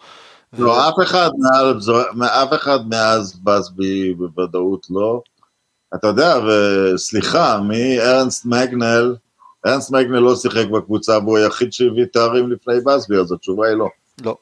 לא, 0.53 0.89
אף 0.89 0.93
אחד 1.03 1.29
אף 2.23 2.53
אחד 2.53 2.79
מאז 2.89 3.39
בסבי 3.43 4.13
בוודאות 4.13 4.87
לא. 4.89 5.21
אתה 5.95 6.07
יודע, 6.07 6.35
וסליחה, 6.45 7.59
מארנסט 7.61 8.45
מגנל, 8.45 9.15
ארנסט 9.67 9.91
מגנל 9.91 10.19
לא 10.19 10.35
שיחק 10.35 10.65
בקבוצה 10.65 11.17
והוא 11.17 11.37
היחיד 11.37 11.73
שהביא 11.73 12.05
תארים 12.05 12.51
לפני 12.51 12.75
בסבי, 12.85 13.17
אז 13.17 13.31
התשובה 13.31 13.67
היא 13.67 13.75
לא. 13.75 13.89
לא. 14.23 14.37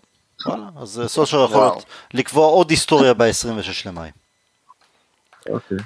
אז 0.82 1.02
סולשר 1.08 1.46
יכול 1.46 1.68
לקבוע 2.14 2.48
עוד 2.48 2.70
היסטוריה 2.70 3.14
ב-26 3.14 3.86
למאי. 3.86 4.10
אוקיי. 5.50 5.78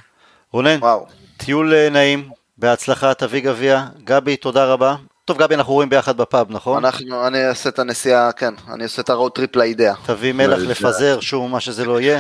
רונן, 0.54 0.80
טיול 1.38 1.74
אה, 1.74 1.90
נעים, 1.90 2.30
בהצלחה, 2.58 3.14
תביא 3.14 3.42
גביע. 3.42 3.86
גבי, 4.04 4.38
תודה 4.38 4.66
רבה. 4.66 4.96
טוב, 5.28 5.38
גבי, 5.38 5.56
אנחנו 5.56 5.74
רואים 5.74 5.90
ביחד 5.90 6.18
בפאב, 6.18 6.48
נכון? 6.50 6.86
אנחנו, 6.86 7.28
אני 7.28 7.48
אעשה 7.48 7.70
את 7.70 7.80
הנסיעה, 7.80 8.32
כן, 8.32 8.54
אני 8.74 8.84
אעשה 8.84 9.02
את 9.02 9.10
ה 9.10 9.14
road 9.14 9.32
trip 9.32 9.56
לאידאה. 9.56 9.94
תביא 10.06 10.34
מלח 10.34 10.60
לפזר, 10.60 11.20
שוב, 11.20 11.52
מה 11.52 11.60
שזה 11.60 11.86
לא 11.86 12.02
יהיה. 12.02 12.20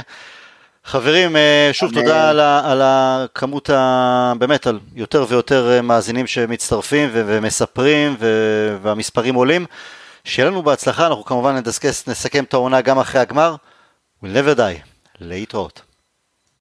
חברים, 0.85 1.35
אה, 1.35 1.69
שוב 1.73 1.91
אני... 1.93 2.01
תודה 2.01 2.29
על, 2.29 2.39
ה, 2.39 2.71
על 2.71 2.81
הכמות, 2.84 3.69
ה, 3.69 4.34
באמת, 4.39 4.67
על 4.67 4.79
יותר 4.95 5.25
ויותר 5.27 5.81
מאזינים 5.84 6.27
שמצטרפים 6.27 7.09
ו, 7.13 7.23
ומספרים 7.27 8.15
ו, 8.19 8.27
והמספרים 8.81 9.35
עולים. 9.35 9.65
שיהיה 10.23 10.49
לנו 10.49 10.63
בהצלחה, 10.63 11.07
אנחנו 11.07 11.25
כמובן 11.25 11.55
נדסקס, 11.55 12.07
נסכם 12.07 12.43
את 12.43 12.53
העונה 12.53 12.81
גם 12.81 12.99
אחרי 12.99 13.21
הגמר. 13.21 13.55
We'll 14.23 14.27
never 14.27 14.57
die. 14.57 14.88
להתראות. 15.21 15.81